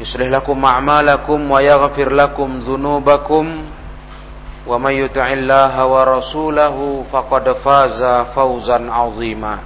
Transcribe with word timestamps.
يصلح 0.00 0.26
لكم 0.28 0.64
أعمالكم 0.64 1.50
ويغفر 1.50 2.12
لكم 2.12 2.58
ذنوبكم 2.58 3.44
ومن 4.66 4.92
يطع 4.92 5.26
الله 5.32 5.86
ورسوله 5.86 7.04
فقد 7.12 7.52
فاز 7.52 8.00
فوزا 8.34 8.78
عظيما 8.92 9.58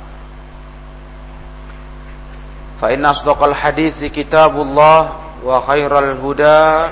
فإن 2.81 3.05
أصدق 3.05 3.45
الحديث 3.45 4.05
كتاب 4.05 4.55
الله 4.61 5.09
وخير 5.45 5.99
الهدى 5.99 6.91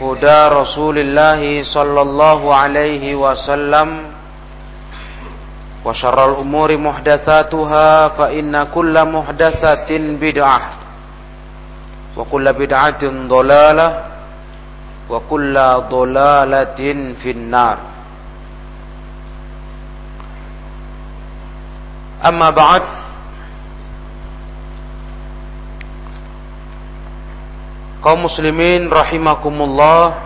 هدى 0.00 0.38
رسول 0.60 0.98
الله 0.98 1.62
صلى 1.74 2.00
الله 2.02 2.54
عليه 2.54 3.14
وسلم 3.14 3.88
وشر 5.84 6.18
الأمور 6.30 6.76
محدثاتها 6.76 8.08
فإن 8.08 8.62
كل 8.74 8.94
محدثة 9.04 9.90
بدعة 9.98 10.60
وكل 12.16 12.46
بدعة 12.52 13.02
ضلالة 13.28 13.88
وكل 15.10 15.54
ضلالة 15.90 16.80
في 17.22 17.30
النار 17.30 17.78
أما 22.28 22.48
بعد 22.52 22.82
kaum 28.02 28.26
muslimin 28.26 28.90
rahimakumullah 28.90 30.18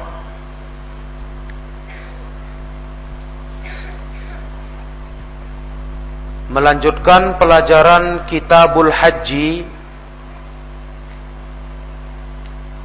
melanjutkan 6.46 7.36
pelajaran 7.42 8.24
Kitabul 8.30 8.90
Haji 8.90 9.66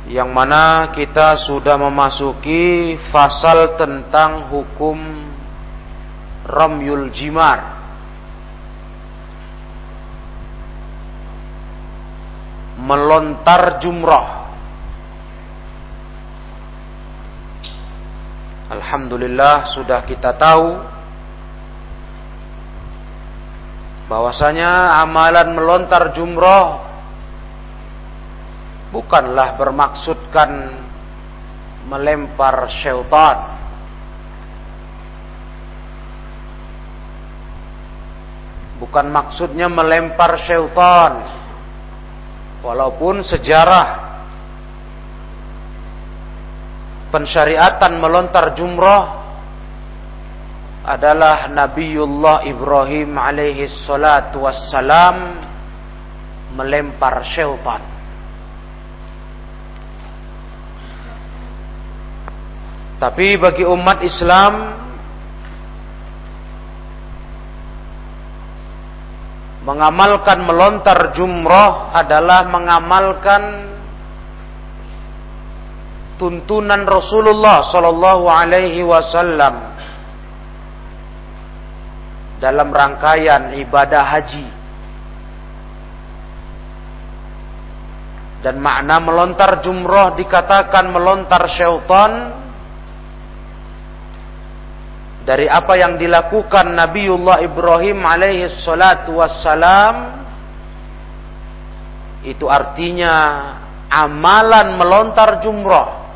yang 0.06 0.30
mana 0.30 0.94
kita 0.94 1.34
sudah 1.50 1.74
memasuki 1.74 2.94
fasal 3.10 3.74
tentang 3.74 4.54
hukum 4.54 4.98
ramyul 6.46 7.10
jimar. 7.10 7.74
Melontar 12.78 13.82
jumrah. 13.82 14.46
Alhamdulillah 18.70 19.74
sudah 19.74 20.06
kita 20.06 20.38
tahu 20.38 20.78
bahwasanya 24.06 25.02
amalan 25.02 25.50
melontar 25.50 26.14
jumroh 26.14 26.85
bukanlah 28.90 29.58
bermaksudkan 29.58 30.50
melempar 31.86 32.70
syaitan 32.70 33.56
bukan 38.82 39.06
maksudnya 39.08 39.66
melempar 39.70 40.38
syaitan 40.42 41.12
walaupun 42.60 43.22
sejarah 43.22 44.06
pensyariatan 47.14 47.96
melontar 47.96 48.52
jumrah 48.58 49.26
adalah 50.86 51.50
Nabiullah 51.50 52.46
Ibrahim 52.46 53.18
alaihi 53.18 53.66
salatu 53.66 54.46
wassalam 54.46 55.34
melempar 56.54 57.26
syaitan. 57.26 57.95
Tapi 62.96 63.36
bagi 63.36 63.60
umat 63.68 64.00
Islam 64.00 64.72
mengamalkan 69.68 70.40
melontar 70.46 71.12
jumrah 71.12 71.92
adalah 71.92 72.48
mengamalkan 72.48 73.42
tuntunan 76.16 76.88
Rasulullah 76.88 77.60
sallallahu 77.68 78.24
alaihi 78.32 78.80
wasallam 78.80 79.76
dalam 82.40 82.72
rangkaian 82.72 83.60
ibadah 83.60 84.02
haji. 84.08 84.46
Dan 88.40 88.62
makna 88.62 89.02
melontar 89.02 89.60
jumrah 89.60 90.14
dikatakan 90.16 90.94
melontar 90.94 91.44
syaitan 91.50 92.45
dari 95.26 95.50
apa 95.50 95.74
yang 95.74 95.98
dilakukan 95.98 96.70
Nabiullah 96.70 97.42
Ibrahim 97.42 98.06
alaihi 98.06 98.46
salatu 98.62 99.18
wassalam 99.18 100.22
itu 102.22 102.46
artinya 102.46 103.14
amalan 103.90 104.78
melontar 104.78 105.42
jumrah 105.42 106.06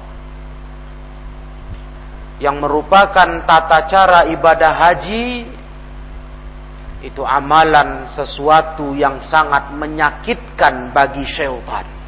yang 2.38 2.62
merupakan 2.62 3.44
tata 3.44 3.78
cara 3.90 4.20
ibadah 4.30 4.72
haji 4.78 5.58
itu 7.02 7.22
amalan 7.26 8.14
sesuatu 8.14 8.94
yang 8.94 9.18
sangat 9.20 9.74
menyakitkan 9.74 10.94
bagi 10.94 11.26
syaitan. 11.26 11.99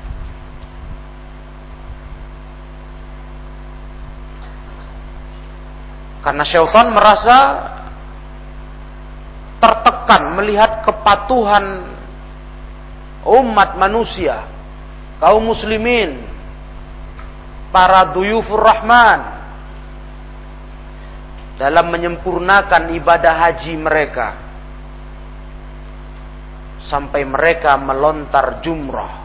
Karena 6.22 6.46
syaitan 6.46 6.94
merasa 6.94 7.38
tertekan 9.58 10.38
melihat 10.38 10.86
kepatuhan 10.86 11.82
umat 13.26 13.74
manusia, 13.78 14.46
kaum 15.18 15.42
muslimin, 15.50 16.18
para 17.74 18.10
duyufur 18.14 18.58
rahman 18.58 19.20
dalam 21.56 21.88
menyempurnakan 21.88 22.92
ibadah 22.98 23.34
haji 23.48 23.74
mereka 23.78 24.28
sampai 26.82 27.22
mereka 27.22 27.78
melontar 27.78 28.60
jumrah 28.60 29.21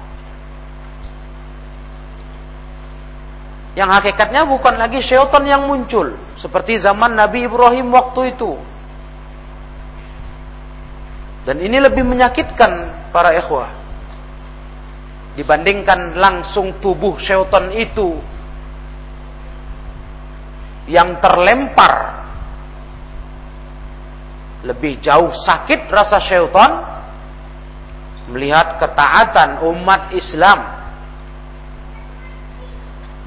yang 3.77 3.94
hakikatnya 3.94 4.41
bukan 4.50 4.74
lagi 4.74 5.06
syaitan 5.06 5.45
yang 5.45 5.69
muncul. 5.69 6.18
Seperti 6.33 6.81
zaman 6.81 7.13
Nabi 7.13 7.45
Ibrahim 7.45 7.94
waktu 7.94 8.33
itu. 8.33 8.57
Dan 11.45 11.62
ini 11.62 11.77
lebih 11.77 12.01
menyakitkan 12.01 13.06
para 13.13 13.38
ikhwah. 13.38 13.69
Dibandingkan 15.38 16.18
langsung 16.18 16.81
tubuh 16.81 17.21
syaitan 17.21 17.69
itu. 17.69 18.18
Yang 20.89 21.21
terlempar. 21.21 21.94
Lebih 24.65 24.97
jauh 25.06 25.30
sakit 25.30 25.85
rasa 25.94 26.18
syaitan. 26.18 26.81
Melihat 28.33 28.81
ketaatan 28.81 29.62
umat 29.69 30.18
Islam 30.18 30.76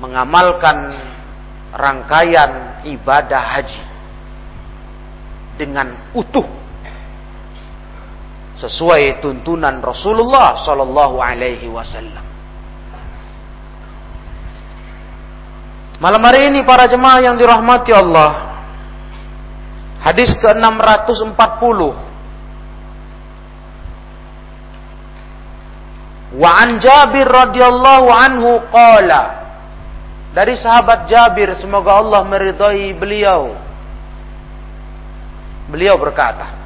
mengamalkan 0.01 0.97
rangkaian 1.77 2.83
ibadah 2.89 3.43
haji 3.61 3.85
dengan 5.61 5.93
utuh 6.17 6.49
sesuai 8.57 9.21
tuntunan 9.21 9.81
Rasulullah 9.85 10.57
sallallahu 10.65 11.21
alaihi 11.21 11.69
wasallam. 11.69 12.25
Malam 16.01 16.23
hari 16.25 16.49
ini 16.49 16.65
para 16.65 16.89
jemaah 16.89 17.21
yang 17.21 17.37
dirahmati 17.37 17.93
Allah 17.93 18.57
Hadis 20.01 20.33
ke-640 20.41 21.81
Wa 26.41 26.51
an 26.57 26.81
Jabir 26.81 27.29
radhiyallahu 27.29 28.09
anhu 28.09 28.65
qala 28.73 29.40
dari 30.31 30.55
sahabat 30.55 31.11
Jabir 31.11 31.51
semoga 31.59 31.99
Allah 31.99 32.23
meridai 32.23 32.95
beliau. 32.95 33.55
Beliau 35.71 35.95
berkata 35.99 36.61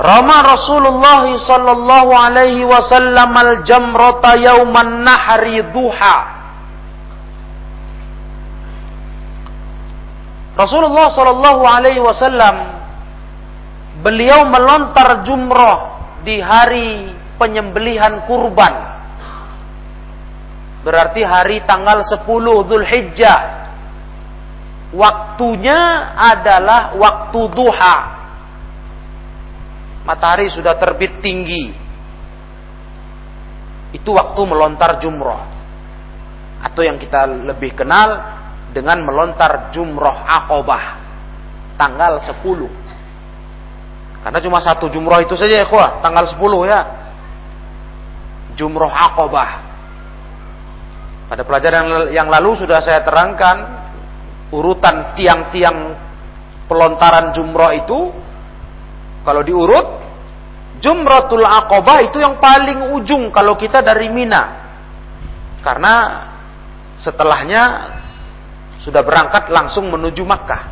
Rama 0.00 0.40
Rasulullah 0.42 1.28
sallallahu 1.30 2.10
alaihi 2.16 2.64
wasallam 2.64 3.30
al-jamrata 3.32 4.34
yauman 4.40 5.04
nahri 5.04 5.60
duha. 5.70 6.18
Rasulullah 10.58 11.08
sallallahu 11.12 11.62
alaihi 11.64 12.02
wasallam 12.02 12.56
beliau 14.04 14.44
melontar 14.52 15.24
jumrah 15.24 15.96
di 16.26 16.40
hari 16.44 17.14
penyembelihan 17.40 18.26
kurban 18.28 18.91
Berarti 20.82 21.22
hari 21.22 21.62
tanggal 21.62 22.02
10 22.02 22.26
Zulhijjah. 22.66 23.40
Waktunya 24.92 25.80
adalah 26.12 26.98
waktu 26.98 27.40
duha. 27.54 27.96
Matahari 30.02 30.50
sudah 30.50 30.74
terbit 30.76 31.22
tinggi. 31.22 31.70
Itu 33.94 34.10
waktu 34.12 34.42
melontar 34.42 34.98
jumrah. 34.98 35.46
Atau 36.66 36.82
yang 36.82 36.98
kita 36.98 37.30
lebih 37.30 37.78
kenal 37.78 38.18
dengan 38.74 39.06
melontar 39.06 39.70
jumrah 39.70 40.26
akobah. 40.42 40.98
Tanggal 41.78 42.26
10. 42.26 44.22
Karena 44.22 44.38
cuma 44.42 44.58
satu 44.58 44.90
jumrah 44.90 45.22
itu 45.22 45.38
saja 45.38 45.62
ya 45.62 45.66
kuah. 45.70 46.02
Tanggal 46.02 46.26
10 46.26 46.42
ya. 46.66 46.80
Jumrah 48.58 48.92
akobah 49.14 49.71
pada 51.32 51.48
pelajaran 51.48 52.12
yang 52.12 52.28
lalu 52.28 52.60
sudah 52.60 52.84
saya 52.84 53.00
terangkan. 53.00 53.80
Urutan 54.52 55.16
tiang-tiang 55.16 55.96
pelontaran 56.68 57.32
jumroh 57.32 57.72
itu 57.72 58.12
kalau 59.24 59.40
diurut 59.40 59.96
jumratul 60.76 61.40
aqabah 61.40 62.04
itu 62.04 62.20
yang 62.20 62.36
paling 62.36 62.92
ujung 62.92 63.32
kalau 63.32 63.56
kita 63.56 63.80
dari 63.80 64.12
Mina. 64.12 64.60
Karena 65.64 66.20
setelahnya 67.00 67.62
sudah 68.84 69.00
berangkat 69.00 69.48
langsung 69.48 69.88
menuju 69.88 70.28
Makkah. 70.28 70.62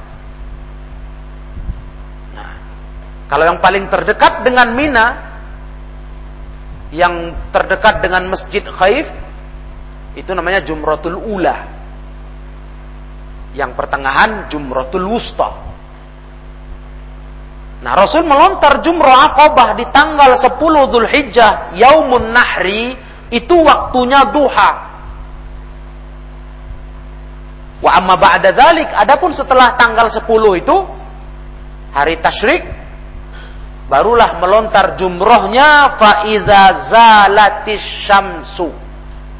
Nah, 2.36 2.52
kalau 3.32 3.48
yang 3.48 3.64
paling 3.64 3.88
terdekat 3.88 4.44
dengan 4.44 4.76
Mina 4.76 5.06
yang 6.92 7.32
terdekat 7.48 8.04
dengan 8.04 8.28
Masjid 8.28 8.60
Khaif 8.60 9.08
itu 10.18 10.30
namanya 10.34 10.64
jumratul 10.66 11.18
ula. 11.18 11.56
Yang 13.54 13.70
pertengahan 13.74 14.46
jumratul 14.50 15.06
wusta. 15.10 15.70
Nah, 17.80 17.96
Rasul 17.96 18.28
melontar 18.28 18.84
jumrah 18.84 19.32
Aqabah 19.32 19.72
di 19.72 19.88
tanggal 19.88 20.36
10 20.36 20.92
Zulhijjah, 20.92 21.72
Yaumun 21.74 22.28
Nahri, 22.28 22.92
itu 23.32 23.56
waktunya 23.64 24.20
duha. 24.28 24.70
Wa 27.80 27.90
amma 27.96 28.20
ba'da 28.20 28.52
dzalik, 28.52 28.92
adapun 28.92 29.32
setelah 29.32 29.80
tanggal 29.80 30.12
10 30.12 30.28
itu 30.60 30.76
hari 31.96 32.20
tasyrik 32.22 32.62
barulah 33.90 34.38
melontar 34.38 34.94
jumrohnya 34.94 35.98
fa 35.98 36.22
iza 36.30 36.62
zalatis 36.86 37.82
syamsu 38.06 38.70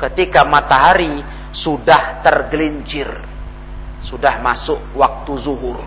ketika 0.01 0.49
matahari 0.49 1.21
sudah 1.53 2.25
tergelincir, 2.25 3.07
sudah 4.01 4.41
masuk 4.41 4.81
waktu 4.97 5.33
zuhur. 5.37 5.81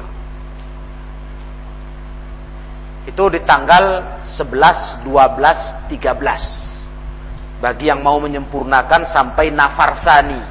Itu 3.04 3.28
di 3.28 3.44
tanggal 3.44 4.22
11, 4.24 5.04
12, 5.04 5.92
13. 5.92 7.60
Bagi 7.60 7.88
yang 7.92 8.00
mau 8.04 8.20
menyempurnakan 8.20 9.04
sampai 9.08 9.52
nafarsani. 9.52 10.42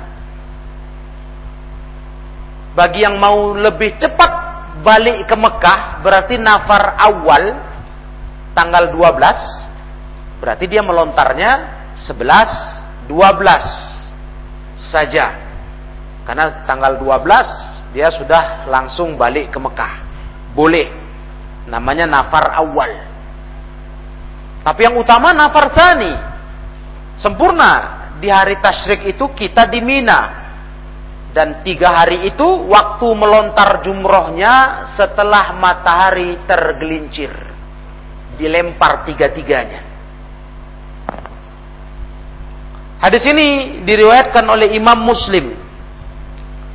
Bagi 2.72 3.04
yang 3.04 3.20
mau 3.20 3.52
lebih 3.52 4.00
cepat 4.00 4.32
balik 4.80 5.28
ke 5.28 5.36
Mekah, 5.36 6.00
berarti 6.00 6.40
nafar 6.40 6.96
awal 6.96 7.52
tanggal 8.56 8.88
12, 8.96 10.40
berarti 10.40 10.64
dia 10.68 10.80
melontarnya 10.80 11.50
11, 12.00 12.81
12 13.06 14.82
saja. 14.82 15.26
Karena 16.22 16.62
tanggal 16.62 16.98
12 17.02 17.92
dia 17.94 18.08
sudah 18.08 18.66
langsung 18.66 19.18
balik 19.18 19.52
ke 19.52 19.58
Mekah. 19.58 19.94
Boleh. 20.54 20.88
Namanya 21.66 22.06
nafar 22.08 22.54
awal. 22.58 22.90
Tapi 24.62 24.80
yang 24.82 24.96
utama 24.98 25.34
nafar 25.34 25.70
sani. 25.74 26.14
Sempurna. 27.18 28.00
Di 28.22 28.30
hari 28.30 28.58
tasyrik 28.62 29.18
itu 29.18 29.26
kita 29.34 29.66
di 29.66 29.82
Mina. 29.82 30.42
Dan 31.32 31.64
tiga 31.64 32.04
hari 32.04 32.28
itu 32.28 32.44
waktu 32.68 33.08
melontar 33.16 33.80
jumrohnya 33.82 34.86
setelah 34.94 35.56
matahari 35.56 36.38
tergelincir. 36.44 37.32
Dilempar 38.36 39.02
tiga-tiganya. 39.08 39.91
Hadis 43.02 43.26
ini 43.26 43.82
diriwayatkan 43.82 44.46
oleh 44.46 44.78
Imam 44.78 44.94
Muslim. 45.02 45.58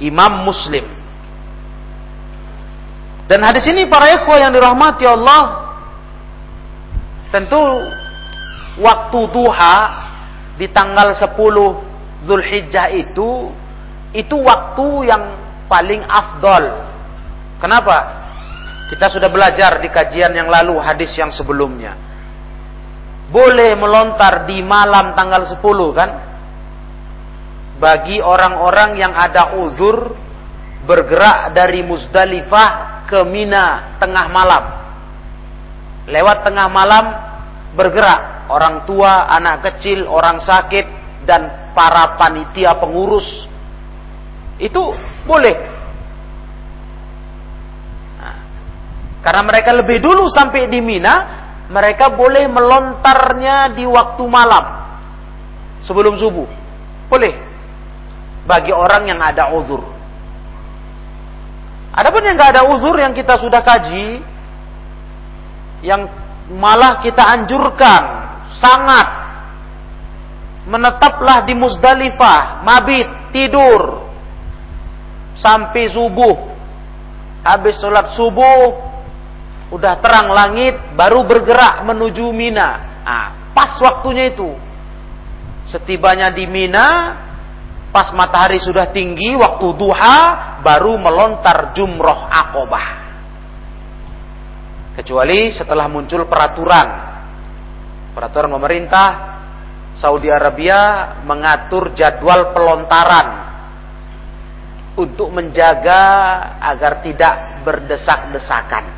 Imam 0.04 0.44
Muslim. 0.44 0.84
Dan 3.32 3.40
hadis 3.48 3.64
ini 3.72 3.88
para 3.88 4.12
ikhwah 4.12 4.40
yang 4.44 4.52
dirahmati 4.52 5.08
Allah 5.08 5.72
tentu 7.32 7.60
waktu 8.80 9.20
duha 9.32 9.78
di 10.60 10.68
tanggal 10.72 11.16
10 11.16 11.36
Zulhijjah 12.28 12.92
itu 12.92 13.52
itu 14.12 14.36
waktu 14.40 14.88
yang 15.08 15.24
paling 15.72 16.04
afdol. 16.08 16.88
Kenapa? 17.60 18.28
Kita 18.92 19.12
sudah 19.12 19.28
belajar 19.28 19.80
di 19.80 19.92
kajian 19.92 20.32
yang 20.32 20.48
lalu 20.48 20.80
hadis 20.80 21.12
yang 21.20 21.32
sebelumnya 21.32 22.07
boleh 23.28 23.76
melontar 23.76 24.48
di 24.48 24.64
malam 24.64 25.12
tanggal 25.12 25.44
10 25.44 25.60
kan? 25.98 26.10
Bagi 27.78 28.24
orang-orang 28.24 28.98
yang 28.98 29.14
ada 29.14 29.60
uzur 29.60 30.16
bergerak 30.88 31.52
dari 31.52 31.84
Muzdalifah 31.84 33.04
ke 33.06 33.20
Mina 33.28 34.00
tengah 34.00 34.26
malam. 34.32 34.64
Lewat 36.08 36.48
tengah 36.48 36.68
malam 36.72 37.06
bergerak 37.76 38.48
orang 38.48 38.88
tua, 38.88 39.28
anak 39.28 39.68
kecil, 39.68 40.08
orang 40.08 40.40
sakit 40.40 40.86
dan 41.28 41.72
para 41.76 42.16
panitia 42.16 42.80
pengurus. 42.80 43.46
Itu 44.58 44.96
boleh. 45.28 45.56
Nah, 48.18 48.38
karena 49.22 49.42
mereka 49.44 49.76
lebih 49.76 50.00
dulu 50.00 50.32
sampai 50.32 50.72
di 50.72 50.80
Mina, 50.80 51.47
mereka 51.68 52.16
boleh 52.16 52.48
melontarnya 52.48 53.76
di 53.76 53.84
waktu 53.84 54.24
malam 54.28 54.66
sebelum 55.84 56.16
subuh. 56.16 56.48
Boleh. 57.08 57.48
bagi 58.48 58.72
orang 58.72 59.12
yang 59.12 59.20
ada 59.20 59.52
uzur. 59.52 59.84
Adapun 61.92 62.24
yang 62.24 62.40
nggak 62.40 62.56
ada 62.56 62.64
uzur 62.72 62.96
yang 62.96 63.12
kita 63.12 63.36
sudah 63.36 63.60
kaji, 63.60 64.24
yang 65.84 66.08
malah 66.56 67.04
kita 67.04 67.28
anjurkan 67.28 68.02
sangat 68.56 69.08
menetaplah 70.64 71.44
di 71.44 71.52
Musdalifah, 71.60 72.64
mabit, 72.64 73.36
tidur 73.36 74.08
sampai 75.36 75.92
subuh. 75.92 76.56
Habis 77.44 77.80
sholat 77.80 78.16
subuh, 78.16 78.87
udah 79.68 79.94
terang 80.00 80.32
langit, 80.32 80.96
baru 80.96 81.28
bergerak 81.28 81.84
menuju 81.84 82.32
Mina. 82.32 83.02
Nah, 83.04 83.52
pas 83.52 83.76
waktunya 83.84 84.32
itu. 84.32 84.56
Setibanya 85.68 86.32
di 86.32 86.48
Mina, 86.48 86.88
pas 87.92 88.12
matahari 88.16 88.60
sudah 88.64 88.88
tinggi, 88.96 89.36
waktu 89.36 89.68
duha, 89.76 90.20
baru 90.64 90.96
melontar 90.96 91.76
jumroh 91.76 92.28
akobah. 92.32 92.88
Kecuali 94.96 95.54
setelah 95.54 95.86
muncul 95.92 96.26
peraturan. 96.26 96.88
Peraturan 98.18 98.50
pemerintah 98.50 99.10
Saudi 99.94 100.26
Arabia 100.26 101.14
mengatur 101.22 101.94
jadwal 101.94 102.50
pelontaran 102.50 103.28
untuk 104.98 105.30
menjaga 105.30 106.02
agar 106.58 107.06
tidak 107.06 107.62
berdesak-desakan. 107.62 108.97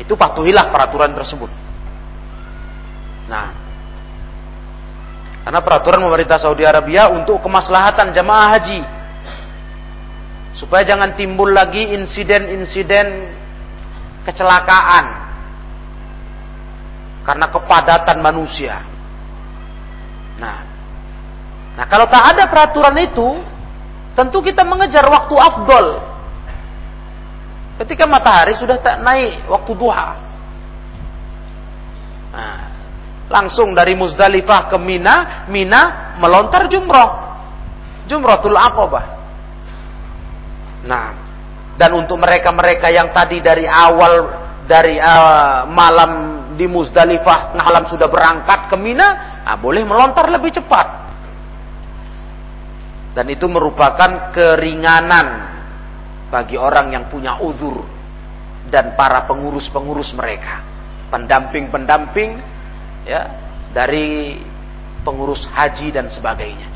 Itu 0.00 0.18
patuhilah 0.18 0.70
peraturan 0.70 1.14
tersebut. 1.14 1.50
Nah, 3.30 3.48
karena 5.46 5.60
peraturan 5.62 6.02
pemerintah 6.02 6.38
Saudi 6.40 6.66
Arabia 6.66 7.08
untuk 7.12 7.40
kemaslahatan 7.40 8.10
jamaah 8.10 8.48
haji. 8.58 8.80
Supaya 10.54 10.86
jangan 10.86 11.18
timbul 11.18 11.50
lagi 11.50 11.94
insiden-insiden 11.94 13.06
kecelakaan. 14.26 15.06
Karena 17.24 17.46
kepadatan 17.48 18.18
manusia. 18.20 18.84
Nah, 20.36 20.58
nah 21.78 21.86
kalau 21.88 22.06
tak 22.10 22.36
ada 22.36 22.44
peraturan 22.50 22.94
itu, 23.00 23.28
Tentu 24.14 24.38
kita 24.40 24.62
mengejar 24.62 25.02
waktu 25.10 25.34
afdol. 25.34 25.86
Ketika 27.74 28.06
matahari 28.06 28.54
sudah 28.54 28.78
tak 28.78 29.02
naik 29.02 29.50
waktu 29.50 29.72
duha. 29.74 30.08
Nah, 32.34 32.58
langsung 33.30 33.74
dari 33.74 33.98
Muzdalifah 33.98 34.70
ke 34.70 34.78
Mina, 34.78 35.46
Mina 35.50 36.14
melontar 36.22 36.70
jumroh. 36.70 37.10
Jumrohul 38.06 38.58
Aqabah. 38.58 39.04
Nah, 40.84 41.06
dan 41.74 41.90
untuk 41.98 42.20
mereka-mereka 42.20 42.92
yang 42.94 43.10
tadi 43.10 43.42
dari 43.42 43.66
awal 43.66 44.44
dari 44.64 45.00
uh, 45.00 45.66
malam 45.66 46.10
di 46.54 46.70
Muzdalifah 46.70 47.58
malam 47.58 47.90
sudah 47.90 48.06
berangkat 48.06 48.70
ke 48.70 48.76
Mina, 48.78 49.42
nah, 49.42 49.58
boleh 49.58 49.82
melontar 49.82 50.30
lebih 50.30 50.54
cepat 50.54 51.04
dan 53.14 53.30
itu 53.30 53.46
merupakan 53.46 54.34
keringanan 54.34 55.43
bagi 56.32 56.56
orang 56.56 56.92
yang 56.92 57.04
punya 57.08 57.40
uzur 57.40 57.84
dan 58.68 58.96
para 58.96 59.28
pengurus-pengurus 59.28 60.16
mereka, 60.16 60.64
pendamping-pendamping 61.12 62.40
ya 63.04 63.22
dari 63.74 64.40
pengurus 65.04 65.44
haji 65.52 65.92
dan 65.92 66.08
sebagainya. 66.08 66.68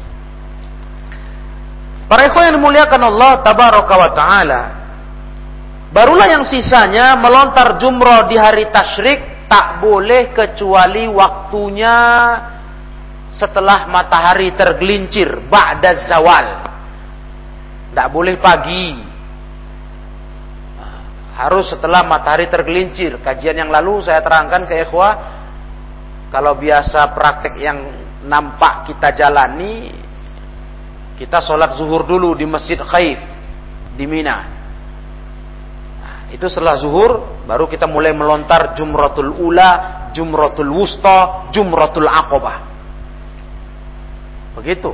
Para 2.09 2.25
ikhwan 2.25 2.52
yang 2.52 2.57
dimuliakan 2.61 3.02
Allah 3.05 3.33
tabaraka 3.45 3.95
wa 3.97 4.11
taala, 4.17 4.62
barulah 5.93 6.28
yang 6.28 6.45
sisanya 6.45 7.17
melontar 7.21 7.76
jumroh 7.76 8.28
di 8.28 8.37
hari 8.37 8.69
tasyrik 8.73 9.49
tak 9.49 9.81
boleh 9.81 10.33
kecuali 10.33 11.09
waktunya 11.09 11.97
setelah 13.33 13.88
matahari 13.88 14.52
tergelincir 14.52 15.49
ba'da 15.49 16.05
zawal. 16.09 16.49
Tidak 17.93 18.09
boleh 18.12 18.37
pagi. 18.37 19.08
Harus 21.38 21.71
setelah 21.71 22.02
matahari 22.02 22.50
tergelincir. 22.50 23.23
Kajian 23.23 23.54
yang 23.54 23.71
lalu 23.71 24.02
saya 24.02 24.18
terangkan 24.18 24.66
ke 24.66 24.75
ikhwah 24.83 25.38
kalau 26.35 26.59
biasa 26.59 27.14
praktek 27.14 27.54
yang 27.62 27.78
nampak 28.26 28.90
kita 28.90 29.14
jalani 29.14 29.95
kita 31.14 31.38
sholat 31.38 31.78
zuhur 31.78 32.02
dulu 32.02 32.35
di 32.35 32.42
Masjid 32.42 32.78
Khaif 32.78 33.23
di 33.95 34.07
Mina. 34.07 34.38
Nah, 35.99 36.18
itu 36.35 36.47
setelah 36.50 36.75
zuhur 36.78 37.42
baru 37.47 37.71
kita 37.71 37.87
mulai 37.87 38.11
melontar 38.11 38.75
jumratul 38.75 39.30
ula, 39.38 40.11
jumratul 40.11 40.75
wusta, 40.75 41.50
jumratul 41.54 42.07
aqobah. 42.07 42.66
Begitu. 44.59 44.90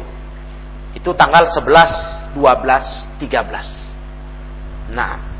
Itu 0.92 1.16
tanggal 1.16 1.48
11, 1.48 2.36
12, 2.36 3.16
13. 3.16 4.92
Nah. 4.92 5.33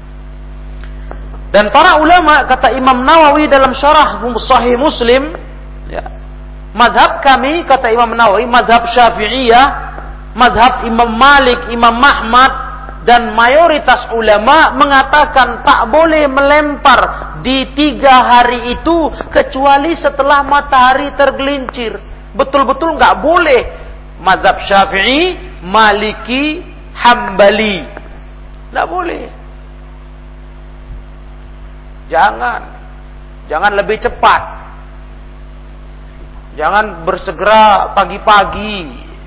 Dan 1.54 1.70
para 1.70 2.02
ulama 2.02 2.42
kata 2.50 2.75
Imam 2.75 3.06
Nawawi 3.06 3.46
dalam 3.46 3.70
syarah 3.78 4.18
Sahih 4.42 4.75
Muslim, 4.75 5.38
ya, 5.87 6.02
madhab 6.75 7.23
kami 7.23 7.62
kata 7.62 7.94
Imam 7.94 8.11
Nawawi, 8.11 8.42
madhab 8.50 8.90
Syafi'iyah, 8.90 9.66
madhab 10.34 10.82
Imam 10.82 11.14
Malik, 11.14 11.70
Imam 11.70 11.94
Ahmad, 11.94 12.52
dan 13.06 13.30
mayoritas 13.38 14.11
ulama 14.18 14.75
mengatakan 14.75 15.62
tak 15.62 15.94
boleh 15.94 16.26
melempar 16.26 17.00
di 17.46 17.70
tiga 17.70 18.34
hari 18.34 18.75
itu 18.75 19.14
kecuali 19.30 19.94
setelah 19.94 20.42
matahari 20.42 21.14
tergelincir. 21.14 22.02
Betul-betul 22.34 22.99
nggak 22.99 23.23
boleh 23.23 23.62
mazhab 24.18 24.58
Syafi'i, 24.66 25.38
Maliki, 25.62 26.66
Hambali. 26.99 27.87
Tidak 28.75 28.87
boleh. 28.90 29.43
Jangan. 32.08 32.61
Jangan 33.49 33.73
lebih 33.76 34.00
cepat. 34.00 34.42
Jangan 36.54 37.02
bersegera 37.02 37.92
pagi-pagi 37.92 38.75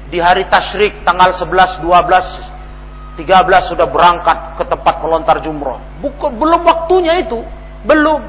di 0.07 0.17
hari 0.17 0.48
tasyrik 0.48 1.03
tanggal 1.03 1.36
11, 1.36 1.84
12, 1.84 3.19
13 3.19 3.69
sudah 3.74 3.88
berangkat 3.91 4.55
ke 4.55 4.63
tempat 4.63 4.96
melontar 5.03 5.43
jumroh. 5.43 5.81
Bukan 6.00 6.31
belum 6.39 6.62
waktunya 6.63 7.19
itu, 7.27 7.43
belum. 7.84 8.22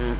Hmm. 0.00 0.18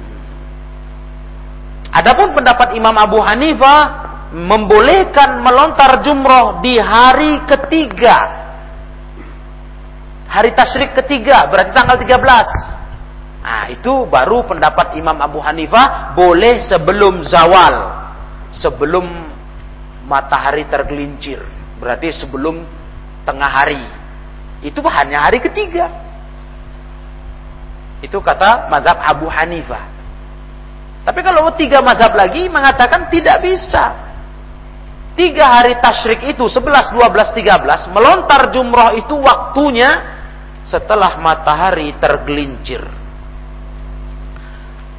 Adapun 1.90 2.36
pendapat 2.36 2.76
Imam 2.76 2.94
Abu 2.94 3.18
Hanifah 3.18 4.10
membolehkan 4.30 5.42
melontar 5.42 6.04
jumroh 6.06 6.62
di 6.62 6.78
hari 6.78 7.42
ketiga. 7.48 8.39
Hari 10.30 10.54
tasyrik 10.54 10.94
ketiga, 10.94 11.42
berarti 11.50 11.74
tanggal 11.74 11.98
13. 11.98 13.42
Nah, 13.42 13.66
itu 13.66 14.06
baru 14.06 14.46
pendapat 14.46 14.94
Imam 14.94 15.18
Abu 15.18 15.42
Hanifah 15.42 16.14
boleh 16.14 16.62
sebelum 16.62 17.26
zawal. 17.26 17.98
Sebelum 18.54 19.02
matahari 20.06 20.70
tergelincir. 20.70 21.42
Berarti 21.82 22.14
sebelum 22.14 22.62
tengah 23.26 23.50
hari. 23.50 23.82
Itu 24.62 24.78
hanya 24.86 25.26
hari 25.26 25.42
ketiga. 25.42 25.90
Itu 27.98 28.22
kata 28.22 28.70
mazhab 28.70 29.02
Abu 29.02 29.26
Hanifah. 29.26 29.90
Tapi 31.10 31.20
kalau 31.26 31.50
tiga 31.58 31.82
mazhab 31.82 32.14
lagi 32.14 32.46
mengatakan 32.46 33.10
tidak 33.10 33.42
bisa 33.42 34.10
tiga 35.18 35.58
hari 35.58 35.74
tasyrik 35.82 36.32
itu 36.32 36.44
11, 36.46 36.94
12, 36.94 37.34
13 37.34 37.90
melontar 37.92 38.52
jumroh 38.54 38.94
itu 38.94 39.16
waktunya 39.18 40.19
setelah 40.70 41.18
matahari 41.18 41.90
tergelincir. 41.98 42.78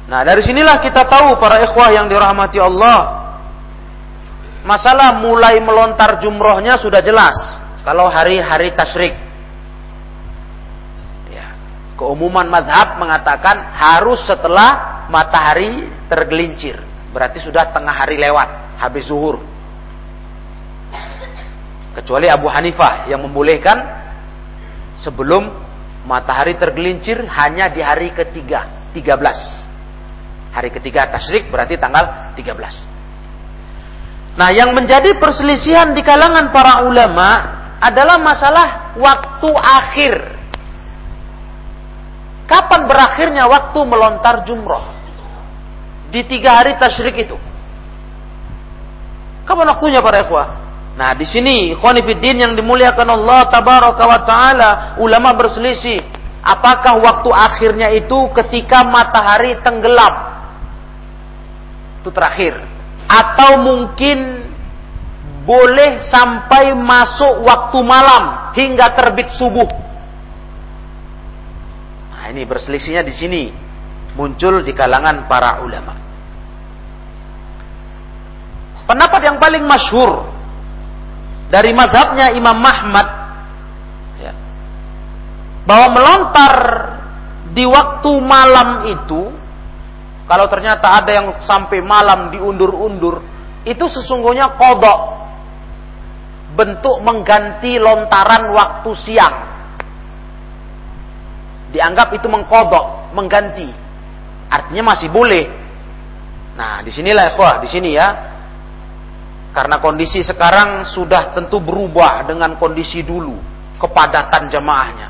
Nah 0.04 0.20
dari 0.20 0.44
sinilah 0.44 0.76
kita 0.84 1.08
tahu 1.08 1.40
para 1.40 1.64
ikhwah 1.64 1.88
yang 1.96 2.04
dirahmati 2.12 2.60
Allah 2.60 3.22
masalah 4.68 5.16
mulai 5.16 5.56
melontar 5.64 6.20
jumrohnya 6.20 6.76
sudah 6.76 7.00
jelas 7.00 7.34
kalau 7.82 8.06
hari-hari 8.12 8.70
tasyrik. 8.76 9.16
Ya, 11.32 11.56
keumuman 11.96 12.46
madhab 12.46 13.00
mengatakan 13.00 13.72
harus 13.72 14.20
setelah 14.28 15.06
matahari 15.08 15.88
tergelincir. 16.06 16.78
Berarti 17.12 17.40
sudah 17.44 17.72
tengah 17.72 17.92
hari 17.92 18.16
lewat, 18.16 18.80
habis 18.80 19.08
zuhur. 19.08 19.40
Kecuali 21.92 22.24
Abu 22.24 22.48
Hanifah 22.48 23.04
yang 23.04 23.20
membolehkan 23.20 23.76
sebelum 24.96 25.61
matahari 26.06 26.58
tergelincir 26.58 27.22
hanya 27.26 27.70
di 27.70 27.82
hari 27.82 28.10
ketiga, 28.10 28.90
13. 28.94 30.52
Hari 30.52 30.68
ketiga 30.68 31.08
tasyrik 31.08 31.48
berarti 31.48 31.80
tanggal 31.80 32.34
13. 32.36 34.36
Nah, 34.36 34.48
yang 34.52 34.72
menjadi 34.72 35.16
perselisihan 35.20 35.92
di 35.92 36.00
kalangan 36.00 36.52
para 36.52 36.88
ulama 36.88 37.60
adalah 37.80 38.16
masalah 38.20 38.96
waktu 38.96 39.50
akhir. 39.52 40.14
Kapan 42.48 42.84
berakhirnya 42.84 43.48
waktu 43.48 43.80
melontar 43.84 44.44
jumroh? 44.44 44.84
Di 46.12 46.24
tiga 46.28 46.60
hari 46.60 46.76
tasyrik 46.76 47.28
itu. 47.28 47.36
Kapan 49.48 49.72
waktunya 49.72 50.04
para 50.04 50.22
ikhwah? 50.22 50.61
Nah, 50.92 51.16
di 51.16 51.24
sini 51.24 51.72
khonifuddin 51.72 52.44
yang 52.44 52.52
dimuliakan 52.52 53.08
Allah 53.08 53.48
tabaraka 53.48 54.04
wa 54.04 54.20
taala, 54.28 54.70
ulama 55.00 55.32
berselisih 55.32 56.04
apakah 56.44 57.00
waktu 57.00 57.30
akhirnya 57.32 57.88
itu 57.96 58.28
ketika 58.36 58.84
matahari 58.84 59.56
tenggelam? 59.64 60.14
Itu 62.04 62.12
terakhir. 62.12 62.60
Atau 63.08 63.62
mungkin 63.64 64.48
boleh 65.48 66.04
sampai 66.04 66.76
masuk 66.76 67.40
waktu 67.40 67.78
malam 67.82 68.52
hingga 68.52 68.92
terbit 68.92 69.32
subuh. 69.32 69.70
Nah, 72.12 72.30
ini 72.30 72.44
berselisihnya 72.44 73.00
di 73.00 73.14
sini 73.16 73.42
muncul 74.12 74.60
di 74.60 74.76
kalangan 74.76 75.24
para 75.24 75.64
ulama. 75.64 75.94
Pendapat 78.82 79.20
yang 79.24 79.40
paling 79.40 79.64
masyhur 79.64 80.41
dari 81.52 81.76
madhabnya 81.76 82.32
Imam 82.32 82.56
Ahmad. 82.56 83.08
Ya, 84.16 84.32
bahwa 85.68 85.92
melontar 85.92 86.54
di 87.52 87.68
waktu 87.68 88.10
malam 88.24 88.88
itu 88.88 89.28
kalau 90.24 90.48
ternyata 90.48 90.96
ada 90.96 91.12
yang 91.12 91.28
sampai 91.44 91.84
malam 91.84 92.32
diundur-undur 92.32 93.20
itu 93.68 93.84
sesungguhnya 93.84 94.56
kodok. 94.56 95.20
Bentuk 96.52 97.00
mengganti 97.00 97.80
lontaran 97.80 98.52
waktu 98.52 98.90
siang. 98.96 99.36
Dianggap 101.72 102.12
itu 102.16 102.28
mengkodok 102.28 103.12
mengganti. 103.16 103.68
Artinya 104.52 104.92
masih 104.92 105.08
boleh. 105.08 105.48
Nah 106.52 106.84
di 106.84 106.92
sinilah 106.92 107.32
ya 107.32 107.52
di 107.64 107.68
sini 107.72 107.96
ya 107.96 108.31
karena 109.52 109.76
kondisi 109.84 110.24
sekarang 110.24 110.88
sudah 110.88 111.36
tentu 111.36 111.60
berubah 111.60 112.24
dengan 112.24 112.56
kondisi 112.56 113.04
dulu, 113.04 113.36
kepadatan 113.76 114.48
jemaahnya. 114.48 115.08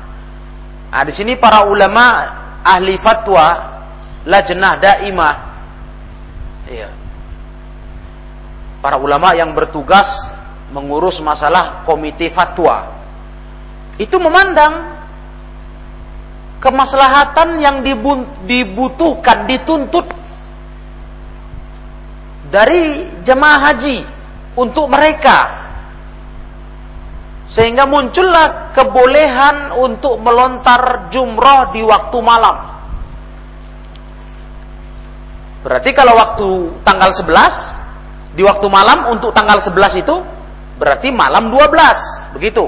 Nah, 0.91 1.03
di 1.07 1.15
sini 1.15 1.39
para 1.39 1.63
ulama 1.63 2.05
ahli 2.61 2.99
fatwa 2.99 3.47
lajnah 4.27 4.73
daimah 4.77 5.33
iya. 6.67 6.89
Para 8.83 8.99
ulama 8.99 9.31
yang 9.31 9.55
bertugas 9.55 10.05
mengurus 10.75 11.23
masalah 11.23 11.87
komite 11.87 12.27
fatwa 12.35 12.99
itu 13.95 14.19
memandang 14.19 14.91
kemaslahatan 16.59 17.63
yang 17.63 17.79
dibutuhkan 18.43 19.47
dituntut 19.47 20.11
dari 22.51 23.07
jemaah 23.23 23.71
haji 23.71 24.12
untuk 24.57 24.85
mereka. 24.89 25.61
Sehingga 27.53 27.85
muncullah 27.85 28.73
kebolehan 28.73 29.77
untuk 29.77 30.17
melontar 30.17 31.13
jumroh 31.13 31.69
di 31.69 31.85
waktu 31.85 32.17
malam. 32.17 32.57
Berarti 35.61 35.93
kalau 35.93 36.17
waktu 36.17 36.49
tanggal 36.81 37.13
11, 37.13 38.33
di 38.33 38.41
waktu 38.41 38.67
malam 38.67 39.13
untuk 39.13 39.31
tanggal 39.31 39.61
11 39.61 40.01
itu, 40.01 40.15
berarti 40.81 41.13
malam 41.13 41.53
12. 41.53 42.33
Begitu. 42.35 42.65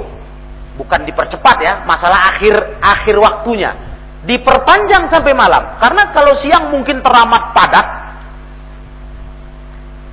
Bukan 0.77 1.01
dipercepat 1.07 1.57
ya, 1.65 1.73
masalah 1.87 2.35
akhir 2.35 2.77
akhir 2.83 3.15
waktunya. 3.17 3.73
Diperpanjang 4.21 5.09
sampai 5.09 5.33
malam. 5.33 5.81
Karena 5.81 6.13
kalau 6.13 6.37
siang 6.37 6.69
mungkin 6.69 7.01
teramat 7.01 7.57
padat. 7.57 7.87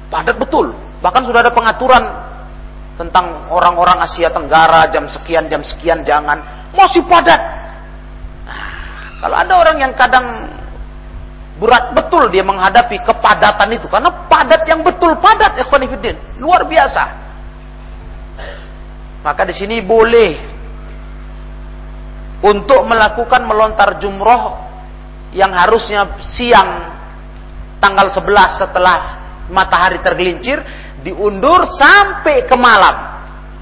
Padat 0.09 0.37
betul 0.41 0.92
Bahkan 1.03 1.23
sudah 1.27 1.43
ada 1.43 1.51
pengaturan 1.51 2.03
tentang 2.95 3.51
orang-orang 3.51 3.99
Asia 4.07 4.31
Tenggara 4.31 4.87
jam 4.95 5.11
sekian 5.11 5.51
jam 5.51 5.67
sekian 5.67 6.07
jangan 6.07 6.39
masih 6.71 7.03
padat. 7.11 7.41
Nah, 8.47 8.71
kalau 9.19 9.37
ada 9.37 9.53
orang 9.59 9.77
yang 9.83 9.93
kadang 9.99 10.47
berat 11.59 11.91
betul 11.93 12.31
dia 12.31 12.47
menghadapi 12.47 13.03
kepadatan 13.03 13.69
itu 13.75 13.87
karena 13.91 14.11
padat 14.31 14.63
yang 14.71 14.81
betul 14.87 15.19
padat 15.19 15.59
ikhwanifidin 15.59 16.39
luar 16.39 16.63
biasa. 16.65 17.05
Maka 19.23 19.43
di 19.47 19.55
sini 19.55 19.83
boleh 19.83 20.31
untuk 22.43 22.83
melakukan 22.87 23.47
melontar 23.47 24.03
jumroh 24.03 24.59
yang 25.31 25.55
harusnya 25.55 26.19
siang 26.23 26.91
tanggal 27.79 28.11
11 28.11 28.63
setelah 28.63 29.22
matahari 29.53 30.01
tergelincir 30.01 30.59
diundur 31.05 31.69
sampai 31.69 32.49
ke 32.49 32.57
malam. 32.57 33.13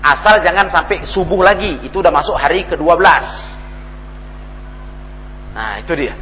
Asal 0.00 0.40
jangan 0.40 0.72
sampai 0.72 1.04
subuh 1.04 1.44
lagi, 1.44 1.84
itu 1.84 2.00
udah 2.00 2.08
masuk 2.08 2.32
hari 2.32 2.64
ke-12. 2.64 3.04
Nah, 5.52 5.76
itu 5.76 5.92
dia. 5.92 6.16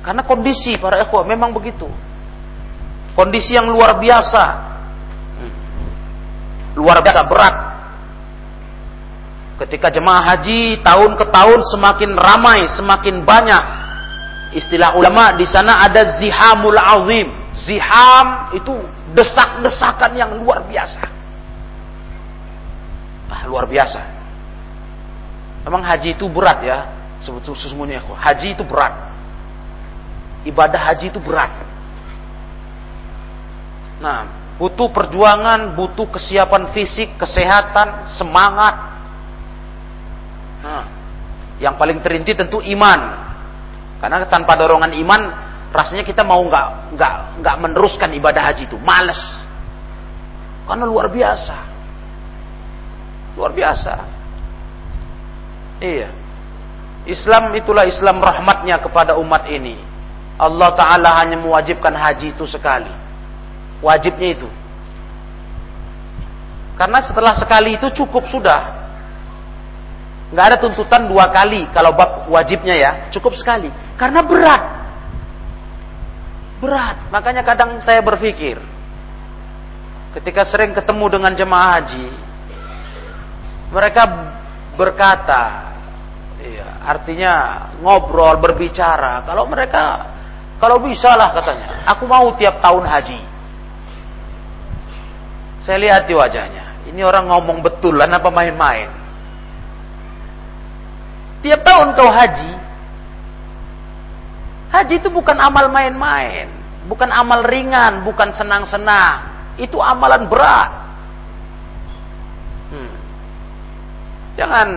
Karena 0.00 0.24
kondisi 0.24 0.80
para 0.80 1.04
ikhwah 1.04 1.24
memang 1.24 1.52
begitu. 1.52 1.88
Kondisi 3.12 3.56
yang 3.56 3.68
luar 3.68 4.00
biasa. 4.00 4.44
Luar 6.80 7.04
biasa 7.04 7.20
berat. 7.28 7.54
Ketika 9.54 9.92
jemaah 9.92 10.34
haji 10.34 10.82
tahun 10.82 11.14
ke 11.14 11.24
tahun 11.30 11.60
semakin 11.76 12.10
ramai, 12.16 12.66
semakin 12.72 13.22
banyak. 13.22 13.64
Istilah 14.56 14.96
ulama 14.98 15.36
di 15.36 15.46
sana 15.46 15.84
ada 15.84 16.08
zihamul 16.18 16.78
azim. 16.78 17.43
Ziham 17.54 18.50
itu 18.58 18.74
desak-desakan 19.14 20.18
yang 20.18 20.34
luar 20.42 20.66
biasa. 20.66 21.06
Ah, 23.30 23.46
luar 23.46 23.70
biasa. 23.70 24.02
Memang 25.64 25.80
haji 25.86 26.18
itu 26.18 26.26
berat 26.26 26.60
ya, 26.66 26.78
sesungguhnya. 27.22 28.02
Haji 28.02 28.58
itu 28.58 28.66
berat. 28.66 28.92
Ibadah 30.44 30.80
haji 30.92 31.08
itu 31.08 31.22
berat. 31.22 31.48
Nah, 34.02 34.28
butuh 34.60 34.92
perjuangan, 34.92 35.72
butuh 35.78 36.10
kesiapan 36.10 36.74
fisik, 36.74 37.16
kesehatan, 37.16 38.10
semangat. 38.12 38.74
Nah, 40.60 40.84
yang 41.62 41.78
paling 41.78 42.02
terinti 42.02 42.34
tentu 42.36 42.60
iman. 42.60 43.00
Karena 44.02 44.26
tanpa 44.28 44.58
dorongan 44.58 44.92
iman 45.00 45.22
rasanya 45.74 46.06
kita 46.06 46.22
mau 46.22 46.38
nggak 46.46 46.94
nggak 46.94 47.14
nggak 47.42 47.56
meneruskan 47.58 48.14
ibadah 48.14 48.46
haji 48.46 48.70
itu, 48.70 48.78
males. 48.78 49.18
Karena 50.70 50.86
luar 50.86 51.10
biasa, 51.10 51.56
luar 53.34 53.50
biasa. 53.50 53.94
Iya, 55.82 56.08
Islam 57.10 57.50
itulah 57.58 57.84
Islam 57.84 58.22
rahmatnya 58.22 58.78
kepada 58.78 59.18
umat 59.18 59.50
ini. 59.50 59.76
Allah 60.38 60.70
Taala 60.78 61.10
hanya 61.18 61.36
mewajibkan 61.36 61.92
haji 61.92 62.30
itu 62.32 62.46
sekali, 62.46 62.90
wajibnya 63.82 64.30
itu. 64.30 64.48
Karena 66.74 66.98
setelah 67.02 67.34
sekali 67.34 67.78
itu 67.78 67.86
cukup 68.02 68.26
sudah. 68.30 68.86
Nggak 70.34 70.46
ada 70.50 70.56
tuntutan 70.58 71.06
dua 71.06 71.30
kali 71.30 71.70
kalau 71.70 71.94
bab 71.94 72.26
wajibnya 72.26 72.74
ya, 72.74 72.92
cukup 73.14 73.34
sekali. 73.38 73.70
Karena 73.94 74.22
berat. 74.26 74.73
Berat. 76.64 77.12
Makanya 77.12 77.44
kadang 77.44 77.76
saya 77.84 78.00
berpikir, 78.00 78.56
ketika 80.16 80.48
sering 80.48 80.72
ketemu 80.72 81.20
dengan 81.20 81.32
jemaah 81.36 81.70
haji, 81.76 82.08
mereka 83.68 84.02
berkata, 84.72 85.42
iya, 86.40 86.80
artinya 86.80 87.32
ngobrol, 87.84 88.40
berbicara. 88.40 89.20
Kalau 89.28 89.44
mereka, 89.44 89.84
kalau 90.56 90.80
bisa 90.80 91.12
lah 91.12 91.36
katanya, 91.36 91.84
aku 91.84 92.08
mau 92.08 92.32
tiap 92.40 92.64
tahun 92.64 92.88
haji. 92.88 93.20
Saya 95.60 95.76
lihat 95.84 96.08
di 96.08 96.16
wajahnya, 96.16 96.88
ini 96.88 97.04
orang 97.04 97.28
ngomong 97.28 97.60
betul 97.60 98.00
lah, 98.00 98.08
apa 98.08 98.32
main-main. 98.32 98.88
Tiap 101.44 101.60
tahun 101.60 101.92
kau 101.92 102.08
haji, 102.08 102.64
Haji 104.74 104.98
itu 104.98 105.06
bukan 105.06 105.38
amal 105.38 105.70
main-main, 105.70 106.50
bukan 106.88 107.10
amal 107.10 107.44
ringan, 107.44 108.04
bukan 108.04 108.32
senang-senang. 108.32 109.32
Itu 109.56 109.78
amalan 109.80 110.26
berat. 110.26 110.70
Hmm. 112.74 112.94
Jangan 114.34 114.68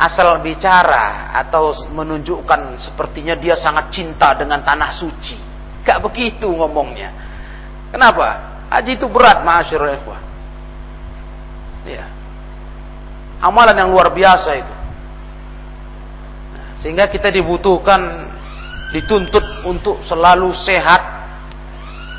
asal 0.00 0.40
bicara 0.40 1.28
atau 1.36 1.76
menunjukkan 1.92 2.80
sepertinya 2.80 3.36
dia 3.36 3.52
sangat 3.52 3.92
cinta 3.92 4.32
dengan 4.32 4.64
tanah 4.64 4.90
suci. 4.96 5.36
Gak 5.84 6.00
begitu 6.00 6.48
ngomongnya. 6.48 7.12
Kenapa? 7.92 8.50
Haji 8.70 8.96
itu 8.96 9.06
berat, 9.10 9.42
ikhwah. 9.42 10.20
Ya. 11.84 12.06
Amalan 13.42 13.76
yang 13.76 13.90
luar 13.90 14.12
biasa 14.14 14.50
itu. 14.56 14.74
Sehingga 16.80 17.10
kita 17.10 17.28
dibutuhkan, 17.28 18.29
dituntut 18.90 19.62
untuk 19.66 20.02
selalu 20.02 20.50
sehat, 20.54 21.02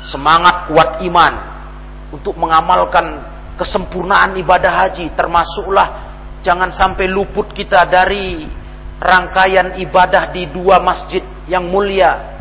semangat 0.08 0.72
kuat 0.72 1.04
iman, 1.04 1.34
untuk 2.12 2.36
mengamalkan 2.40 3.20
kesempurnaan 3.60 4.36
ibadah 4.40 4.88
haji, 4.88 5.12
termasuklah 5.12 5.88
jangan 6.40 6.72
sampai 6.72 7.08
luput 7.08 7.52
kita 7.52 7.84
dari 7.88 8.48
rangkaian 8.98 9.76
ibadah 9.84 10.32
di 10.32 10.48
dua 10.48 10.80
masjid 10.80 11.22
yang 11.48 11.68
mulia 11.68 12.32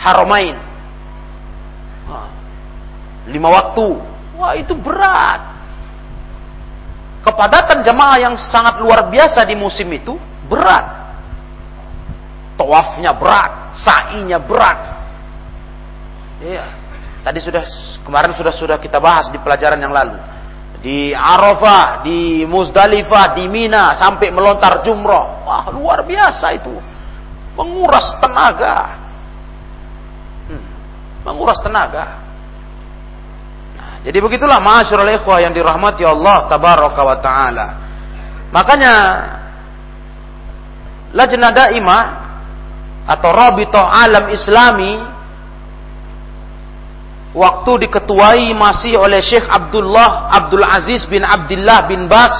Haramain. 0.00 0.56
Lima 3.28 3.52
waktu. 3.52 3.88
Wah 4.40 4.56
itu 4.56 4.72
berat. 4.72 5.40
Kepadatan 7.20 7.84
jemaah 7.84 8.16
yang 8.16 8.34
sangat 8.40 8.80
luar 8.80 9.12
biasa 9.12 9.44
di 9.44 9.52
musim 9.52 9.92
itu 9.92 10.16
berat. 10.48 11.12
Tawafnya 12.56 13.12
berat 13.12 13.59
sa'inya 13.76 14.38
berat 14.42 14.78
iya 16.42 16.64
tadi 17.22 17.38
sudah 17.38 17.62
kemarin 18.02 18.32
sudah 18.34 18.54
sudah 18.54 18.76
kita 18.80 18.98
bahas 18.98 19.28
di 19.28 19.38
pelajaran 19.38 19.78
yang 19.78 19.92
lalu 19.92 20.18
di 20.80 21.12
Arafah, 21.12 22.00
di 22.00 22.42
Muzdalifah, 22.48 23.36
di 23.36 23.44
Mina 23.52 23.92
sampai 24.00 24.32
melontar 24.32 24.80
jumroh. 24.80 25.44
Wah, 25.44 25.68
luar 25.76 26.08
biasa 26.08 26.56
itu. 26.56 26.72
Menguras 27.52 28.16
tenaga. 28.16 28.76
Hmm, 30.48 30.64
menguras 31.28 31.60
tenaga. 31.60 32.04
Nah, 33.76 33.94
jadi 34.00 34.18
begitulah 34.24 34.56
ma'asyiral 34.56 35.20
ikhwah 35.20 35.44
yang 35.44 35.52
dirahmati 35.52 36.00
Allah 36.00 36.48
tabaraka 36.48 37.00
wa 37.04 37.16
taala. 37.20 37.66
Makanya 38.50 38.94
Lajnah 41.12 41.52
Daimah 41.52 42.02
atau 43.10 43.34
Rabithah 43.34 44.06
Alam 44.06 44.30
Islami 44.30 45.02
waktu 47.34 47.72
diketuai 47.86 48.54
masih 48.54 49.02
oleh 49.02 49.18
Syekh 49.18 49.50
Abdullah 49.50 50.30
Abdul 50.30 50.62
Aziz 50.62 51.10
bin 51.10 51.26
Abdullah 51.26 51.90
bin 51.90 52.06
Bas 52.06 52.30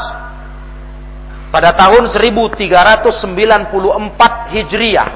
pada 1.50 1.74
tahun 1.74 2.06
1394 2.06 4.54
Hijriah. 4.54 5.10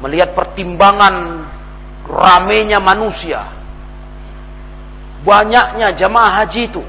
Melihat 0.03 0.35
pertimbangan 0.35 1.47
ramenya 2.03 2.79
manusia. 2.83 3.47
Banyaknya 5.23 5.95
jamaah 5.95 6.43
haji 6.43 6.61
itu. 6.71 6.83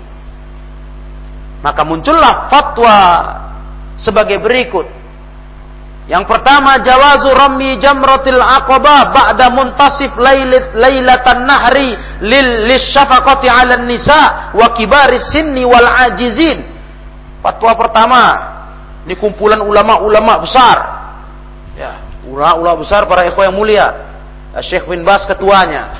Maka 1.63 1.83
muncullah 1.87 2.51
fatwa 2.51 2.97
sebagai 3.99 4.43
berikut. 4.43 4.87
Yang 6.11 6.27
pertama 6.27 6.75
jawazu 6.83 7.31
rammi 7.31 7.79
jamratil 7.79 8.43
aqabah 8.43 9.15
ba'da 9.15 9.47
muntasif 9.55 10.11
lailat 10.19 10.75
lailatan 10.75 11.47
nahri 11.47 11.95
lil 12.27 12.67
lisyafaqati 12.67 13.47
'ala 13.47 13.79
nisa 13.87 14.51
wa 14.51 14.75
kibaris 14.75 15.31
sinni 15.31 15.63
wal 15.63 15.87
ajizin. 16.11 16.67
Fatwa 17.39 17.79
pertama 17.79 18.23
ini 19.07 19.15
kumpulan 19.15 19.63
ulama-ulama 19.63 20.43
besar. 20.43 20.79
Ya, 21.79 22.03
ulama-ulama 22.27 22.83
besar 22.83 23.07
para 23.07 23.31
ikhwah 23.31 23.47
yang 23.47 23.55
mulia. 23.55 23.87
Syekh 24.67 24.91
bin 24.91 25.07
Bas 25.07 25.23
ketuanya. 25.31 25.95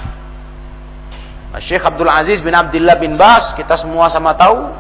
Syekh 1.63 1.87
Abdul 1.87 2.11
Aziz 2.11 2.43
bin 2.43 2.51
Abdullah 2.51 2.99
bin 2.99 3.15
Bas, 3.15 3.55
kita 3.55 3.79
semua 3.79 4.11
sama 4.11 4.35
tahu 4.35 4.75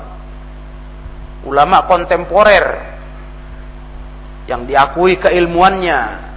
ulama 1.46 1.86
kontemporer 1.86 2.89
yang 4.48 4.64
diakui 4.64 5.20
keilmuannya 5.20 6.31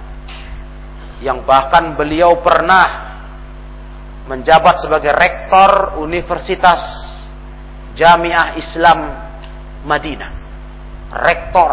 yang 1.24 1.46
bahkan 1.48 1.96
beliau 1.96 2.44
pernah 2.44 3.16
menjabat 4.28 4.80
sebagai 4.84 5.12
rektor 5.12 6.00
Universitas 6.00 6.80
Jamiah 7.94 8.58
Islam 8.58 8.98
Madinah. 9.86 10.32
Rektor. 11.14 11.72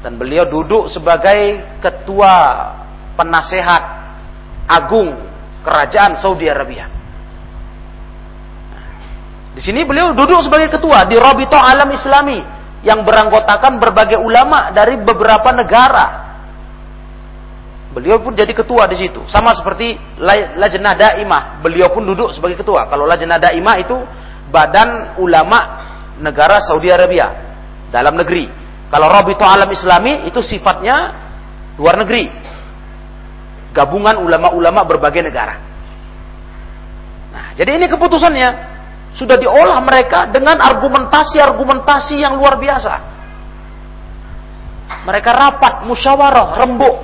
Dan 0.00 0.16
beliau 0.16 0.48
duduk 0.48 0.88
sebagai 0.88 1.60
ketua 1.84 2.34
penasehat 3.20 3.82
agung 4.64 5.12
kerajaan 5.60 6.16
Saudi 6.16 6.48
Arabia. 6.48 6.88
Di 9.52 9.60
sini 9.60 9.84
beliau 9.84 10.16
duduk 10.16 10.40
sebagai 10.40 10.72
ketua 10.72 11.04
di 11.04 11.20
Robito 11.20 11.58
Alam 11.58 11.92
Islami 11.92 12.59
yang 12.80 13.04
beranggotakan 13.04 13.76
berbagai 13.76 14.16
ulama 14.16 14.72
dari 14.72 14.96
beberapa 15.00 15.52
negara. 15.52 16.32
Beliau 17.90 18.22
pun 18.22 18.32
jadi 18.32 18.54
ketua 18.54 18.86
di 18.86 18.96
situ. 18.96 19.26
Sama 19.26 19.50
seperti 19.52 19.98
Lajnah 20.56 20.94
Daimah, 20.94 21.58
beliau 21.58 21.90
pun 21.90 22.06
duduk 22.06 22.30
sebagai 22.30 22.62
ketua. 22.62 22.86
Kalau 22.86 23.02
Lajnah 23.04 23.42
Daimah 23.42 23.76
itu 23.82 23.98
badan 24.48 25.18
ulama 25.18 25.58
negara 26.22 26.62
Saudi 26.62 26.86
Arabia 26.86 27.34
dalam 27.90 28.14
negeri. 28.14 28.46
Kalau 28.90 29.10
Rabito 29.10 29.42
Alam 29.42 29.70
Islami 29.74 30.26
itu 30.30 30.38
sifatnya 30.38 31.14
luar 31.78 31.98
negeri. 31.98 32.30
Gabungan 33.70 34.22
ulama-ulama 34.22 34.82
berbagai 34.86 35.22
negara. 35.26 35.54
Nah, 37.30 37.54
jadi 37.54 37.78
ini 37.78 37.86
keputusannya 37.86 38.69
sudah 39.10 39.36
diolah 39.36 39.78
mereka 39.82 40.30
dengan 40.30 40.58
argumentasi-argumentasi 40.62 42.22
yang 42.22 42.38
luar 42.38 42.54
biasa. 42.56 42.92
Mereka 45.06 45.30
rapat, 45.32 45.74
musyawarah, 45.88 46.48
rembuk 46.60 46.96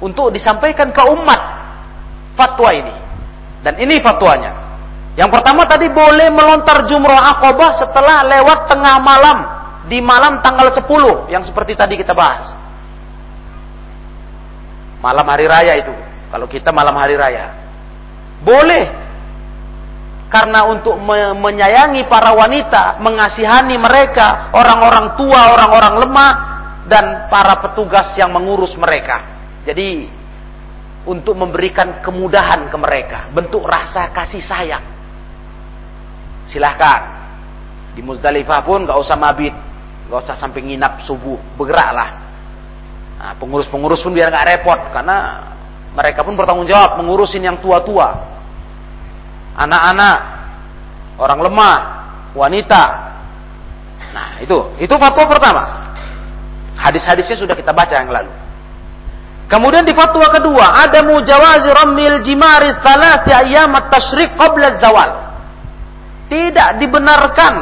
untuk 0.00 0.30
disampaikan 0.30 0.94
ke 0.94 1.02
umat 1.04 1.40
fatwa 2.38 2.70
ini. 2.72 2.94
Dan 3.60 3.74
ini 3.82 3.98
fatwanya. 3.98 4.54
Yang 5.18 5.34
pertama 5.34 5.66
tadi 5.66 5.90
boleh 5.90 6.30
melontar 6.30 6.86
jumrah 6.86 7.34
akobah 7.34 7.74
setelah 7.74 8.22
lewat 8.22 8.70
tengah 8.70 8.96
malam 9.02 9.38
di 9.90 9.98
malam 9.98 10.38
tanggal 10.38 10.70
10 10.70 10.86
yang 11.26 11.42
seperti 11.42 11.74
tadi 11.74 11.98
kita 11.98 12.14
bahas. 12.14 12.54
Malam 15.02 15.26
hari 15.26 15.50
raya 15.50 15.74
itu. 15.74 15.90
Kalau 16.30 16.46
kita 16.46 16.70
malam 16.70 16.94
hari 16.94 17.18
raya. 17.18 17.50
Boleh 18.46 19.07
karena 20.28 20.68
untuk 20.68 21.00
me 21.00 21.32
menyayangi 21.32 22.04
para 22.04 22.36
wanita, 22.36 23.00
mengasihani 23.00 23.80
mereka, 23.80 24.52
orang-orang 24.52 25.16
tua, 25.16 25.56
orang-orang 25.56 25.94
lemah, 26.04 26.32
dan 26.84 27.32
para 27.32 27.56
petugas 27.64 28.12
yang 28.20 28.28
mengurus 28.36 28.76
mereka. 28.76 29.24
Jadi 29.64 30.04
untuk 31.08 31.32
memberikan 31.32 32.04
kemudahan 32.04 32.68
ke 32.68 32.76
mereka, 32.76 33.32
bentuk 33.32 33.64
rasa 33.64 34.12
kasih 34.12 34.44
sayang. 34.44 34.84
Silahkan 36.44 37.16
di 37.96 38.04
Muzdalifah 38.04 38.60
pun 38.60 38.84
gak 38.84 39.00
usah 39.00 39.16
mabit, 39.16 39.56
gak 40.12 40.20
usah 40.28 40.36
sampai 40.36 40.60
nginap 40.60 41.08
subuh, 41.08 41.40
bergeraklah. 41.56 42.10
Nah, 43.16 43.32
pengurus-pengurus 43.40 44.04
pun 44.04 44.12
biar 44.12 44.28
gak 44.28 44.44
repot, 44.44 44.92
karena 44.92 45.16
mereka 45.96 46.20
pun 46.20 46.36
bertanggung 46.36 46.68
jawab 46.68 47.00
mengurusin 47.00 47.48
yang 47.48 47.56
tua-tua 47.64 48.37
anak-anak, 49.58 50.18
orang 51.18 51.40
lemah, 51.42 51.78
wanita. 52.38 52.84
Nah, 54.14 54.28
itu 54.38 54.56
itu 54.78 54.94
fatwa 54.94 55.24
pertama. 55.26 55.62
Hadis-hadisnya 56.78 57.36
sudah 57.42 57.58
kita 57.58 57.74
baca 57.74 57.94
yang 57.98 58.08
lalu. 58.08 58.30
Kemudian 59.48 59.82
di 59.82 59.96
fatwa 59.96 60.28
kedua, 60.30 60.86
ada 60.86 61.02
mujawazi 61.02 61.72
ramil 61.72 62.22
jimari 62.22 62.70
thalathi 62.84 63.32
ayyam 63.34 63.74
at-tasyrik 63.74 64.38
qabla 64.38 64.78
zawal. 64.78 65.10
Tidak 66.28 66.76
dibenarkan, 66.78 67.54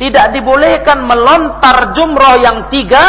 tidak 0.00 0.32
dibolehkan 0.32 1.04
melontar 1.04 1.92
jumroh 1.92 2.40
yang 2.40 2.66
tiga 2.72 3.04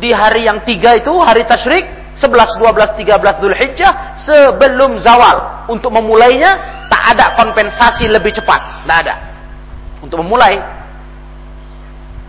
di 0.00 0.08
hari 0.10 0.48
yang 0.48 0.64
tiga 0.64 0.96
itu 0.96 1.12
hari 1.20 1.44
tasyrik 1.44 2.16
11, 2.16 2.60
12, 2.60 2.98
13 3.00 3.40
Dhul 3.40 3.56
Hijjah 3.56 3.92
sebelum 4.20 5.00
zawal. 5.00 5.68
Untuk 5.68 5.92
memulainya 5.92 6.81
ada 7.12 7.36
kompensasi 7.36 8.08
lebih 8.08 8.32
cepat. 8.32 8.84
Tidak 8.84 8.98
ada. 9.06 9.14
Untuk 10.00 10.18
memulai. 10.24 10.58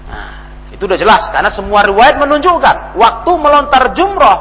Nah, 0.08 0.32
itu 0.70 0.84
udah 0.84 1.00
jelas. 1.00 1.32
Karena 1.32 1.50
semua 1.50 1.82
riwayat 1.88 2.20
menunjukkan. 2.20 3.00
Waktu 3.00 3.32
melontar 3.40 3.96
jumroh 3.96 4.40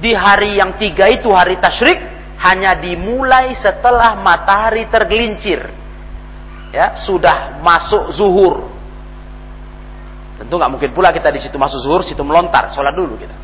di 0.00 0.16
hari 0.16 0.56
yang 0.56 0.80
tiga 0.80 1.06
itu 1.12 1.28
hari 1.30 1.60
tasyrik 1.60 2.00
hanya 2.40 2.72
dimulai 2.80 3.52
setelah 3.52 4.16
matahari 4.16 4.88
tergelincir. 4.88 5.60
Ya, 6.72 6.96
sudah 6.96 7.60
masuk 7.60 8.14
zuhur. 8.16 8.70
Tentu 10.40 10.56
nggak 10.56 10.70
mungkin 10.72 10.90
pula 10.96 11.12
kita 11.12 11.28
di 11.28 11.36
situ 11.36 11.60
masuk 11.60 11.84
zuhur, 11.84 12.00
situ 12.00 12.24
melontar, 12.24 12.72
sholat 12.72 12.96
dulu 12.96 13.20
kita. 13.20 13.36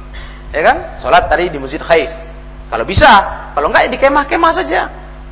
Ya 0.55 0.63
kan? 0.65 0.77
Sholat 1.03 1.29
tadi 1.29 1.53
di 1.53 1.61
masjid 1.61 1.83
Khaif. 1.83 2.09
Kalau 2.73 2.89
bisa, 2.89 3.11
kalau 3.53 3.69
enggak 3.69 3.87
ya 3.87 3.91
di 3.93 3.99
kemah-kemah 4.01 4.53
saja. 4.57 4.81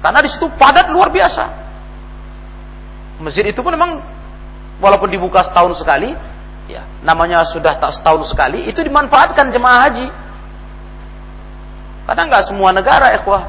Karena 0.04 0.20
di 0.20 0.28
situ 0.28 0.44
padat 0.60 0.92
luar 0.92 1.08
biasa. 1.08 1.44
Masjid 3.24 3.48
itu 3.48 3.56
pun 3.64 3.72
memang 3.72 4.04
walaupun 4.76 5.08
dibuka 5.08 5.40
setahun 5.40 5.80
sekali, 5.80 6.12
ya 6.68 6.84
namanya 7.00 7.40
sudah 7.48 7.80
tak 7.80 7.96
setahun 7.96 8.28
sekali, 8.28 8.68
itu 8.68 8.84
dimanfaatkan 8.84 9.48
jemaah 9.48 9.80
haji. 9.88 10.12
Karena 12.04 12.22
nggak 12.28 12.44
semua 12.52 12.68
negara, 12.76 13.16
ikhwah. 13.16 13.48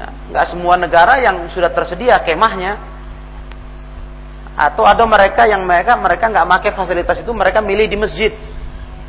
Ya, 0.00 0.08
nggak 0.32 0.46
semua 0.56 0.80
negara 0.80 1.20
yang 1.20 1.52
sudah 1.52 1.68
tersedia 1.68 2.16
kemahnya. 2.24 2.80
Atau 4.56 4.88
ada 4.88 5.04
mereka 5.04 5.44
yang 5.44 5.68
mereka 5.68 6.00
mereka 6.00 6.32
nggak 6.32 6.48
pakai 6.48 6.70
fasilitas 6.72 7.20
itu, 7.20 7.28
mereka 7.36 7.60
milih 7.60 7.92
di 7.92 7.98
masjid, 8.00 8.32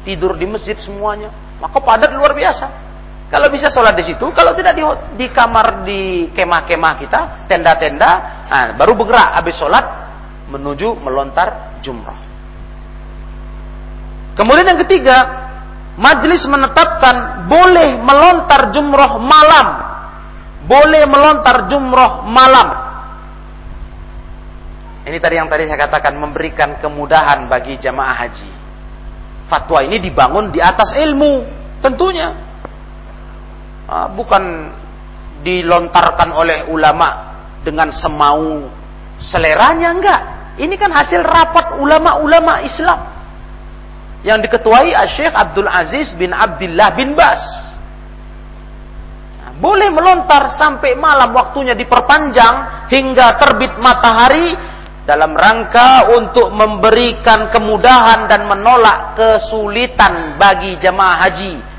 tidur 0.04 0.36
di 0.36 0.44
masjid 0.44 0.76
semuanya. 0.76 1.32
Maka 1.64 1.80
padat 1.80 2.12
luar 2.12 2.36
biasa. 2.36 2.85
Kalau 3.26 3.50
bisa 3.50 3.74
sholat 3.74 3.98
di 3.98 4.06
situ, 4.06 4.26
kalau 4.38 4.54
tidak 4.54 4.78
di, 4.78 4.84
di 5.18 5.28
kamar 5.34 5.82
di 5.82 6.30
kemah-kemah 6.30 6.94
kita, 7.02 7.20
tenda-tenda, 7.50 8.12
nah, 8.46 8.78
baru 8.78 8.94
bergerak 8.94 9.42
habis 9.42 9.58
sholat 9.58 9.86
menuju 10.54 11.02
melontar 11.02 11.82
jumrah. 11.82 12.22
Kemudian 14.38 14.68
yang 14.70 14.82
ketiga, 14.86 15.18
majelis 15.98 16.46
menetapkan 16.46 17.50
boleh 17.50 17.98
melontar 17.98 18.70
jumrah 18.70 19.18
malam. 19.18 19.68
Boleh 20.70 21.10
melontar 21.10 21.66
jumrah 21.66 22.26
malam. 22.30 22.68
Ini 25.06 25.18
tadi 25.22 25.38
yang 25.38 25.50
tadi 25.50 25.70
saya 25.70 25.82
katakan 25.86 26.18
memberikan 26.18 26.78
kemudahan 26.82 27.46
bagi 27.46 27.78
jamaah 27.78 28.16
haji. 28.26 28.50
Fatwa 29.46 29.82
ini 29.86 30.02
dibangun 30.02 30.50
di 30.50 30.58
atas 30.62 30.94
ilmu, 30.98 31.46
tentunya. 31.82 32.45
Ah, 33.86 34.10
bukan 34.10 34.74
dilontarkan 35.46 36.34
oleh 36.34 36.66
ulama 36.74 37.38
dengan 37.62 37.94
semau 37.94 38.66
seleranya 39.22 39.94
enggak. 39.94 40.22
Ini 40.58 40.74
kan 40.80 40.90
hasil 40.90 41.22
rapat 41.22 41.78
ulama-ulama 41.78 42.66
Islam 42.66 43.00
yang 44.26 44.42
diketuai 44.42 44.98
Syekh 45.14 45.36
Abdul 45.36 45.70
Aziz 45.70 46.18
bin 46.18 46.34
Abdullah 46.34 46.90
bin 46.98 47.14
Bas. 47.14 47.44
Nah, 49.38 49.52
boleh 49.62 49.94
melontar 49.94 50.50
sampai 50.58 50.98
malam 50.98 51.30
waktunya 51.36 51.78
diperpanjang 51.78 52.90
hingga 52.90 53.38
terbit 53.38 53.78
matahari 53.78 54.58
dalam 55.06 55.38
rangka 55.38 56.10
untuk 56.18 56.50
memberikan 56.50 57.54
kemudahan 57.54 58.26
dan 58.26 58.50
menolak 58.50 59.14
kesulitan 59.14 60.42
bagi 60.42 60.74
jemaah 60.82 61.22
haji 61.22 61.75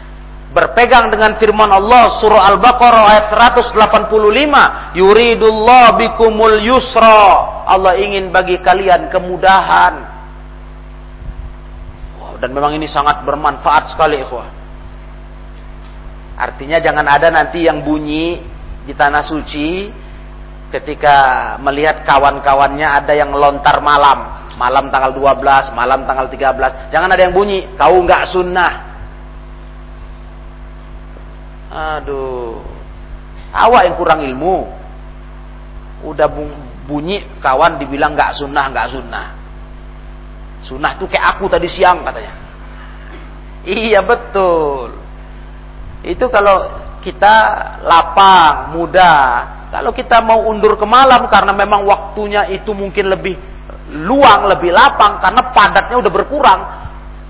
berpegang 0.56 1.12
dengan 1.12 1.36
firman 1.36 1.68
Allah 1.68 2.16
surah 2.16 2.48
Al-Baqarah 2.56 3.04
ayat 3.12 3.26
185 3.68 4.96
yuridullah 4.96 6.00
bikumul 6.00 6.56
yusra. 6.64 7.28
Allah 7.68 8.00
ingin 8.00 8.32
bagi 8.32 8.56
kalian 8.64 9.12
kemudahan. 9.12 10.16
Dan 12.40 12.52
memang 12.52 12.72
ini 12.72 12.88
sangat 12.88 13.20
bermanfaat 13.28 13.92
sekali 13.92 14.20
ikhwah. 14.24 14.48
Artinya 16.36 16.80
jangan 16.80 17.04
ada 17.04 17.28
nanti 17.32 17.64
yang 17.64 17.84
bunyi 17.84 18.40
di 18.84 18.92
tanah 18.92 19.24
suci 19.24 19.88
ketika 20.68 21.56
melihat 21.64 22.04
kawan-kawannya 22.04 22.84
ada 22.84 23.12
yang 23.12 23.32
lontar 23.32 23.80
malam. 23.84 24.48
Malam 24.56 24.88
tanggal 24.88 25.12
12 25.12 25.76
malam 25.76 26.08
tanggal 26.08 26.32
13 26.32 26.92
jangan 26.92 27.12
ada 27.12 27.28
yang 27.28 27.36
bunyi. 27.36 27.76
Kau 27.76 28.00
nggak 28.04 28.24
sunnah 28.32 28.95
Aduh. 31.76 32.64
Awak 33.52 33.82
yang 33.84 33.96
kurang 34.00 34.20
ilmu. 34.24 34.64
Udah 36.08 36.28
bunyi 36.88 37.24
kawan 37.40 37.76
dibilang 37.76 38.16
nggak 38.16 38.36
sunnah, 38.40 38.64
nggak 38.72 38.88
sunnah. 38.96 39.26
Sunnah 40.64 40.92
tuh 40.96 41.06
kayak 41.06 41.36
aku 41.36 41.52
tadi 41.52 41.68
siang 41.68 42.00
katanya. 42.00 42.32
Iya 43.66 44.00
betul. 44.00 44.96
Itu 46.06 46.30
kalau 46.32 46.86
kita 47.02 47.34
lapang, 47.84 48.72
muda. 48.72 49.14
Kalau 49.70 49.90
kita 49.92 50.22
mau 50.22 50.46
undur 50.46 50.78
ke 50.78 50.86
malam 50.86 51.26
karena 51.26 51.52
memang 51.52 51.84
waktunya 51.84 52.46
itu 52.48 52.70
mungkin 52.72 53.12
lebih 53.12 53.34
luang, 54.06 54.46
lebih 54.46 54.70
lapang 54.70 55.18
karena 55.18 55.42
padatnya 55.50 55.96
udah 55.98 56.12
berkurang. 56.12 56.60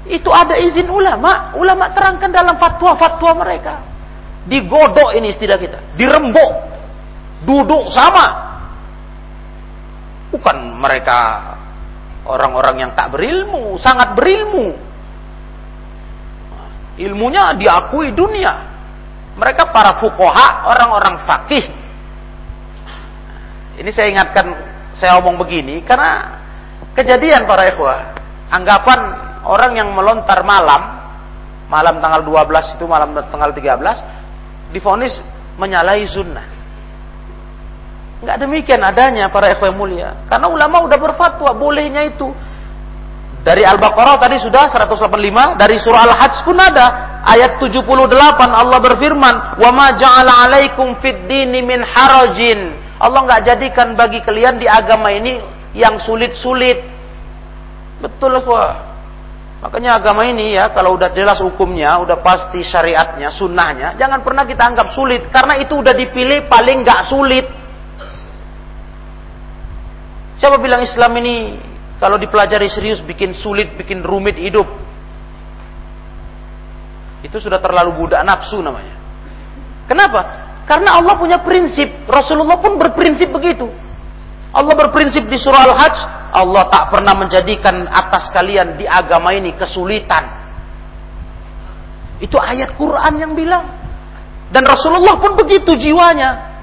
Itu 0.07 0.31
ada 0.31 0.55
izin 0.61 0.87
ulama. 0.87 1.57
Ulama 1.59 1.91
terangkan 1.91 2.31
dalam 2.31 2.55
fatwa-fatwa 2.61 3.33
mereka. 3.43 3.96
Digodok 4.47 5.19
ini 5.19 5.35
istilah 5.35 5.59
kita. 5.59 5.79
Dirembuk. 5.99 6.53
Duduk 7.43 7.91
sama. 7.91 8.27
Bukan 10.31 10.79
mereka 10.79 11.53
orang-orang 12.27 12.87
yang 12.87 12.91
tak 12.95 13.11
berilmu. 13.11 13.75
Sangat 13.79 14.15
berilmu. 14.15 14.75
Ilmunya 16.97 17.53
diakui 17.59 18.15
dunia. 18.17 18.73
Mereka 19.37 19.69
para 19.69 20.01
fukoha, 20.01 20.65
orang-orang 20.73 21.21
fakih. 21.29 21.65
Ini 23.77 23.91
saya 23.93 24.09
ingatkan, 24.09 24.57
saya 24.97 25.21
omong 25.21 25.37
begini, 25.37 25.85
karena 25.85 26.41
kejadian 26.97 27.45
para 27.45 27.69
ikhwah. 27.69 28.17
Anggapan 28.49 29.01
orang 29.45 29.77
yang 29.77 29.93
melontar 29.93 30.41
malam, 30.41 31.05
malam 31.69 32.01
tanggal 32.01 32.25
12 32.25 32.81
itu 32.81 32.85
malam 32.89 33.13
tanggal 33.29 33.53
13, 33.53 34.16
difonis 34.71 35.23
menyalahi 35.57 36.05
sunnah. 36.07 36.47
Enggak 38.25 38.37
demikian 38.41 38.81
adanya 38.81 39.29
para 39.29 39.53
ikhwan 39.53 39.77
mulia. 39.77 40.17
Karena 40.27 40.49
ulama 40.49 40.89
udah 40.89 40.99
berfatwa 40.99 41.53
bolehnya 41.53 42.09
itu. 42.09 42.33
Dari 43.47 43.63
Al-Baqarah 43.63 44.19
tadi 44.19 44.43
sudah 44.43 44.67
185, 44.67 45.55
dari 45.55 45.79
surah 45.79 46.03
Al-Hajj 46.11 46.43
pun 46.43 46.59
ada 46.59 47.23
ayat 47.23 47.63
78 47.63 48.51
Allah 48.51 48.79
berfirman, 48.83 49.35
"Wa 49.63 49.71
ma 49.71 49.95
ja'ala 49.95 50.51
'alaikum 50.51 50.99
fid 50.99 51.31
min 51.63 51.79
harajin." 51.87 52.75
Allah 52.99 53.23
enggak 53.23 53.47
jadikan 53.47 53.95
bagi 53.95 54.25
kalian 54.27 54.59
di 54.59 54.67
agama 54.67 55.15
ini 55.15 55.39
yang 55.77 56.01
sulit-sulit. 56.01 56.83
Betul, 58.03 58.41
kok. 58.43 58.96
Makanya 59.67 59.99
agama 59.99 60.23
ini 60.23 60.55
ya, 60.55 60.71
kalau 60.71 60.95
udah 60.95 61.11
jelas 61.11 61.43
hukumnya, 61.43 61.91
udah 61.99 62.23
pasti 62.23 62.63
syariatnya, 62.63 63.35
sunnahnya, 63.35 63.99
jangan 63.99 64.23
pernah 64.23 64.47
kita 64.47 64.63
anggap 64.63 64.95
sulit. 64.95 65.27
Karena 65.27 65.59
itu 65.59 65.75
udah 65.75 65.91
dipilih 65.91 66.47
paling 66.47 66.87
gak 66.87 67.03
sulit. 67.11 67.51
Siapa 70.39 70.63
bilang 70.63 70.87
Islam 70.87 71.19
ini 71.19 71.59
kalau 71.99 72.15
dipelajari 72.15 72.71
serius 72.71 73.03
bikin 73.03 73.35
sulit, 73.35 73.75
bikin 73.75 74.07
rumit 74.07 74.39
hidup? 74.39 74.71
Itu 77.27 77.43
sudah 77.43 77.59
terlalu 77.59 78.07
budak 78.07 78.23
nafsu 78.23 78.63
namanya. 78.63 78.95
Kenapa? 79.91 80.47
Karena 80.63 81.03
Allah 81.03 81.19
punya 81.19 81.43
prinsip. 81.43 82.07
Rasulullah 82.07 82.63
pun 82.63 82.79
berprinsip 82.79 83.35
begitu. 83.35 83.67
Allah 84.57 84.73
berprinsip 84.73 85.29
di 85.29 85.37
surah 85.37 85.69
Al-Hajj, 85.69 85.97
Allah 86.33 86.65
tak 86.73 86.89
pernah 86.89 87.13
menjadikan 87.13 87.85
atas 87.93 88.33
kalian 88.33 88.81
di 88.81 88.89
agama 88.89 89.37
ini 89.37 89.53
kesulitan. 89.53 90.25
Itu 92.25 92.41
ayat 92.41 92.73
Quran 92.73 93.13
yang 93.21 93.33
bilang. 93.37 93.69
Dan 94.49 94.65
Rasulullah 94.65 95.21
pun 95.21 95.37
begitu 95.37 95.77
jiwanya. 95.77 96.57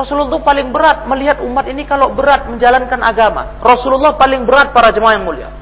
Rasulullah 0.00 0.32
itu 0.32 0.40
paling 0.40 0.72
berat 0.72 1.04
melihat 1.04 1.44
umat 1.44 1.68
ini 1.68 1.84
kalau 1.84 2.16
berat 2.16 2.48
menjalankan 2.48 2.96
agama. 3.04 3.60
Rasulullah 3.60 4.16
paling 4.16 4.48
berat 4.48 4.72
para 4.72 4.88
jemaah 4.88 5.20
yang 5.20 5.28
mulia. 5.28 5.52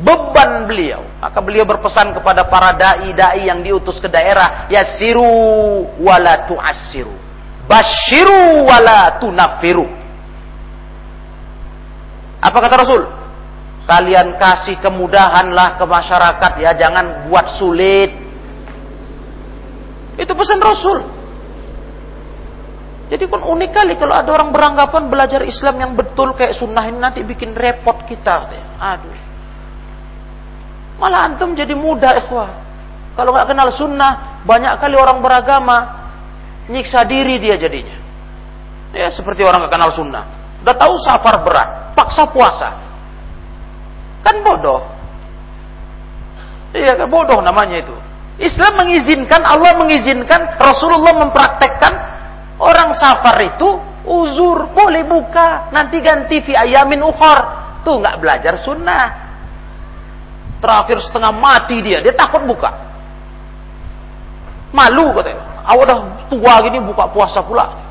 Beban 0.00 0.64
beliau. 0.64 1.04
Maka 1.20 1.38
beliau 1.44 1.68
berpesan 1.68 2.16
kepada 2.16 2.48
para 2.48 2.72
dai-dai 2.72 3.52
yang 3.52 3.60
diutus 3.60 4.00
ke 4.00 4.08
daerah. 4.08 4.64
Yasiru 4.72 5.28
wala 6.00 6.48
tu'assiru. 6.48 7.12
Bashiru 7.68 8.64
wala 8.64 9.20
tunafiru 9.20 10.03
apa 12.44 12.58
kata 12.60 12.76
Rasul? 12.76 13.02
Kalian 13.88 14.36
kasih 14.36 14.76
kemudahanlah 14.84 15.80
ke 15.80 15.84
masyarakat 15.88 16.52
ya, 16.60 16.76
jangan 16.76 17.28
buat 17.28 17.56
sulit. 17.56 18.12
Itu 20.20 20.32
pesan 20.36 20.60
Rasul. 20.60 20.98
Jadi 23.08 23.28
kan 23.28 23.44
unik 23.44 23.70
kali 23.72 23.92
kalau 24.00 24.16
ada 24.16 24.30
orang 24.32 24.48
beranggapan 24.48 25.12
belajar 25.12 25.44
Islam 25.44 25.76
yang 25.76 25.92
betul 25.92 26.32
kayak 26.32 26.56
sunnah 26.56 26.84
ini 26.88 26.96
nanti 27.00 27.20
bikin 27.24 27.52
repot 27.52 28.04
kita. 28.08 28.48
Aduh. 28.80 29.16
Malah 31.00 31.32
antum 31.32 31.52
jadi 31.52 31.76
mudah 31.76 32.24
ikhwah. 32.24 32.50
Kalau 33.14 33.30
nggak 33.36 33.52
kenal 33.52 33.68
sunnah, 33.72 34.42
banyak 34.48 34.72
kali 34.80 34.96
orang 34.96 35.20
beragama 35.20 36.08
nyiksa 36.72 37.04
diri 37.04 37.36
dia 37.40 37.60
jadinya. 37.60 37.96
Ya 38.96 39.12
seperti 39.12 39.44
orang 39.44 39.64
nggak 39.64 39.74
kenal 39.76 39.92
sunnah. 39.92 40.43
Udah 40.64 40.76
tahu 40.80 40.94
safar 41.04 41.44
berat, 41.44 41.92
paksa 41.92 42.24
puasa. 42.32 42.68
Kan 44.24 44.40
bodoh. 44.40 44.80
Iya 46.72 46.96
kan 46.96 47.08
bodoh 47.12 47.44
namanya 47.44 47.84
itu. 47.84 47.94
Islam 48.40 48.80
mengizinkan, 48.80 49.44
Allah 49.44 49.76
mengizinkan, 49.78 50.58
Rasulullah 50.58 51.14
mempraktekkan 51.22 52.14
Orang 52.54 52.94
safar 52.94 53.34
itu 53.42 53.66
uzur, 54.06 54.70
boleh 54.70 55.02
buka, 55.02 55.74
nanti 55.74 55.98
ganti 55.98 56.38
fi 56.44 56.54
ayamin 56.54 57.02
ukhor. 57.02 57.38
Tuh 57.82 57.98
nggak 57.98 58.22
belajar 58.22 58.54
sunnah. 58.56 59.06
Terakhir 60.62 61.02
setengah 61.02 61.34
mati 61.34 61.82
dia, 61.82 61.98
dia 62.00 62.14
takut 62.14 62.46
buka. 62.46 62.70
Malu 64.70 65.12
katanya. 65.18 65.42
Awak 65.64 65.84
udah 65.84 65.98
tua 66.28 66.54
gini 66.64 66.78
buka 66.80 67.04
puasa 67.10 67.40
pula. 67.42 67.83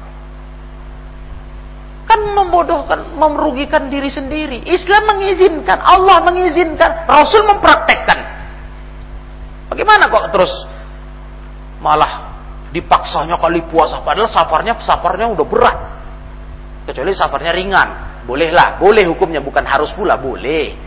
Kan 2.14 2.30
membodohkan, 2.30 3.18
merugikan 3.18 3.90
diri 3.90 4.06
sendiri. 4.06 4.62
Islam 4.70 5.18
mengizinkan, 5.18 5.82
Allah 5.82 6.22
mengizinkan, 6.22 7.10
Rasul 7.10 7.42
mempraktekkan. 7.50 8.20
Bagaimana 9.74 10.06
kok 10.14 10.30
terus 10.30 10.54
malah 11.82 12.38
dipaksanya 12.70 13.42
kali 13.42 13.66
puasa 13.66 14.06
padahal 14.06 14.30
safarnya 14.30 14.78
safarnya 14.78 15.26
udah 15.34 15.46
berat. 15.50 15.78
Kecuali 16.86 17.18
safarnya 17.18 17.50
ringan. 17.50 17.90
Bolehlah 18.30 18.78
boleh 18.78 19.10
hukumnya 19.10 19.42
bukan 19.42 19.66
harus 19.66 19.90
pula 19.98 20.14
boleh 20.14 20.78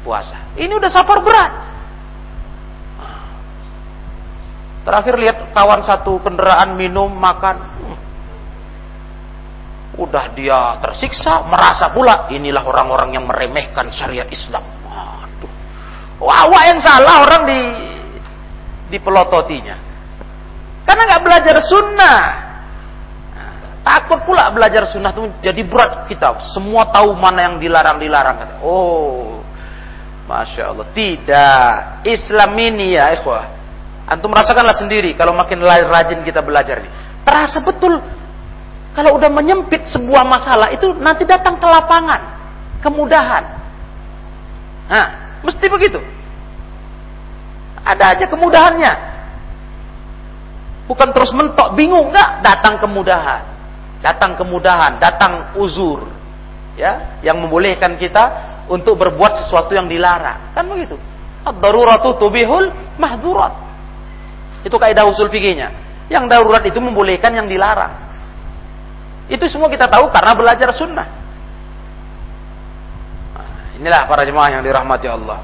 puasa. 0.00 0.56
Ini 0.56 0.72
udah 0.72 0.88
safar 0.88 1.20
berat. 1.20 1.52
Terakhir 4.88 5.20
lihat 5.20 5.52
kawan 5.52 5.84
satu 5.84 6.16
kendaraan 6.24 6.80
minum 6.80 7.12
makan 7.12 7.60
udah 9.98 10.24
dia 10.34 10.78
tersiksa 10.78 11.46
merasa 11.50 11.90
pula 11.90 12.30
inilah 12.30 12.62
orang-orang 12.62 13.18
yang 13.18 13.24
meremehkan 13.26 13.90
syariat 13.90 14.28
Islam 14.30 14.62
waduh 14.86 15.52
wah 16.22 16.64
yang 16.68 16.78
salah 16.78 17.26
orang 17.26 17.42
di 17.48 17.60
dipelototinya 18.94 19.90
karena 20.90 21.06
nggak 21.06 21.22
belajar 21.22 21.56
sunnah. 21.62 22.20
Takut 23.86 24.26
pula 24.26 24.50
belajar 24.50 24.82
sunnah 24.90 25.14
itu 25.14 25.22
jadi 25.38 25.62
berat 25.62 26.10
kita. 26.10 26.42
Semua 26.50 26.90
tahu 26.90 27.14
mana 27.14 27.46
yang 27.46 27.62
dilarang-dilarang. 27.62 28.58
Oh, 28.58 29.38
masya 30.26 30.74
Allah. 30.74 30.90
Tidak. 30.90 31.70
Islam 32.10 32.50
ini 32.58 32.98
ya, 32.98 33.14
ikhwah. 33.14 33.46
Antum 34.10 34.34
merasakanlah 34.34 34.74
sendiri 34.74 35.14
kalau 35.14 35.30
makin 35.30 35.62
rajin 35.62 36.26
kita 36.26 36.42
belajar 36.42 36.82
ini. 36.82 36.90
Terasa 37.22 37.62
betul 37.62 38.02
kalau 38.90 39.14
udah 39.14 39.30
menyempit 39.30 39.86
sebuah 39.86 40.26
masalah 40.26 40.74
itu 40.74 40.90
nanti 40.98 41.22
datang 41.22 41.56
ke 41.56 41.66
lapangan, 41.66 42.20
kemudahan. 42.82 43.44
Nah, 44.90 45.06
mesti 45.46 45.66
begitu. 45.70 46.02
Ada 47.86 48.18
aja 48.18 48.24
kemudahannya. 48.26 48.92
Bukan 50.90 51.08
terus 51.14 51.30
mentok, 51.30 51.78
bingung 51.78 52.10
enggak? 52.10 52.42
Datang 52.42 52.82
kemudahan. 52.82 53.46
Datang 54.02 54.34
kemudahan, 54.34 54.98
datang 54.98 55.54
uzur. 55.54 56.10
Ya, 56.74 57.20
yang 57.22 57.38
membolehkan 57.38 57.94
kita 57.94 58.50
untuk 58.66 58.98
berbuat 58.98 59.38
sesuatu 59.38 59.70
yang 59.70 59.86
dilarang. 59.86 60.50
Kan 60.50 60.66
begitu. 60.66 60.98
Ad-daruratu 61.46 62.18
tubihul 62.18 62.74
mahdurat. 62.98 63.54
Itu 64.66 64.76
kaidah 64.82 65.06
usul 65.06 65.30
fikihnya. 65.30 65.70
Yang 66.10 66.26
darurat 66.26 66.66
itu 66.66 66.82
membolehkan 66.82 67.30
yang 67.38 67.46
dilarang. 67.46 68.09
Itu 69.30 69.46
semua 69.46 69.70
kita 69.70 69.86
tahu 69.86 70.10
karena 70.10 70.34
belajar 70.34 70.74
sunnah. 70.74 71.08
Nah, 73.30 73.78
inilah 73.78 74.10
para 74.10 74.26
jemaah 74.26 74.58
yang 74.58 74.62
dirahmati 74.66 75.06
Allah. 75.06 75.38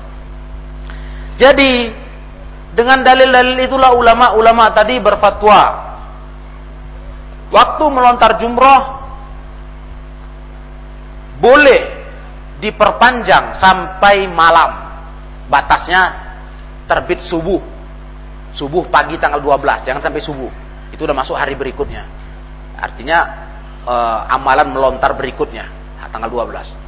Jadi 1.39 1.95
dengan 2.75 3.07
dalil-dalil 3.07 3.63
itulah 3.63 3.95
ulama-ulama 3.95 4.75
tadi 4.75 4.99
berfatwa. 4.99 5.87
Waktu 7.47 7.85
melontar 7.95 8.43
jumroh 8.43 8.83
boleh 11.39 11.83
diperpanjang 12.59 13.55
sampai 13.55 14.27
malam. 14.27 14.83
Batasnya 15.47 16.03
terbit 16.91 17.23
subuh. 17.23 17.63
Subuh 18.51 18.89
pagi 18.91 19.15
tanggal 19.21 19.39
12, 19.39 19.87
jangan 19.87 20.03
sampai 20.03 20.19
subuh. 20.19 20.51
Itu 20.91 21.07
udah 21.07 21.15
masuk 21.15 21.39
hari 21.39 21.55
berikutnya. 21.55 22.09
Artinya 22.77 23.46
eh, 23.87 24.21
amalan 24.35 24.75
melontar 24.75 25.15
berikutnya, 25.15 25.71
tanggal 26.11 26.29
12. 26.29 26.87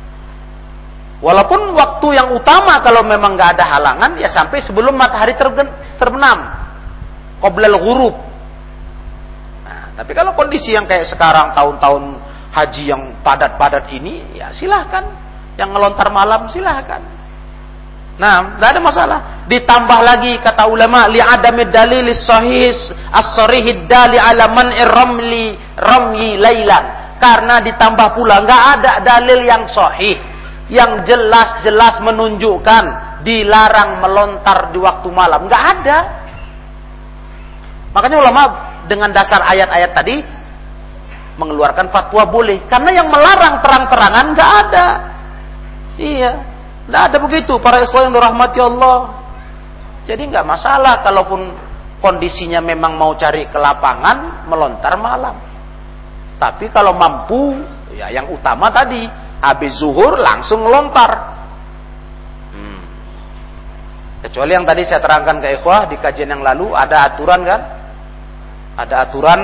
Walaupun 1.18 1.74
waktu 1.74 2.14
yang 2.14 2.30
utama 2.30 2.78
kalau 2.78 3.02
memang 3.02 3.34
nggak 3.34 3.58
ada 3.58 3.64
halangan 3.74 4.14
ya 4.22 4.30
sampai 4.30 4.62
sebelum 4.62 4.94
matahari 4.94 5.34
terbenam. 5.98 6.38
Qoblal 7.42 7.74
ghurub. 7.74 8.14
Nah, 9.66 9.98
tapi 9.98 10.14
kalau 10.14 10.38
kondisi 10.38 10.78
yang 10.78 10.86
kayak 10.86 11.10
sekarang 11.10 11.54
tahun-tahun 11.58 12.22
haji 12.54 12.82
yang 12.86 13.02
padat-padat 13.26 13.90
ini 13.90 14.38
ya 14.38 14.54
silahkan. 14.54 15.10
Yang 15.58 15.74
ngelontar 15.74 16.06
malam 16.14 16.46
silahkan. 16.46 17.02
Nah, 18.18 18.58
tidak 18.58 18.68
ada 18.74 18.80
masalah. 18.82 19.18
Ditambah 19.46 20.00
lagi 20.02 20.42
kata 20.42 20.66
ulama 20.66 21.06
li 21.06 21.22
adami 21.22 21.70
dalil 21.70 22.10
sahih 22.10 22.74
as-sarih 23.14 23.86
dali 23.86 24.18
ala 24.18 24.50
man 24.50 24.74
ramli 24.74 25.54
ramyi 25.78 26.34
lailan. 26.34 27.14
Karena 27.22 27.62
ditambah 27.62 28.18
pula 28.18 28.42
nggak 28.42 28.62
ada 28.78 28.92
dalil 29.02 29.42
yang 29.46 29.70
sahih 29.70 30.18
yang 30.68 31.06
jelas-jelas 31.06 32.02
menunjukkan 32.04 32.84
dilarang 33.22 34.02
melontar 34.02 34.74
di 34.74 34.78
waktu 34.82 35.08
malam. 35.14 35.46
Nggak 35.46 35.64
ada. 35.78 35.98
Makanya 37.94 38.18
ulama 38.18 38.42
dengan 38.90 39.14
dasar 39.14 39.46
ayat-ayat 39.46 39.90
tadi 39.94 40.16
mengeluarkan 41.38 41.86
fatwa 41.94 42.26
boleh. 42.26 42.66
Karena 42.66 42.98
yang 42.98 43.08
melarang 43.14 43.62
terang-terangan 43.62 44.26
nggak 44.34 44.52
ada. 44.66 44.86
Iya, 45.98 46.30
nggak 46.88 47.02
ada 47.12 47.16
begitu. 47.20 47.60
Para 47.60 47.84
ikhwan 47.84 48.08
yang 48.08 48.14
dirahmati 48.16 48.58
Allah. 48.58 48.98
Jadi 50.08 50.24
nggak 50.24 50.46
masalah 50.48 51.04
kalaupun 51.04 51.52
kondisinya 52.00 52.64
memang 52.64 52.96
mau 52.96 53.12
cari 53.14 53.44
ke 53.46 53.58
lapangan 53.60 54.48
melontar 54.48 54.96
malam. 54.96 55.36
Tapi 56.38 56.70
kalau 56.72 56.94
mampu, 56.94 57.60
ya 57.92 58.08
yang 58.08 58.30
utama 58.32 58.70
tadi 58.70 59.04
habis 59.42 59.76
zuhur 59.76 60.16
langsung 60.16 60.64
lontar. 60.64 61.12
Hmm. 62.54 62.80
Kecuali 64.24 64.54
yang 64.54 64.64
tadi 64.64 64.82
saya 64.86 65.02
terangkan 65.02 65.42
ke 65.42 65.48
ikhwah 65.60 65.90
di 65.90 65.96
kajian 65.98 66.30
yang 66.32 66.42
lalu 66.42 66.72
ada 66.72 67.10
aturan 67.12 67.42
kan? 67.42 67.60
Ada 68.78 69.10
aturan 69.10 69.40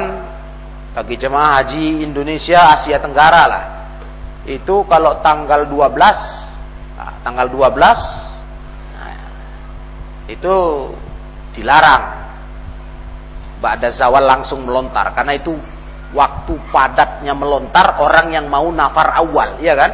bagi 0.94 1.18
jemaah 1.18 1.59
haji 1.59 2.07
Indonesia 2.07 2.70
Asia 2.70 3.02
Tenggara 3.02 3.44
lah. 3.50 3.64
Itu 4.46 4.87
kalau 4.87 5.18
tanggal 5.18 5.66
12 5.66 6.43
nah, 6.94 7.20
tanggal 7.22 7.46
12 7.50 7.74
nah, 8.94 9.14
itu 10.30 10.54
dilarang 11.54 12.04
Ba'da 13.64 13.88
zawal 13.97 14.28
langsung 14.28 14.68
melontar 14.68 15.16
karena 15.16 15.40
itu 15.40 15.57
waktu 16.14 16.55
padatnya 16.70 17.34
melontar 17.34 17.99
orang 17.99 18.30
yang 18.32 18.47
mau 18.47 18.70
nafar 18.70 19.18
awal, 19.18 19.59
ya 19.59 19.74
kan? 19.74 19.92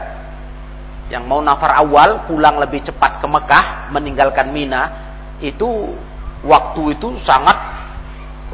Yang 1.11 1.25
mau 1.27 1.41
nafar 1.43 1.75
awal 1.81 2.29
pulang 2.29 2.61
lebih 2.61 2.87
cepat 2.87 3.19
ke 3.19 3.27
Mekah, 3.27 3.91
meninggalkan 3.91 4.53
Mina, 4.53 4.83
itu 5.43 5.97
waktu 6.45 7.01
itu 7.01 7.17
sangat 7.25 7.57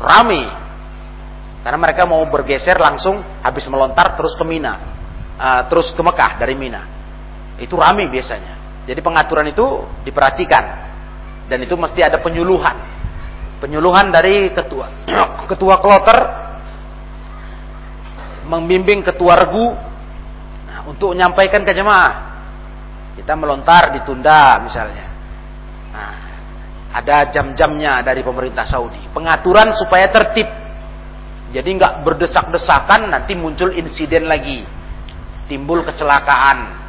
ramai. 0.00 0.46
Karena 1.66 1.78
mereka 1.82 2.06
mau 2.06 2.22
bergeser 2.30 2.78
langsung 2.78 3.20
habis 3.42 3.66
melontar 3.66 4.14
terus 4.14 4.38
ke 4.38 4.46
Mina, 4.46 4.78
uh, 5.36 5.62
terus 5.66 5.90
ke 5.92 6.00
Mekah 6.00 6.38
dari 6.38 6.54
Mina. 6.54 6.95
Itu 7.56 7.76
ramai 7.80 8.08
biasanya. 8.08 8.84
Jadi 8.86 9.00
pengaturan 9.02 9.50
itu 9.50 9.82
diperhatikan 10.06 10.64
dan 11.50 11.58
itu 11.62 11.74
mesti 11.74 12.00
ada 12.02 12.22
penyuluhan. 12.22 12.76
Penyuluhan 13.56 14.12
dari 14.12 14.52
ketua 14.52 14.86
ketua 15.50 15.80
kloter 15.80 16.18
membimbing 18.46 19.02
ketua 19.02 19.34
regu 19.42 19.74
untuk 20.86 21.12
menyampaikan 21.16 21.66
ke 21.66 21.72
jemaah. 21.74 22.14
Kita 23.18 23.34
melontar 23.34 23.96
ditunda 23.96 24.60
misalnya. 24.62 25.04
Nah, 25.90 26.14
ada 26.94 27.26
jam-jamnya 27.32 28.04
dari 28.06 28.22
pemerintah 28.22 28.62
Saudi. 28.68 29.02
Pengaturan 29.10 29.74
supaya 29.74 30.06
tertib. 30.12 30.46
Jadi 31.50 31.68
nggak 31.80 32.04
berdesak-desakan 32.06 33.10
nanti 33.10 33.34
muncul 33.34 33.72
insiden 33.72 34.28
lagi. 34.28 34.62
Timbul 35.48 35.86
kecelakaan, 35.86 36.85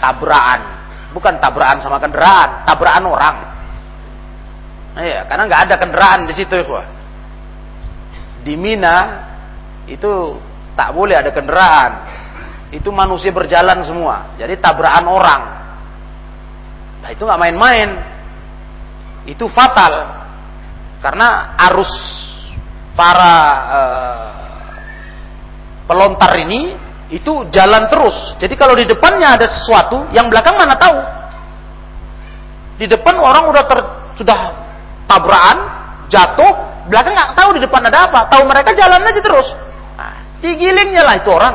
tabrakan. 0.00 0.60
Bukan 1.12 1.36
tabrakan 1.38 1.78
sama 1.84 2.00
kendaraan, 2.00 2.64
tabrakan 2.64 3.04
orang. 3.08 3.36
Iya, 4.92 5.24
karena 5.24 5.42
nggak 5.48 5.62
ada 5.68 5.74
kendaraan 5.80 6.20
di 6.28 6.34
situ 6.36 6.52
ya. 6.52 6.84
Di 8.42 8.54
Mina 8.58 8.96
itu 9.88 10.36
tak 10.76 10.92
boleh 10.92 11.16
ada 11.16 11.30
kendaraan. 11.32 11.92
Itu 12.72 12.88
manusia 12.88 13.32
berjalan 13.32 13.84
semua. 13.84 14.36
Jadi 14.40 14.56
tabrakan 14.56 15.06
orang. 15.08 15.42
Nah 17.04 17.10
itu 17.12 17.22
nggak 17.24 17.40
main-main. 17.40 17.88
Itu 19.28 19.48
fatal. 19.52 20.24
Karena 21.04 21.58
arus 21.68 21.92
para 22.96 23.34
uh, 23.68 24.28
pelontar 25.88 26.32
ini 26.40 26.76
itu 27.12 27.44
jalan 27.52 27.92
terus. 27.92 28.16
Jadi 28.40 28.56
kalau 28.56 28.72
di 28.72 28.88
depannya 28.88 29.36
ada 29.36 29.44
sesuatu, 29.44 30.08
yang 30.16 30.32
belakang 30.32 30.56
mana 30.56 30.72
tahu? 30.80 30.96
Di 32.80 32.88
depan 32.88 33.20
orang 33.20 33.52
udah 33.52 33.64
ter, 33.68 33.78
sudah 34.16 34.38
tabrakan, 35.04 35.58
jatuh, 36.08 36.52
belakang 36.88 37.12
nggak 37.12 37.36
tahu 37.36 37.60
di 37.60 37.60
depan 37.60 37.84
ada 37.84 38.08
apa. 38.08 38.32
Tahu 38.32 38.48
mereka 38.48 38.72
jalan 38.72 39.04
aja 39.04 39.20
terus. 39.20 39.44
Nah, 40.00 40.40
digilingnya 40.40 41.04
lah 41.04 41.14
itu 41.20 41.28
orang. 41.28 41.54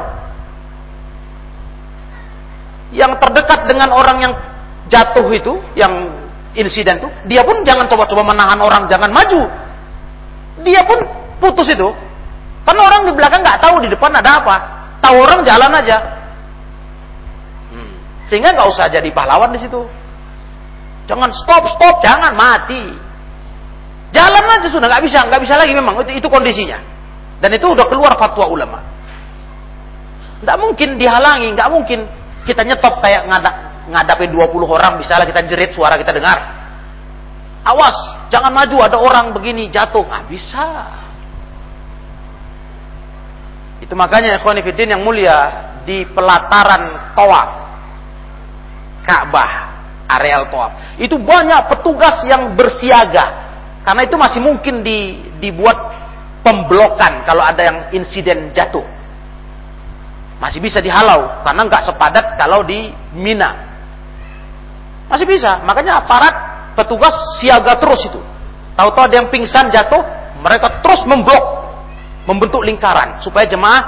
Yang 2.93 3.11
terdekat 3.19 3.65
dengan 3.65 3.89
orang 3.97 4.17
yang 4.21 4.33
jatuh 4.93 5.25
itu, 5.33 5.57
yang 5.73 6.21
insiden 6.53 7.01
itu, 7.01 7.09
dia 7.25 7.41
pun 7.41 7.65
jangan 7.65 7.89
coba-coba 7.89 8.29
menahan 8.29 8.61
orang 8.61 8.85
jangan 8.85 9.09
maju. 9.09 9.41
Dia 10.61 10.85
pun 10.85 11.01
putus 11.41 11.65
itu. 11.65 11.89
Karena 12.61 12.81
orang 12.93 13.09
di 13.09 13.11
belakang 13.17 13.41
nggak 13.41 13.57
tahu 13.57 13.81
di 13.81 13.89
depan 13.89 14.13
ada 14.13 14.37
apa. 14.37 14.76
Tahu 15.01 15.15
orang 15.17 15.41
jalan 15.45 15.71
aja. 15.71 15.97
Hmm. 17.71 17.91
Sehingga 18.27 18.53
nggak 18.53 18.69
usah 18.69 18.89
jadi 18.89 19.09
pahlawan 19.13 19.53
di 19.53 19.59
situ. 19.61 19.81
Jangan 21.07 21.31
stop 21.31 21.63
stop, 21.77 22.03
jangan 22.03 22.35
mati. 22.35 22.91
Jalan 24.11 24.43
aja 24.43 24.67
sudah 24.67 24.87
nggak 24.87 25.03
bisa, 25.03 25.19
nggak 25.27 25.41
bisa 25.43 25.55
lagi 25.55 25.71
memang 25.75 25.99
itu, 26.03 26.19
itu 26.19 26.27
kondisinya. 26.27 26.79
Dan 27.39 27.53
itu 27.53 27.67
udah 27.69 27.85
keluar 27.87 28.17
fatwa 28.17 28.49
ulama. 28.49 28.79
Nggak 30.43 30.57
mungkin 30.57 30.89
dihalangi, 30.99 31.53
nggak 31.53 31.69
mungkin 31.69 31.99
kita 32.43 32.63
nyetop 32.63 32.99
kayak 33.03 33.27
ngadak 33.27 33.55
ngadapin 33.87 34.31
20 34.35 34.67
orang 34.67 34.99
misalnya 34.99 35.27
kita 35.27 35.41
jerit 35.47 35.71
suara 35.71 35.95
kita 35.95 36.11
dengar. 36.11 36.37
Awas, 37.67 37.95
jangan 38.31 38.51
maju 38.51 38.77
ada 38.79 38.97
orang 38.99 39.35
begini 39.35 39.67
jatuh. 39.67 40.03
Ah, 40.07 40.23
bisa. 40.23 40.87
Itu 43.87 43.95
makanya 43.95 44.35
ikhwan 44.35 44.59
yang 44.59 44.99
mulia 44.99 45.71
di 45.87 46.03
pelataran 46.11 47.15
tawaf 47.15 47.67
Ka'bah, 49.07 49.51
areal 50.11 50.51
tawaf. 50.51 50.99
Itu 50.99 51.15
banyak 51.15 51.71
petugas 51.71 52.27
yang 52.27 52.51
bersiaga. 52.59 53.47
Karena 53.87 54.03
itu 54.03 54.19
masih 54.19 54.43
mungkin 54.43 54.83
di, 54.83 55.23
dibuat 55.39 55.79
pemblokan 56.43 57.23
kalau 57.23 57.39
ada 57.39 57.63
yang 57.63 57.77
insiden 57.95 58.51
jatuh. 58.51 58.83
Masih 60.43 60.59
bisa 60.59 60.83
dihalau 60.83 61.39
karena 61.47 61.61
nggak 61.71 61.87
sepadat 61.87 62.35
kalau 62.35 62.67
di 62.67 62.91
Mina. 63.15 63.55
Masih 65.07 65.23
bisa. 65.23 65.63
Makanya 65.63 66.03
aparat 66.03 66.35
petugas 66.75 67.15
siaga 67.39 67.79
terus 67.79 68.03
itu. 68.11 68.19
Tahu-tahu 68.75 69.07
ada 69.07 69.15
yang 69.23 69.31
pingsan 69.31 69.71
jatuh, 69.71 70.03
mereka 70.43 70.83
terus 70.83 71.07
memblok 71.07 71.56
membentuk 72.27 72.61
lingkaran 72.67 73.23
supaya 73.23 73.47
jemaah 73.47 73.81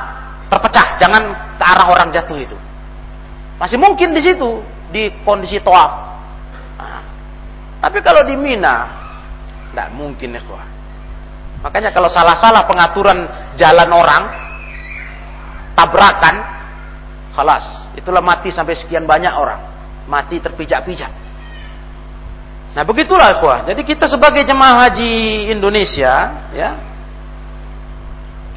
terpecah, 0.48 0.98
jangan 0.98 1.22
ke 1.60 1.64
arah 1.64 1.88
orang 1.92 2.10
jatuh 2.10 2.40
itu. 2.40 2.58
Masih 3.60 3.76
mungkin 3.76 4.16
di 4.16 4.24
situ 4.24 4.64
di 4.90 5.12
kondisi 5.28 5.60
toaf. 5.60 5.92
Nah, 6.80 7.04
tapi 7.84 8.00
kalau 8.00 8.24
di 8.24 8.34
Mina, 8.40 8.88
tidak 9.70 9.92
mungkin 9.94 10.40
ya 10.40 10.42
Makanya 11.60 11.92
kalau 11.92 12.08
salah-salah 12.08 12.64
pengaturan 12.64 13.28
jalan 13.60 13.90
orang, 13.92 14.24
tabrakan, 15.76 16.36
halas, 17.36 17.92
itulah 18.00 18.24
mati 18.24 18.48
sampai 18.48 18.80
sekian 18.80 19.04
banyak 19.04 19.36
orang, 19.36 19.60
mati 20.08 20.40
terpijak-pijak. 20.40 21.12
Nah 22.80 22.84
begitulah 22.88 23.44
kuah. 23.44 23.68
Jadi 23.68 23.84
kita 23.84 24.08
sebagai 24.08 24.48
jemaah 24.48 24.88
haji 24.88 25.52
Indonesia, 25.52 26.48
ya 26.56 26.89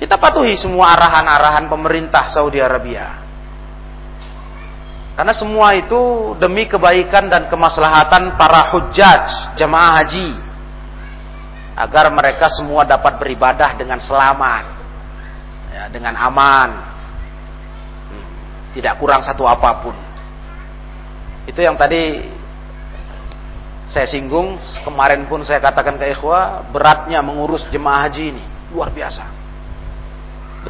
kita 0.02 0.18
patuhi 0.18 0.58
semua 0.58 0.98
arahan-arahan 0.98 1.70
pemerintah 1.70 2.26
Saudi 2.26 2.58
Arabia. 2.58 3.22
Karena 5.14 5.30
semua 5.30 5.78
itu 5.78 6.34
demi 6.42 6.66
kebaikan 6.66 7.30
dan 7.30 7.46
kemaslahatan 7.46 8.34
para 8.34 8.66
hujjaj, 8.74 9.54
jemaah 9.54 10.02
haji. 10.02 10.34
Agar 11.78 12.10
mereka 12.10 12.50
semua 12.50 12.82
dapat 12.82 13.22
beribadah 13.22 13.78
dengan 13.78 14.02
selamat. 14.02 14.64
Ya, 15.70 15.86
dengan 15.86 16.18
aman. 16.18 16.70
Hmm, 18.10 18.26
tidak 18.74 18.98
kurang 18.98 19.22
satu 19.22 19.46
apa 19.46 19.86
pun. 19.86 19.94
Itu 21.46 21.62
yang 21.62 21.78
tadi 21.78 22.26
saya 23.86 24.10
singgung, 24.10 24.58
kemarin 24.82 25.30
pun 25.30 25.46
saya 25.46 25.62
katakan 25.62 25.94
ke 25.94 26.10
ikhwah, 26.10 26.66
beratnya 26.74 27.22
mengurus 27.22 27.62
jemaah 27.70 28.10
haji 28.10 28.34
ini. 28.34 28.42
Luar 28.74 28.90
biasa. 28.90 29.41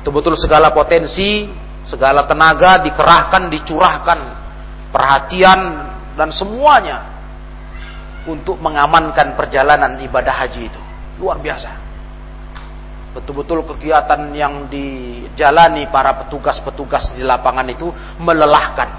Betul-betul 0.03 0.34
segala 0.34 0.74
potensi, 0.74 1.46
segala 1.86 2.26
tenaga 2.26 2.82
dikerahkan, 2.82 3.46
dicurahkan, 3.55 4.18
perhatian 4.90 5.61
dan 6.18 6.34
semuanya 6.34 7.07
untuk 8.26 8.59
mengamankan 8.59 9.38
perjalanan 9.38 9.94
ibadah 10.03 10.42
haji 10.42 10.66
itu. 10.66 10.82
Luar 11.22 11.38
biasa. 11.38 11.70
Betul-betul 13.14 13.62
kegiatan 13.62 14.34
yang 14.34 14.66
dijalani 14.66 15.86
para 15.94 16.26
petugas-petugas 16.26 17.14
di 17.14 17.22
lapangan 17.22 17.70
itu 17.70 17.86
melelahkan. 18.18 18.90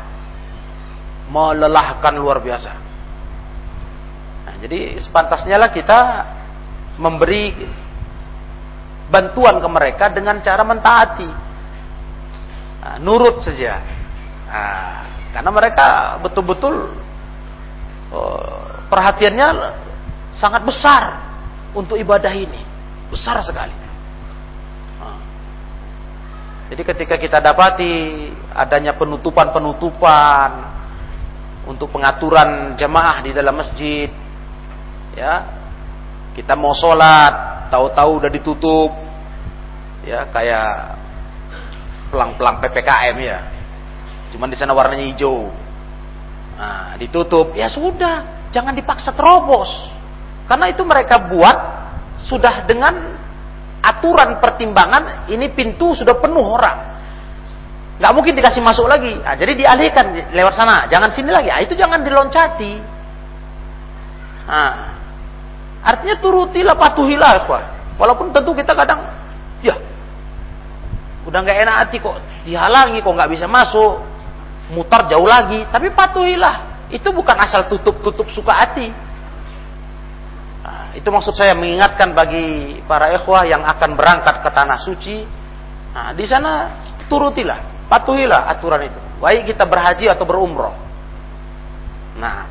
Melelahkan 1.28 2.16
luar 2.16 2.39
biasa. 2.39 2.72
Nah, 4.47 4.56
jadi 4.64 5.04
sepantasnya 5.04 5.60
lah 5.60 5.68
kita 5.68 5.99
memberi 6.95 7.51
bantuan 9.12 9.60
ke 9.60 9.68
mereka 9.68 10.06
dengan 10.14 10.39
cara 10.39 10.64
mentaati. 10.64 11.30
Nah, 12.84 12.95
nurut 12.99 13.39
saja. 13.39 13.80
Nah, 14.47 15.01
karena 15.34 15.49
mereka 15.49 15.88
betul-betul 16.22 16.93
uh, 18.14 18.84
perhatiannya 18.88 19.47
sangat 20.38 20.62
besar 20.68 21.04
untuk 21.74 21.97
ibadah 21.97 22.32
ini. 22.32 22.62
Besar 23.10 23.41
sekali. 23.45 23.74
Nah, 24.99 25.20
jadi 26.74 26.82
ketika 26.82 27.16
kita 27.18 27.38
dapati 27.39 28.30
adanya 28.54 28.97
penutupan-penutupan 28.97 30.51
untuk 31.70 31.93
pengaturan 31.93 32.76
jemaah 32.76 33.24
di 33.24 33.32
dalam 33.32 33.56
masjid, 33.56 34.10
ya 35.14 35.45
kita 36.34 36.58
mau 36.58 36.74
sholat 36.74 37.53
tahu-tahu 37.74 38.21
udah 38.21 38.30
ditutup. 38.30 38.93
Ya 40.05 40.30
kayak 40.30 41.01
pelang-pelang 42.13 42.61
PPKM 42.61 43.15
ya. 43.17 43.39
Cuman 44.30 44.53
di 44.53 44.57
sana 44.59 44.78
warnanya 44.78 45.09
hijau. 45.09 45.49
Nah 46.53 46.93
ditutup. 47.01 47.57
Ya 47.57 47.65
sudah 47.65 48.45
jangan 48.53 48.78
dipaksa 48.78 49.09
terobos. 49.17 49.89
Karena 50.45 50.69
itu 50.69 50.86
mereka 50.86 51.17
buat 51.34 51.57
sudah 52.30 52.69
dengan 52.69 53.17
aturan 53.82 54.38
pertimbangan 54.38 55.26
ini 55.34 55.49
pintu 55.49 55.97
sudah 55.97 56.13
penuh 56.21 56.45
orang. 56.45 56.93
Nggak 57.97 58.13
mungkin 58.13 58.34
dikasih 58.38 58.61
masuk 58.61 58.89
lagi. 58.89 59.17
Nah, 59.21 59.38
jadi 59.38 59.53
dialihkan 59.53 60.34
lewat 60.34 60.53
sana. 60.57 60.86
Jangan 60.89 61.09
sini 61.13 61.30
lagi. 61.30 61.49
Nah, 61.49 61.61
itu 61.61 61.74
jangan 61.78 62.01
diloncati. 62.01 62.74
Nah, 64.43 64.93
Artinya 65.84 66.16
turutilah, 66.24 66.76
patuhilah, 66.80 67.32
ikhwah. 67.44 67.64
Walaupun 68.00 68.32
tentu 68.32 68.56
kita 68.56 68.72
kadang, 68.72 69.04
ya, 69.60 69.76
udah 71.28 71.40
nggak 71.44 71.58
enak 71.68 71.76
hati 71.86 71.98
kok 72.00 72.18
dihalangi, 72.48 73.04
kok 73.04 73.14
nggak 73.14 73.32
bisa 73.32 73.46
masuk, 73.46 74.00
mutar 74.72 75.06
jauh 75.12 75.28
lagi. 75.28 75.68
Tapi 75.68 75.92
patuhilah. 75.92 76.88
Itu 76.94 77.10
bukan 77.12 77.36
asal 77.42 77.68
tutup-tutup 77.68 78.30
suka 78.30 78.54
hati. 78.54 78.88
Nah, 80.64 80.94
itu 80.96 81.10
maksud 81.10 81.34
saya 81.36 81.58
mengingatkan 81.58 82.14
bagi 82.14 82.80
para 82.86 83.12
ikhwah 83.18 83.44
yang 83.44 83.66
akan 83.66 83.98
berangkat 83.98 84.40
ke 84.40 84.50
tanah 84.54 84.80
suci. 84.80 85.18
Nah, 85.94 86.14
di 86.14 86.26
sana 86.30 86.80
turutilah, 87.10 87.90
patuhilah 87.92 88.48
aturan 88.56 88.88
itu. 88.88 89.00
Baik 89.20 89.56
kita 89.56 89.66
berhaji 89.66 90.06
atau 90.08 90.24
berumroh. 90.24 90.76
Nah, 92.20 92.46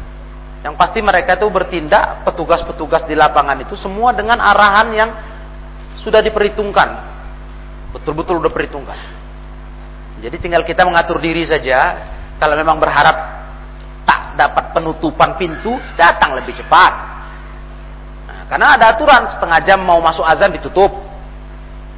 yang 0.62 0.78
pasti 0.78 1.02
mereka 1.02 1.34
itu 1.34 1.50
bertindak, 1.50 2.22
petugas-petugas 2.22 3.02
di 3.10 3.18
lapangan 3.18 3.58
itu 3.66 3.74
semua 3.74 4.14
dengan 4.14 4.38
arahan 4.38 4.88
yang 4.94 5.10
sudah 5.98 6.22
diperhitungkan. 6.22 7.10
Betul-betul 7.90 8.38
udah 8.38 8.52
perhitungkan. 8.54 8.98
Jadi 10.22 10.38
tinggal 10.38 10.62
kita 10.62 10.86
mengatur 10.86 11.18
diri 11.18 11.42
saja. 11.42 11.98
Kalau 12.38 12.54
memang 12.54 12.78
berharap 12.78 13.16
tak 14.06 14.38
dapat 14.38 14.70
penutupan 14.70 15.34
pintu, 15.34 15.74
datang 15.98 16.38
lebih 16.38 16.54
cepat. 16.54 16.92
Nah, 18.30 18.40
karena 18.46 18.78
ada 18.78 18.94
aturan 18.94 19.26
setengah 19.34 19.58
jam 19.66 19.82
mau 19.82 19.98
masuk 19.98 20.22
azan 20.22 20.54
ditutup. 20.54 20.90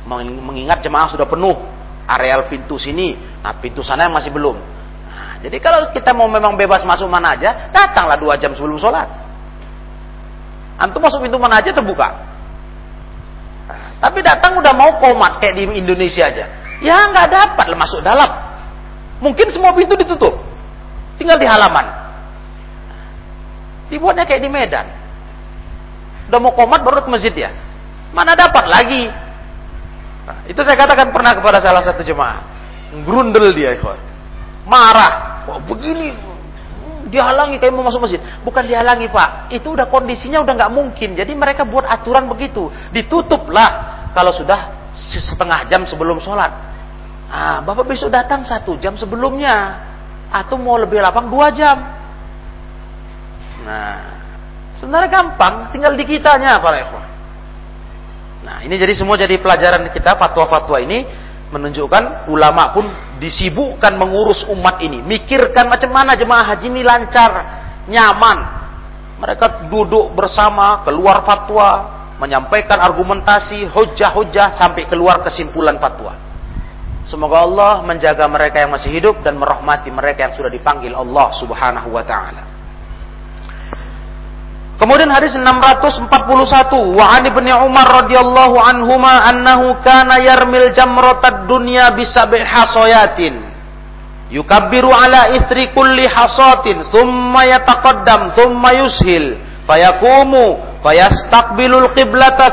Mengingat 0.09 0.85
jemaah 0.85 1.09
sudah 1.09 1.25
penuh 1.29 1.57
areal 2.05 2.49
pintu 2.53 2.77
sini, 2.77 3.17
nah 3.41 3.57
pintu 3.57 3.81
sana 3.81 4.09
yang 4.09 4.13
masih 4.13 4.29
belum. 4.29 4.57
Jadi 5.45 5.61
kalau 5.61 5.93
kita 5.93 6.17
mau 6.17 6.25
memang 6.25 6.57
bebas 6.57 6.89
masuk 6.89 7.05
mana 7.05 7.37
aja, 7.37 7.69
datanglah 7.69 8.17
dua 8.17 8.41
jam 8.41 8.57
sebelum 8.57 8.81
sholat. 8.81 9.05
Antum 10.81 11.05
masuk 11.05 11.21
pintu 11.21 11.37
mana 11.37 11.61
aja 11.61 11.69
terbuka. 11.69 12.09
Tapi 14.01 14.25
datang 14.25 14.57
udah 14.57 14.73
mau 14.73 14.97
komat 14.97 15.45
kayak 15.45 15.61
di 15.61 15.65
Indonesia 15.85 16.25
aja. 16.33 16.49
Ya 16.81 16.97
nggak 17.13 17.29
dapat 17.29 17.67
lah 17.69 17.77
masuk 17.77 18.01
dalam. 18.01 18.31
Mungkin 19.21 19.53
semua 19.53 19.77
pintu 19.77 19.93
ditutup. 20.01 20.33
Tinggal 21.21 21.37
di 21.37 21.45
halaman. 21.45 21.93
Dibuatnya 23.93 24.25
kayak 24.25 24.43
di 24.43 24.49
Medan. 24.49 24.87
Udah 26.33 26.41
mau 26.41 26.57
komat 26.57 26.81
baru 26.81 27.05
ke 27.05 27.11
masjid 27.13 27.37
ya. 27.37 27.53
Mana 28.17 28.33
dapat 28.33 28.65
lagi. 28.65 29.13
Nah, 30.25 30.41
itu 30.49 30.57
saya 30.65 30.73
katakan 30.73 31.13
pernah 31.13 31.37
kepada 31.37 31.61
salah 31.61 31.85
satu 31.85 32.01
jemaah. 32.01 32.41
Grundel 33.05 33.53
dia, 33.53 33.77
ikhwan. 33.77 34.01
Marah. 34.65 35.34
Wah, 35.45 35.61
begini. 35.61 36.13
Dihalangi 37.09 37.61
kayak 37.61 37.73
mau 37.77 37.85
masuk 37.85 38.05
masjid. 38.05 38.21
Bukan 38.43 38.65
dihalangi, 38.65 39.13
Pak. 39.13 39.53
Itu 39.53 39.77
udah 39.77 39.87
kondisinya 39.93 40.41
udah 40.41 40.55
nggak 40.57 40.73
mungkin. 40.73 41.13
Jadi 41.15 41.33
mereka 41.37 41.69
buat 41.69 41.85
aturan 41.85 42.27
begitu. 42.27 42.73
Ditutuplah 42.91 44.11
kalau 44.17 44.33
sudah 44.33 44.91
setengah 44.97 45.69
jam 45.69 45.85
sebelum 45.85 46.19
sholat. 46.19 46.53
Ah, 47.29 47.59
Bapak 47.61 47.85
besok 47.85 48.09
datang 48.09 48.43
satu 48.43 48.81
jam 48.81 48.97
sebelumnya. 48.97 49.85
Atau 50.33 50.59
mau 50.59 50.81
lebih 50.81 50.99
lapang 50.99 51.31
dua 51.31 51.53
jam. 51.55 51.77
Nah, 53.63 53.97
sebenarnya 54.81 55.11
gampang. 55.13 55.71
Tinggal 55.71 55.95
di 55.95 56.05
kitanya 56.09 56.59
para 56.59 56.83
ikhwan. 56.83 57.05
Nah, 58.45 58.61
ini 58.61 58.77
jadi 58.77 58.93
semua 58.93 59.17
jadi 59.17 59.41
pelajaran 59.41 59.89
kita 59.89 60.21
fatwa-fatwa 60.21 60.77
ini 60.77 61.24
menunjukkan 61.55 62.27
ulama 62.35 62.75
pun 62.75 62.91
disibukkan 63.23 63.95
mengurus 63.95 64.43
umat 64.51 64.83
ini, 64.83 64.99
mikirkan 64.99 65.71
macam 65.71 65.95
mana 65.95 66.19
jemaah 66.19 66.51
haji 66.51 66.67
ini 66.67 66.83
lancar, 66.83 67.33
nyaman. 67.87 68.39
Mereka 69.23 69.71
duduk 69.71 70.11
bersama, 70.19 70.83
keluar 70.83 71.23
fatwa, 71.23 71.69
menyampaikan 72.19 72.83
argumentasi, 72.83 73.71
hujah-hujah 73.71 74.59
sampai 74.59 74.91
keluar 74.91 75.23
kesimpulan 75.23 75.79
fatwa. 75.79 76.19
Semoga 77.05 77.45
Allah 77.45 77.73
menjaga 77.85 78.25
mereka 78.27 78.65
yang 78.65 78.73
masih 78.73 78.91
hidup 78.91 79.21
dan 79.21 79.37
merahmati 79.37 79.93
mereka 79.93 80.25
yang 80.25 80.35
sudah 80.35 80.49
dipanggil 80.49 80.97
Allah 80.97 81.31
Subhanahu 81.37 81.93
wa 81.93 82.01
taala. 82.01 82.54
Kemudian 84.75 85.07
hadis 85.15 85.39
641 85.39 86.99
wa 86.99 87.07
an 87.15 87.23
ibni 87.31 87.55
Umar 87.55 87.87
radhiyallahu 88.03 88.59
anhuma 88.59 89.23
annahu 89.31 89.79
kana 89.87 90.19
yarmil 90.19 90.75
jamratad 90.75 91.47
dunya 91.47 91.95
bisab'i 91.95 92.43
hasayatin. 92.43 93.39
Yukabbiru 94.35 94.91
ala 94.91 95.31
ithri 95.39 95.71
kulli 95.71 96.11
hasatin 96.11 96.83
thumma 96.91 97.47
yataqaddam 97.47 98.35
thumma 98.35 98.75
yushil. 98.83 99.39
Fayaqumu 99.63 100.74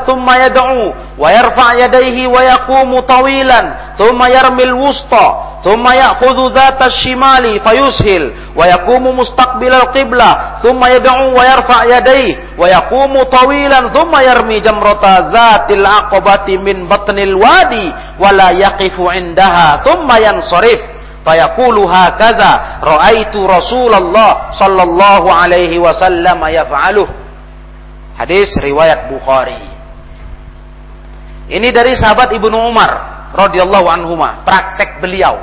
thumma 0.06 0.36
yad'u 0.40 0.94
wa 1.18 1.28
yarfa' 1.30 1.76
yadayhi 1.84 2.26
wa 2.26 2.40
yaqumu 2.42 3.02
tawilan 3.04 3.96
thumma 3.98 4.28
yarmil 4.28 4.72
wusta 4.72 5.52
ثم 5.62 5.86
يأخذ 5.86 6.54
ذات 6.54 6.82
الشمال 6.82 7.60
فيسهل 7.60 8.32
ويقوم 8.56 9.18
مستقبل 9.18 9.74
القبلة 9.74 10.30
ثم 10.62 10.84
يدعو 10.84 11.38
ويرفع 11.38 11.84
يديه 11.84 12.58
ويقوم 12.58 13.22
طويلا 13.22 13.88
ثم 13.94 14.12
يرمي 14.28 14.60
جمرة 14.60 15.04
ذات 15.30 15.70
العقبة 15.70 16.46
من 16.58 16.88
بطن 16.88 17.18
الوادي 17.18 17.94
ولا 18.18 18.50
يقف 18.50 18.96
عندها 19.00 19.82
ثم 19.86 20.08
ينصرف. 20.26 20.80
فيقول 21.26 21.76
هكذا 21.78 22.50
رأيت 22.84 23.36
رسول 23.36 23.94
الله 23.94 24.36
صلى 24.58 24.82
الله 24.82 25.22
عليه 25.34 25.78
وسلم 25.78 26.40
يفعله. 26.46 27.08
Hadis 28.16 28.52
riwayat 28.60 29.08
Bukhari 29.08 29.62
ini 31.52 31.68
dari 31.74 31.92
sahabat 31.98 32.32
Ibnu 32.32 32.56
Umar 32.56 32.90
radhiyallahu 33.32 33.86
anhuma 33.88 34.44
praktek 34.44 35.00
beliau 35.00 35.36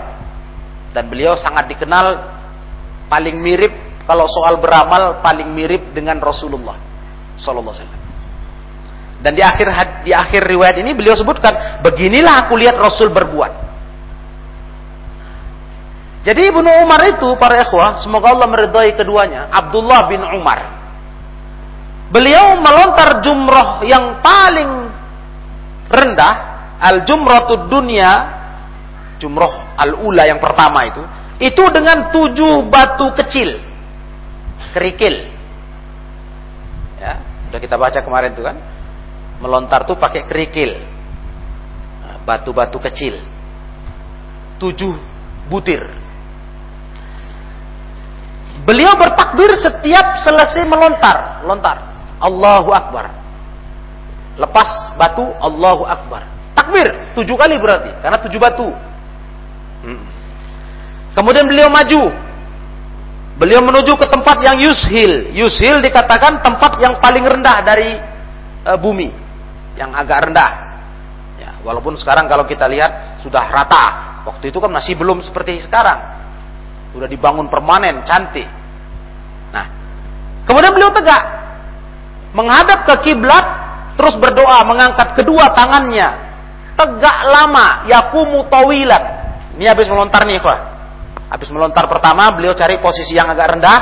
dan 0.93 1.05
beliau 1.09 1.38
sangat 1.38 1.70
dikenal 1.70 2.17
paling 3.09 3.38
mirip 3.38 3.74
kalau 4.09 4.26
soal 4.26 4.57
beramal 4.57 5.22
paling 5.22 5.53
mirip 5.53 5.93
dengan 5.93 6.17
Rasulullah 6.17 6.78
sallallahu 7.38 7.78
alaihi 7.78 7.86
wasallam. 7.86 8.07
Dan 9.20 9.32
di 9.36 9.43
akhir 9.43 9.67
di 10.07 10.15
akhir 10.15 10.47
riwayat 10.47 10.80
ini 10.80 10.95
beliau 10.95 11.11
sebutkan, 11.11 11.84
beginilah 11.84 12.47
aku 12.47 12.55
lihat 12.55 12.80
Rasul 12.80 13.11
berbuat. 13.11 13.67
Jadi 16.24 16.41
Ibnu 16.51 16.70
Umar 16.88 17.03
itu 17.03 17.28
para 17.36 17.59
ikhwah, 17.59 17.99
semoga 17.99 18.32
Allah 18.32 18.47
meridhai 18.47 18.95
keduanya, 18.95 19.51
Abdullah 19.51 20.07
bin 20.07 20.24
Umar. 20.24 20.78
Beliau 22.10 22.57
melontar 22.57 23.22
jumroh 23.22 23.86
yang 23.86 24.18
paling 24.26 24.89
rendah, 25.89 26.36
al-jumratud 26.82 27.70
dunia 27.70 28.39
jumroh 29.20 29.76
al-ula 29.76 30.26
yang 30.26 30.39
pertama 30.39 30.88
itu, 30.88 31.03
itu 31.43 31.64
dengan 31.70 32.10
tujuh 32.10 32.66
batu 32.72 33.12
kecil, 33.14 33.62
kerikil. 34.74 35.16
Ya, 36.97 37.20
udah 37.51 37.60
kita 37.60 37.76
baca 37.76 37.99
kemarin 37.99 38.32
tuh 38.34 38.47
kan, 38.47 38.57
melontar 39.43 39.84
tuh 39.86 39.99
pakai 39.99 40.26
kerikil, 40.26 40.82
nah, 42.01 42.18
batu-batu 42.26 42.80
kecil, 42.80 43.22
tujuh 44.57 44.95
butir. 45.51 45.84
Beliau 48.64 48.95
bertakbir 48.99 49.51
setiap 49.55 50.20
selesai 50.20 50.68
melontar, 50.68 51.43
lontar. 51.47 51.89
Allahu 52.20 52.70
Akbar. 52.76 53.15
Lepas 54.39 54.95
batu, 54.95 55.24
Allahu 55.39 55.84
Akbar. 55.88 56.28
Takbir, 56.55 57.15
tujuh 57.15 57.36
kali 57.39 57.55
berarti, 57.59 57.91
karena 58.03 58.20
tujuh 58.20 58.39
batu. 58.39 58.67
Hmm. 59.84 60.03
Kemudian 61.15 61.47
beliau 61.47 61.72
maju. 61.72 62.11
Beliau 63.39 63.63
menuju 63.63 63.95
ke 63.95 64.07
tempat 64.11 64.43
yang 64.43 64.59
yushil. 64.59 65.32
Yushil 65.32 65.80
dikatakan 65.80 66.43
tempat 66.43 66.76
yang 66.84 66.99
paling 66.99 67.24
rendah 67.24 67.63
dari 67.63 67.95
e, 68.67 68.72
bumi, 68.76 69.07
yang 69.80 69.95
agak 69.95 70.28
rendah. 70.28 70.51
Ya, 71.39 71.55
walaupun 71.63 71.95
sekarang 71.95 72.28
kalau 72.28 72.43
kita 72.43 72.67
lihat 72.67 73.24
sudah 73.24 73.47
rata. 73.47 74.11
Waktu 74.28 74.51
itu 74.51 74.59
kan 74.59 74.67
masih 74.67 74.99
belum 74.99 75.24
seperti 75.24 75.63
sekarang. 75.63 76.20
Sudah 76.91 77.07
dibangun 77.07 77.47
permanen, 77.47 78.03
cantik. 78.03 78.47
Nah, 79.55 79.65
kemudian 80.43 80.76
beliau 80.76 80.91
tegak 80.91 81.39
menghadap 82.32 82.86
ke 82.86 82.95
kiblat, 83.09 83.45
terus 83.95 84.17
berdoa 84.17 84.63
mengangkat 84.67 85.17
kedua 85.17 85.51
tangannya. 85.53 86.30
Tegak 86.80 87.19
lama, 87.27 87.84
yakumu 87.91 88.47
tawilan 88.47 89.19
ini 89.59 89.67
habis 89.67 89.91
melontar 89.91 90.23
nih, 90.23 90.39
Pak. 90.39 90.59
Habis 91.36 91.51
melontar 91.51 91.84
pertama, 91.91 92.32
beliau 92.32 92.55
cari 92.55 92.80
posisi 92.80 93.19
yang 93.19 93.27
agak 93.27 93.59
rendah. 93.59 93.80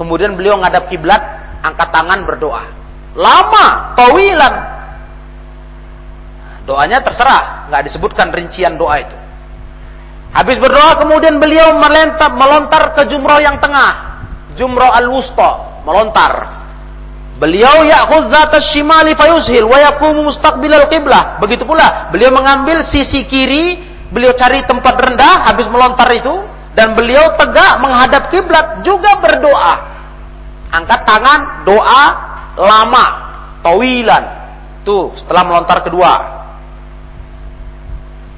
Kemudian 0.00 0.32
beliau 0.32 0.56
ngadap 0.56 0.88
kiblat, 0.88 1.20
angkat 1.60 1.92
tangan 1.92 2.24
berdoa. 2.24 2.64
Lama, 3.12 3.92
tawilan. 3.92 4.54
Doanya 6.64 7.04
terserah, 7.04 7.68
nggak 7.68 7.84
disebutkan 7.84 8.32
rincian 8.32 8.80
doa 8.80 8.96
itu. 8.96 9.16
Habis 10.32 10.56
berdoa 10.56 10.96
kemudian 11.04 11.36
beliau 11.36 11.76
melontar, 11.76 12.32
melontar 12.32 12.82
ke 12.96 13.04
jumroh 13.12 13.44
yang 13.44 13.60
tengah. 13.60 14.24
Jumroh 14.56 14.88
al-wusta, 14.88 15.84
melontar. 15.84 16.57
Beliau 17.38 17.86
ya'khudz 17.86 18.34
zatas 18.34 18.66
shimali 18.74 19.14
fayushil 19.14 19.62
wa 19.66 19.78
yaqumu 19.78 20.26
mustaqbilal 20.26 20.90
qiblah. 20.90 21.38
Begitu 21.38 21.62
pula 21.62 22.10
beliau 22.10 22.34
mengambil 22.34 22.82
sisi 22.82 23.22
kiri 23.30 23.88
Beliau 24.08 24.32
cari 24.32 24.64
tempat 24.64 24.94
rendah 24.96 25.52
habis 25.52 25.68
melontar 25.68 26.08
itu 26.16 26.32
dan 26.72 26.96
beliau 26.96 27.36
tegak 27.36 27.76
menghadap 27.76 28.32
kiblat 28.32 28.80
juga 28.80 29.20
berdoa. 29.20 29.74
Angkat 30.72 31.00
tangan, 31.04 31.40
doa 31.68 32.04
lama, 32.56 33.06
tawilan. 33.60 34.24
Tuh, 34.84 35.12
setelah 35.20 35.44
melontar 35.44 35.84
kedua. 35.84 36.12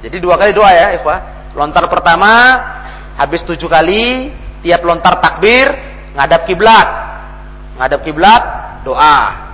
Jadi 0.03 0.17
dua 0.19 0.35
kali 0.35 0.51
doa 0.51 0.71
ya, 0.75 0.87
Ikhwah. 0.99 1.19
Lontar 1.55 1.87
pertama 1.87 2.31
habis 3.15 3.43
tujuh 3.47 3.71
kali, 3.71 4.31
tiap 4.59 4.83
lontar 4.83 5.23
takbir 5.23 5.71
ngadap 6.15 6.43
kiblat. 6.43 6.87
Ngadap 7.79 8.03
kiblat, 8.03 8.43
doa. 8.83 9.49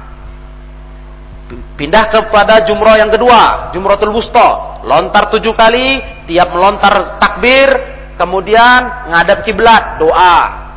Pindah 1.80 2.12
kepada 2.12 2.60
jumroh 2.68 3.00
yang 3.00 3.08
kedua, 3.08 3.72
jumrohul 3.72 4.12
wusta, 4.12 4.84
lontar 4.84 5.32
tujuh 5.32 5.56
kali, 5.56 6.04
tiap 6.28 6.52
melontar 6.52 7.16
takbir, 7.24 7.72
kemudian 8.20 9.08
ngadap 9.14 9.48
kiblat, 9.48 9.96
doa. 9.96 10.68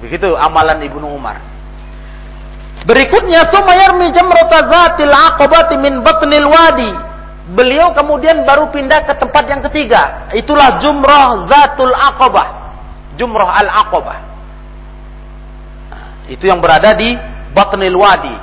Begitu 0.00 0.32
amalan 0.32 0.80
Ibnu 0.80 1.04
Umar. 1.04 1.36
Berikutnya 2.88 3.44
sumayarmi 3.52 4.08
jamrata 4.08 4.64
zatil 4.64 5.12
aqabati 5.12 5.76
min 5.76 6.00
batnil 6.00 6.48
wadi. 6.48 6.92
Beliau 7.52 7.92
kemudian 7.92 8.46
baru 8.46 8.72
pindah 8.72 9.04
ke 9.04 9.12
tempat 9.20 9.44
yang 9.50 9.60
ketiga. 9.68 10.30
Itulah 10.32 10.80
jumrah 10.80 11.44
zatul 11.50 11.92
aqabah. 11.92 12.48
Jumrah 13.20 13.52
al-aqabah. 13.60 14.29
Itu 16.30 16.46
yang 16.46 16.62
berada 16.62 16.94
di 16.94 17.10
batnil 17.50 17.98
wadi. 17.98 18.36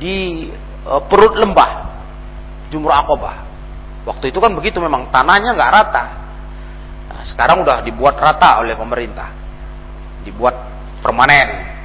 Di 0.00 0.14
uh, 0.88 1.04
perut 1.04 1.36
lembah. 1.36 1.70
Jumrah 2.72 3.04
aqabah. 3.04 3.36
Waktu 4.08 4.32
itu 4.32 4.40
kan 4.40 4.56
begitu 4.56 4.80
memang 4.80 5.12
tanahnya 5.12 5.52
nggak 5.52 5.72
rata. 5.72 6.04
Nah, 7.12 7.22
sekarang 7.28 7.60
udah 7.60 7.84
dibuat 7.84 8.16
rata 8.16 8.64
oleh 8.64 8.72
pemerintah. 8.72 9.28
Dibuat 10.24 10.56
permanen 11.04 11.78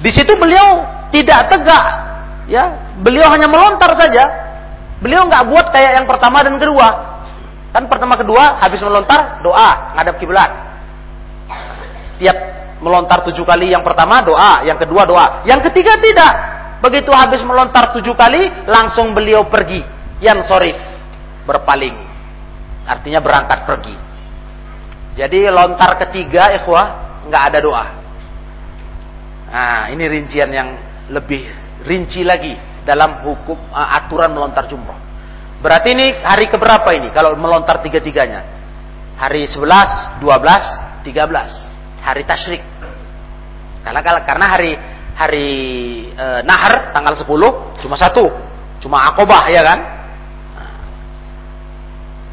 di 0.00 0.08
situ 0.08 0.32
beliau 0.32 0.80
tidak 1.12 1.52
tegak, 1.52 1.86
ya. 2.48 2.96
Beliau 3.04 3.28
hanya 3.36 3.44
melontar 3.44 3.92
saja. 4.00 4.24
Beliau 5.04 5.28
nggak 5.28 5.44
buat 5.48 5.66
kayak 5.72 6.00
yang 6.00 6.06
pertama 6.08 6.40
dan 6.40 6.56
kedua. 6.56 6.88
Kan 7.70 7.86
pertama 7.86 8.16
kedua 8.16 8.58
habis 8.58 8.80
melontar 8.80 9.44
doa 9.44 9.92
ngadap 9.96 10.16
kiblat. 10.16 10.50
Tiap 12.16 12.36
melontar 12.80 13.22
tujuh 13.28 13.44
kali 13.44 13.72
yang 13.72 13.84
pertama 13.84 14.24
doa, 14.24 14.64
yang 14.64 14.76
kedua 14.80 15.04
doa, 15.04 15.44
yang 15.44 15.60
ketiga 15.64 16.00
tidak. 16.00 16.34
Begitu 16.80 17.12
habis 17.12 17.44
melontar 17.44 17.92
tujuh 17.92 18.16
kali 18.16 18.64
langsung 18.64 19.12
beliau 19.12 19.46
pergi. 19.46 19.84
Yang 20.20 20.52
sorif 20.52 20.76
berpaling, 21.48 21.96
artinya 22.84 23.24
berangkat 23.24 23.64
pergi. 23.64 23.96
Jadi 25.16 25.48
lontar 25.48 25.96
ketiga 25.96 26.52
ikhwah 26.60 26.86
nggak 27.28 27.42
ada 27.52 27.58
doa. 27.64 27.84
Nah, 29.50 29.82
ini 29.90 30.04
rincian 30.06 30.52
yang 30.52 30.68
lebih 31.10 31.42
rinci 31.82 32.22
lagi 32.22 32.54
dalam 32.86 33.24
hukum 33.26 33.58
uh, 33.72 33.88
aturan 33.98 34.30
melontar 34.30 34.70
jumroh. 34.70 34.96
Berarti 35.60 35.92
ini 35.92 36.16
hari 36.24 36.48
keberapa 36.48 36.88
ini 36.96 37.12
kalau 37.12 37.36
melontar 37.36 37.84
tiga-tiganya? 37.84 38.46
Hari 39.20 39.44
11, 39.44 40.24
12, 40.24 41.04
13. 41.04 42.00
Hari 42.00 42.22
tasyrik. 42.24 42.62
Karena 43.80 44.00
karena 44.04 44.46
hari 44.46 44.72
hari 45.16 45.48
e, 46.12 46.26
nahar 46.48 46.92
tanggal 46.96 47.12
10 47.16 47.28
cuma 47.84 47.96
satu, 47.96 48.24
cuma 48.80 49.04
akobah 49.08 49.48
ya 49.52 49.60
kan? 49.64 49.80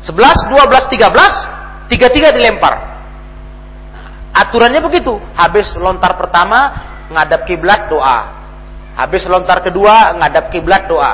11, 0.07 0.15
12, 0.15 0.87
13, 0.95 1.91
tiga-tiga 1.91 2.31
dilempar. 2.31 2.95
Aturannya 4.31 4.79
begitu. 4.79 5.19
Habis 5.35 5.75
lontar 5.75 6.15
pertama, 6.15 6.71
ngadap 7.11 7.43
kiblat 7.43 7.91
doa. 7.91 8.19
Habis 8.95 9.27
lontar 9.27 9.59
kedua 9.65 10.15
ngadap 10.15 10.47
kiblat 10.53 10.87
doa. 10.87 11.13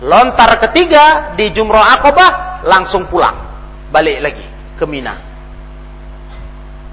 Lontar 0.00 0.56
ketiga 0.68 1.34
di 1.34 1.50
Jumroh 1.52 1.82
Aqabah 1.82 2.62
langsung 2.64 3.08
pulang. 3.10 3.50
Balik 3.90 4.18
lagi 4.22 4.46
ke 4.78 4.84
Mina. 4.86 5.14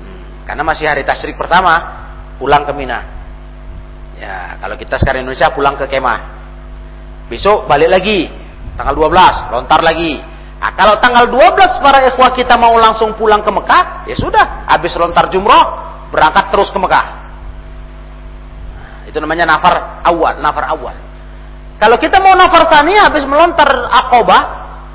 Hmm, 0.02 0.44
karena 0.44 0.64
masih 0.66 0.90
hari 0.90 1.06
tasyrik 1.06 1.38
pertama 1.38 2.07
pulang 2.38 2.64
ke 2.64 2.74
Mina. 2.74 3.00
Ya, 4.18 4.58
kalau 4.58 4.74
kita 4.78 4.98
sekarang 4.98 5.26
Indonesia 5.26 5.54
pulang 5.54 5.78
ke 5.78 5.86
kemah. 5.86 6.38
Besok 7.30 7.70
balik 7.70 7.92
lagi 7.92 8.30
tanggal 8.78 8.94
12 8.94 9.54
lontar 9.54 9.82
lagi. 9.84 10.18
Nah, 10.58 10.74
kalau 10.74 10.98
tanggal 10.98 11.30
12 11.30 11.86
para 11.86 12.02
ikhwah 12.10 12.34
kita 12.34 12.58
mau 12.58 12.74
langsung 12.82 13.14
pulang 13.14 13.46
ke 13.46 13.52
Mekah, 13.54 14.10
ya 14.10 14.18
sudah, 14.18 14.66
habis 14.66 14.98
lontar 14.98 15.30
jumroh, 15.30 15.66
berangkat 16.10 16.50
terus 16.50 16.74
ke 16.74 16.80
Mekah. 16.82 17.06
Itu 19.06 19.22
namanya 19.22 19.46
nafar 19.46 20.02
awal, 20.02 20.42
nafar 20.42 20.66
awal. 20.74 20.96
Kalau 21.78 21.98
kita 22.02 22.18
mau 22.18 22.34
nafar 22.34 22.66
tani 22.74 22.98
habis 22.98 23.22
melontar 23.30 23.70
akobah 23.86 24.44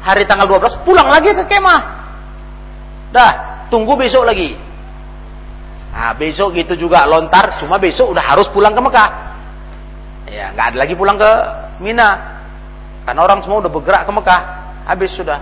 hari 0.03 0.27
tanggal 0.27 0.51
12 0.51 0.83
pulang 0.83 1.07
lagi 1.07 1.31
ke 1.31 1.47
kemah. 1.47 1.81
Dah, 3.15 3.33
tunggu 3.71 3.95
besok 3.95 4.27
lagi. 4.27 4.59
Nah, 5.93 6.17
besok 6.17 6.57
gitu 6.57 6.89
juga 6.89 7.05
lontar, 7.05 7.61
cuma 7.61 7.77
besok 7.77 8.17
udah 8.17 8.25
harus 8.33 8.49
pulang 8.49 8.73
ke 8.73 8.81
Mekah. 8.81 9.11
Ya, 10.33 10.49
nggak 10.57 10.67
ada 10.73 10.79
lagi 10.81 10.95
pulang 10.97 11.21
ke 11.21 11.33
Mina. 11.85 12.41
Karena 13.05 13.21
orang 13.21 13.45
semua 13.45 13.61
udah 13.61 13.69
bergerak 13.69 14.09
ke 14.09 14.13
Mekah. 14.13 14.43
Habis 14.89 15.13
sudah. 15.13 15.39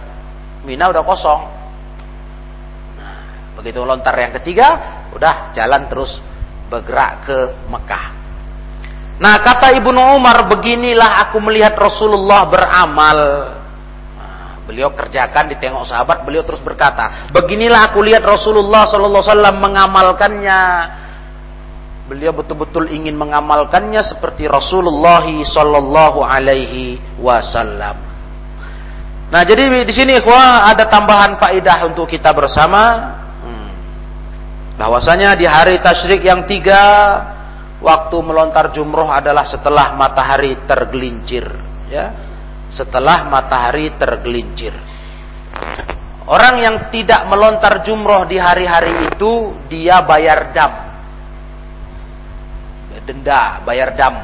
Mina 0.66 0.90
udah 0.90 1.06
kosong. 1.06 1.40
Nah, 2.98 3.18
begitu 3.54 3.78
lontar 3.86 4.12
yang 4.18 4.34
ketiga, 4.42 4.68
udah 5.14 5.54
jalan 5.54 5.86
terus 5.86 6.18
bergerak 6.66 7.30
ke 7.30 7.38
Mekah. 7.70 8.06
Nah 9.20 9.36
kata 9.44 9.76
Ibnu 9.76 10.16
Umar 10.16 10.48
beginilah 10.48 11.28
aku 11.28 11.44
melihat 11.44 11.76
Rasulullah 11.76 12.48
beramal. 12.48 13.18
Beliau 14.70 14.94
kerjakan 14.94 15.50
ditengok 15.50 15.82
sahabat, 15.82 16.22
beliau 16.22 16.46
terus 16.46 16.62
berkata, 16.62 17.26
beginilah 17.34 17.90
aku 17.90 18.06
lihat 18.06 18.22
Rasulullah 18.22 18.86
Wasallam 18.86 19.58
mengamalkannya. 19.58 20.62
Beliau 22.06 22.30
betul-betul 22.30 22.86
ingin 22.86 23.18
mengamalkannya 23.18 23.98
seperti 24.06 24.46
Rasulullah 24.46 25.26
Sallallahu 25.26 26.22
Alaihi 26.22 27.02
Wasallam. 27.18 27.98
Nah 29.34 29.42
jadi 29.42 29.66
di 29.82 29.90
sini 29.90 30.22
ikhwah 30.22 30.70
ada 30.70 30.86
tambahan 30.86 31.34
faidah 31.34 31.90
untuk 31.90 32.06
kita 32.06 32.30
bersama. 32.30 32.82
Hmm. 33.42 33.70
Bahwasanya 34.78 35.34
di 35.34 35.50
hari 35.50 35.82
tasyrik 35.82 36.22
yang 36.22 36.46
tiga 36.46 36.82
waktu 37.82 38.16
melontar 38.22 38.70
jumroh 38.70 39.10
adalah 39.10 39.42
setelah 39.50 39.98
matahari 39.98 40.54
tergelincir 40.62 41.42
ya 41.90 42.29
setelah 42.70 43.26
matahari 43.26 43.90
tergelincir. 43.98 44.72
Orang 46.30 46.62
yang 46.62 46.76
tidak 46.94 47.26
melontar 47.26 47.82
jumroh 47.82 48.22
di 48.30 48.38
hari-hari 48.38 49.10
itu 49.10 49.54
dia 49.66 49.98
bayar 50.06 50.54
dam. 50.54 50.72
Denda 53.02 53.66
bayar 53.66 53.98
dam. 53.98 54.14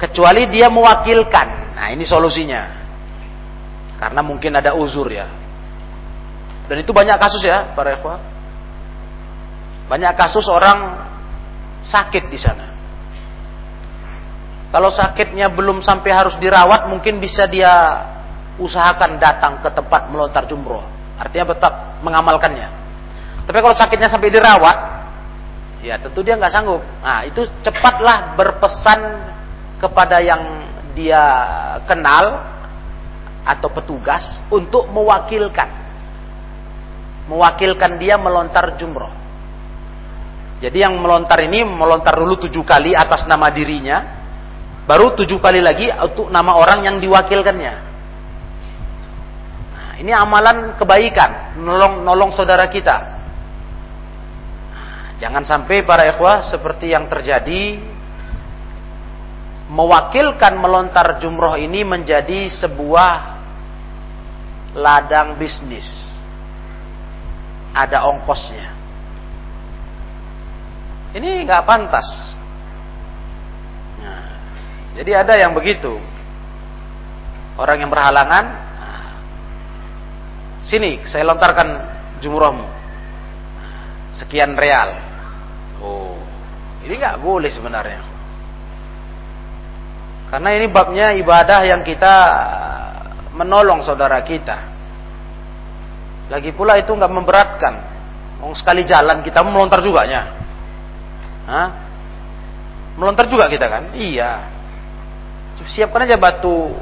Kecuali 0.00 0.48
dia 0.48 0.72
mewakilkan. 0.72 1.76
Nah 1.76 1.92
ini 1.92 2.08
solusinya. 2.08 2.62
Karena 4.00 4.20
mungkin 4.24 4.56
ada 4.56 4.72
uzur 4.76 5.12
ya. 5.12 5.28
Dan 6.68 6.80
itu 6.80 6.96
banyak 6.96 7.16
kasus 7.20 7.44
ya 7.44 7.76
para 7.76 7.96
ikhwah. 7.96 8.20
Banyak 9.92 10.12
kasus 10.16 10.48
orang 10.48 11.08
sakit 11.84 12.32
di 12.32 12.38
sana. 12.40 12.75
Kalau 14.76 14.92
sakitnya 14.92 15.48
belum 15.48 15.80
sampai 15.80 16.12
harus 16.12 16.36
dirawat, 16.36 16.92
mungkin 16.92 17.16
bisa 17.16 17.48
dia 17.48 17.72
usahakan 18.60 19.16
datang 19.16 19.64
ke 19.64 19.72
tempat 19.72 20.12
melontar 20.12 20.44
jumroh. 20.44 20.84
Artinya 21.16 21.56
tetap 21.56 22.04
mengamalkannya. 22.04 22.68
Tapi 23.48 23.56
kalau 23.56 23.72
sakitnya 23.72 24.12
sampai 24.12 24.28
dirawat, 24.28 24.76
ya 25.80 25.96
tentu 25.96 26.20
dia 26.20 26.36
nggak 26.36 26.52
sanggup. 26.52 26.84
Nah 27.00 27.24
itu 27.24 27.48
cepatlah 27.64 28.36
berpesan 28.36 29.00
kepada 29.80 30.20
yang 30.20 30.44
dia 30.92 31.24
kenal 31.88 32.44
atau 33.48 33.72
petugas 33.72 34.44
untuk 34.52 34.92
mewakilkan, 34.92 35.72
mewakilkan 37.32 37.96
dia 37.96 38.20
melontar 38.20 38.76
jumroh. 38.76 39.08
Jadi 40.60 40.84
yang 40.84 41.00
melontar 41.00 41.40
ini 41.48 41.64
melontar 41.64 42.12
dulu 42.12 42.44
tujuh 42.44 42.60
kali 42.60 42.92
atas 42.92 43.24
nama 43.24 43.48
dirinya, 43.48 44.25
baru 44.86 45.12
tujuh 45.18 45.42
kali 45.42 45.58
lagi 45.58 45.90
untuk 45.90 46.30
nama 46.30 46.54
orang 46.56 46.86
yang 46.86 46.96
diwakilkannya. 47.02 47.74
Nah, 49.74 49.90
ini 49.98 50.14
amalan 50.14 50.78
kebaikan, 50.78 51.58
nolong 51.58 52.06
nolong 52.06 52.30
saudara 52.30 52.70
kita. 52.70 52.96
Nah, 54.70 55.18
jangan 55.18 55.42
sampai 55.42 55.82
para 55.82 56.06
ikhwah 56.06 56.46
seperti 56.46 56.94
yang 56.94 57.10
terjadi 57.10 57.82
mewakilkan 59.66 60.54
melontar 60.54 61.18
jumroh 61.18 61.58
ini 61.58 61.82
menjadi 61.82 62.46
sebuah 62.54 63.12
ladang 64.78 65.34
bisnis. 65.34 65.84
Ada 67.74 68.06
ongkosnya. 68.08 68.72
Ini 71.18 71.44
nggak 71.44 71.64
pantas. 71.66 72.35
Jadi 74.96 75.12
ada 75.12 75.36
yang 75.36 75.52
begitu. 75.52 76.00
Orang 77.56 77.80
yang 77.80 77.88
berhalangan, 77.88 78.44
nah, 78.80 79.08
sini 80.64 81.04
saya 81.08 81.24
lontarkan 81.24 81.68
jumrohmu. 82.20 82.68
Sekian 84.16 84.56
real. 84.56 84.96
Oh, 85.80 86.16
ini 86.84 86.96
nggak 86.96 87.20
boleh 87.20 87.52
sebenarnya. 87.52 88.00
Karena 90.32 90.50
ini 90.56 90.66
babnya 90.68 91.12
ibadah 91.16 91.60
yang 91.64 91.84
kita 91.84 92.14
menolong 93.36 93.84
saudara 93.84 94.20
kita. 94.24 94.56
Lagi 96.32 96.50
pula 96.50 96.80
itu 96.80 96.90
nggak 96.90 97.12
memberatkan. 97.12 97.74
Mau 98.42 98.52
sekali 98.52 98.82
jalan 98.82 99.22
kita 99.22 99.40
melontar 99.46 99.80
juga. 99.80 100.02
Hah? 101.46 101.68
Melontar 102.98 103.28
juga 103.30 103.46
kita 103.46 103.68
kan? 103.70 103.94
Iya. 103.94 104.55
Siapkan 105.64 106.04
aja 106.04 106.20
batu 106.20 106.76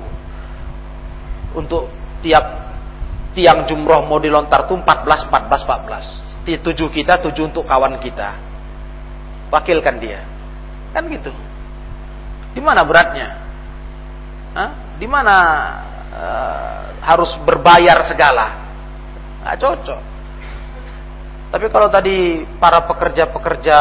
untuk 1.55 1.87
tiap 2.19 2.43
tiang 3.35 3.67
jumroh 3.67 4.07
mau 4.07 4.19
dilontar 4.19 4.67
tuh 4.67 4.79
14 4.79 5.31
14 5.31 6.43
14. 6.43 6.59
Tujuh 6.61 6.89
kita, 6.91 7.23
tujuh 7.23 7.49
untuk 7.55 7.65
kawan 7.65 7.97
kita. 8.03 8.35
Wakilkan 9.55 9.97
dia. 10.03 10.27
Kan 10.91 11.07
gitu. 11.07 11.31
Di 12.55 12.61
mana 12.63 12.83
beratnya? 12.87 13.43
Di 14.95 15.07
mana 15.11 15.37
uh, 16.15 16.83
harus 17.03 17.35
berbayar 17.43 17.99
segala? 18.07 18.47
Nggak 19.43 19.59
cocok. 19.59 20.01
Tapi 21.55 21.67
kalau 21.71 21.87
tadi 21.91 22.43
para 22.59 22.83
pekerja-pekerja 22.87 23.79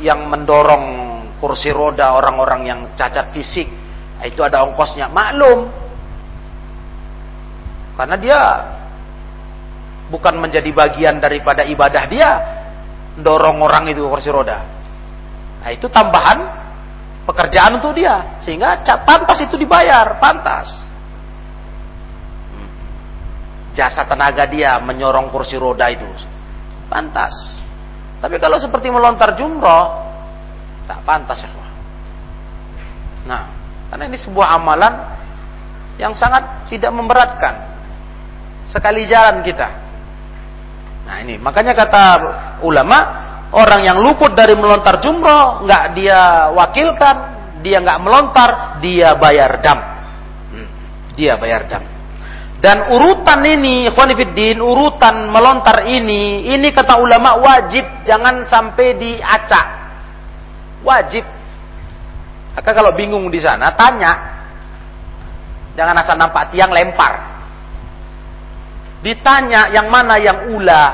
yang 0.00 0.28
mendorong 0.28 1.17
kursi 1.38 1.70
roda 1.70 2.18
orang-orang 2.18 2.60
yang 2.66 2.80
cacat 2.98 3.30
fisik, 3.34 3.70
itu 4.26 4.40
ada 4.42 4.66
ongkosnya, 4.66 5.06
maklum 5.10 5.70
karena 7.98 8.14
dia 8.14 8.40
bukan 10.06 10.38
menjadi 10.38 10.70
bagian 10.70 11.18
daripada 11.18 11.66
ibadah 11.66 12.04
dia 12.06 12.30
dorong 13.18 13.58
orang 13.58 13.90
itu 13.90 14.06
kursi 14.06 14.30
roda. 14.30 14.62
Nah, 15.58 15.70
itu 15.74 15.90
tambahan 15.90 16.38
pekerjaan 17.26 17.82
untuk 17.82 17.98
dia 17.98 18.38
sehingga 18.38 18.78
pantas 19.02 19.42
itu 19.42 19.58
dibayar, 19.58 20.16
pantas. 20.22 20.70
Jasa 23.74 24.06
tenaga 24.06 24.46
dia 24.46 24.78
menyorong 24.78 25.30
kursi 25.34 25.58
roda 25.58 25.90
itu 25.90 26.06
pantas. 26.86 27.34
Tapi 28.22 28.38
kalau 28.38 28.62
seperti 28.62 28.90
melontar 28.94 29.34
jumroh 29.34 30.07
tak 30.88 31.04
pantas 31.04 31.44
ya. 31.44 31.50
Nah, 33.28 33.42
karena 33.92 34.08
ini 34.08 34.16
sebuah 34.16 34.56
amalan 34.56 34.94
yang 36.00 36.16
sangat 36.16 36.70
tidak 36.72 36.88
memberatkan 36.96 37.54
sekali 38.68 39.04
jalan 39.04 39.44
kita. 39.44 39.68
Nah 41.08 41.24
ini 41.24 41.40
makanya 41.40 41.72
kata 41.72 42.04
ulama 42.64 42.98
orang 43.52 43.80
yang 43.84 43.98
luput 44.00 44.36
dari 44.36 44.52
melontar 44.52 45.00
jumroh 45.00 45.64
nggak 45.64 45.84
dia 45.96 46.52
wakilkan, 46.52 47.16
dia 47.64 47.80
nggak 47.80 48.00
melontar, 48.04 48.50
dia 48.78 49.16
bayar 49.16 49.60
dam. 49.64 49.78
Hmm, 50.52 50.68
dia 51.16 51.40
bayar 51.40 51.64
dam. 51.64 51.82
Dan 52.58 52.90
urutan 52.90 53.38
ini, 53.46 53.86
khonifiddin, 53.94 54.58
urutan 54.58 55.30
melontar 55.30 55.86
ini, 55.86 56.50
ini 56.50 56.74
kata 56.74 56.98
ulama 56.98 57.38
wajib, 57.38 57.86
jangan 58.02 58.50
sampai 58.50 58.98
diacak. 58.98 59.77
Wajib. 60.82 61.24
Maka 62.54 62.70
kalau 62.74 62.94
bingung 62.94 63.30
di 63.30 63.38
sana, 63.38 63.70
tanya. 63.74 64.12
Jangan 65.78 65.94
asal 66.02 66.18
nampak 66.18 66.50
tiang 66.50 66.74
lempar. 66.74 67.38
Ditanya 68.98 69.70
yang 69.70 69.86
mana 69.86 70.18
yang 70.18 70.50
ula. 70.50 70.84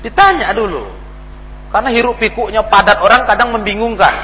Ditanya 0.00 0.56
dulu. 0.56 0.88
Karena 1.68 1.92
hiruk 1.92 2.16
pikuknya 2.16 2.64
padat 2.64 3.04
orang 3.04 3.28
kadang 3.28 3.52
membingungkan. 3.52 4.14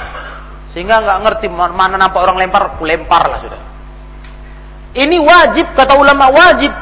Sehingga 0.72 1.04
nggak 1.04 1.18
ngerti 1.20 1.46
mana 1.52 2.00
nampak 2.00 2.24
orang 2.24 2.40
lempar, 2.40 2.80
lempar 2.80 3.22
lah 3.28 3.38
sudah. 3.44 3.60
Ini 4.94 5.16
wajib 5.20 5.74
kata 5.76 5.98
ulama 6.00 6.32
wajib. 6.32 6.72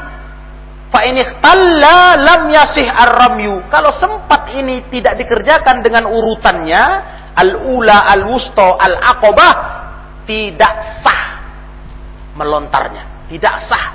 Fa 0.93 1.01
ini 1.09 1.25
talla 1.41 2.13
lam 2.21 2.53
yasih 2.53 2.85
ar-ramyu. 2.85 3.65
Kalau 3.73 3.89
sempat 3.89 4.53
ini 4.53 4.85
tidak 4.93 5.17
dikerjakan 5.17 5.81
dengan 5.81 6.05
urutannya, 6.05 6.83
al-ula, 7.33 8.05
al-wusto, 8.13 8.77
al-aqobah, 8.77 9.53
tidak 10.29 11.01
sah 11.01 11.21
melontarnya 12.37 13.13
tidak 13.33 13.55
sah. 13.65 13.85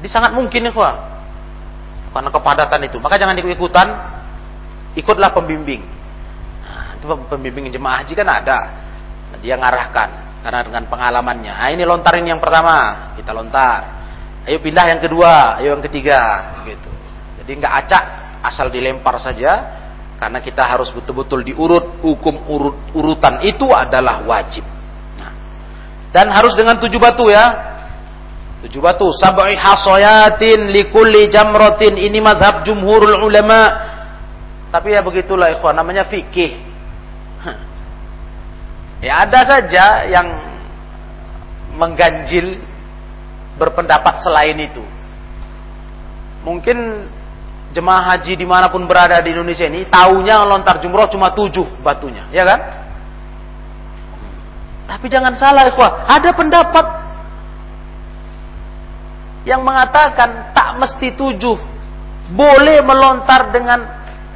Jadi 0.00 0.08
sangat 0.08 0.32
mungkin 0.32 0.72
ya, 0.72 0.72
karena 0.72 2.30
kepadatan 2.32 2.80
itu. 2.88 2.96
Maka 2.96 3.20
jangan 3.20 3.36
ikut-ikutan, 3.36 3.88
ikutlah 4.96 5.30
pembimbing. 5.36 5.84
Nah, 6.64 6.96
itu 6.96 7.04
pembimbing 7.28 7.68
jemaah 7.68 8.00
haji 8.00 8.12
kan 8.16 8.28
ada, 8.32 8.58
dia 9.44 9.60
ngarahkan 9.60 10.31
karena 10.42 10.60
dengan 10.66 10.84
pengalamannya. 10.90 11.54
Nah, 11.54 11.68
ini 11.70 11.86
lontarin 11.86 12.26
yang 12.26 12.42
pertama, 12.42 13.10
kita 13.14 13.30
lontar. 13.30 13.80
Ayo 14.42 14.58
pindah 14.58 14.90
yang 14.90 15.00
kedua, 15.00 15.62
ayo 15.62 15.78
yang 15.78 15.84
ketiga, 15.86 16.18
gitu. 16.66 16.90
Jadi 17.38 17.50
nggak 17.62 17.74
acak, 17.86 18.04
asal 18.42 18.66
dilempar 18.74 19.14
saja, 19.22 19.52
karena 20.18 20.42
kita 20.42 20.66
harus 20.66 20.90
betul-betul 20.90 21.46
diurut 21.46 22.02
hukum 22.02 22.42
urut 22.50 22.78
urutan 22.94 23.38
itu 23.46 23.70
adalah 23.70 24.22
wajib. 24.26 24.66
Dan 26.12 26.28
harus 26.28 26.52
dengan 26.54 26.76
tujuh 26.78 27.00
batu 27.00 27.32
ya. 27.32 27.72
Tujuh 28.62 28.78
batu. 28.78 29.08
Sab'i 29.16 29.56
hasoyatin 29.56 30.70
likulli 30.70 31.26
jamrotin. 31.32 31.96
Ini 31.96 32.20
madhab 32.20 32.62
jumhurul 32.62 33.24
ulama. 33.24 33.90
Tapi 34.68 34.92
ya 34.92 35.00
begitulah 35.00 35.56
ikhwan. 35.56 35.72
Namanya 35.72 36.06
fikih. 36.06 36.71
Ya 39.02 39.26
ada 39.26 39.42
saja 39.42 40.06
yang 40.06 40.30
mengganjil 41.74 42.62
berpendapat 43.58 44.22
selain 44.22 44.54
itu. 44.62 44.84
Mungkin 46.46 47.10
jemaah 47.74 48.14
haji 48.14 48.38
di 48.38 48.46
mana 48.46 48.70
pun 48.70 48.86
berada 48.86 49.18
di 49.18 49.34
Indonesia 49.34 49.66
ini, 49.66 49.90
tahunya 49.90 50.46
lontar 50.46 50.78
jumroh 50.78 51.10
cuma 51.10 51.34
tujuh 51.34 51.82
batunya, 51.82 52.30
ya 52.30 52.46
kan? 52.46 52.60
Tapi 54.86 55.06
jangan 55.10 55.34
salah 55.34 55.66
ikhwah, 55.66 56.04
ada 56.06 56.30
pendapat 56.36 56.86
yang 59.48 59.66
mengatakan 59.66 60.54
tak 60.54 60.78
mesti 60.78 61.08
tujuh, 61.18 61.58
boleh 62.36 62.78
melontar 62.86 63.50
dengan 63.50 63.82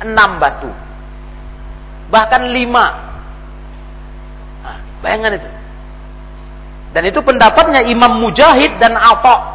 enam 0.03 0.43
batu, 0.43 0.71
bahkan 2.11 2.51
lima. 2.51 3.06
Bayangan 5.07 5.39
itu. 5.39 5.49
Dan 6.91 7.03
itu 7.07 7.21
pendapatnya 7.23 7.87
Imam 7.87 8.19
Mujahid 8.19 8.75
dan 8.83 8.99
Atta. 8.99 9.55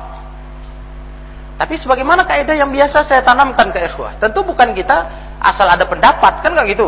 Tapi 1.60 1.76
sebagaimana 1.76 2.24
kaidah 2.24 2.56
yang 2.56 2.72
biasa 2.72 3.04
saya 3.04 3.20
tanamkan 3.20 3.68
ke 3.76 3.84
ikhwah, 3.92 4.16
tentu 4.18 4.42
bukan 4.48 4.72
kita 4.72 5.12
asal 5.44 5.68
ada 5.68 5.84
pendapat, 5.84 6.40
kan 6.40 6.56
nggak 6.56 6.72
gitu. 6.72 6.88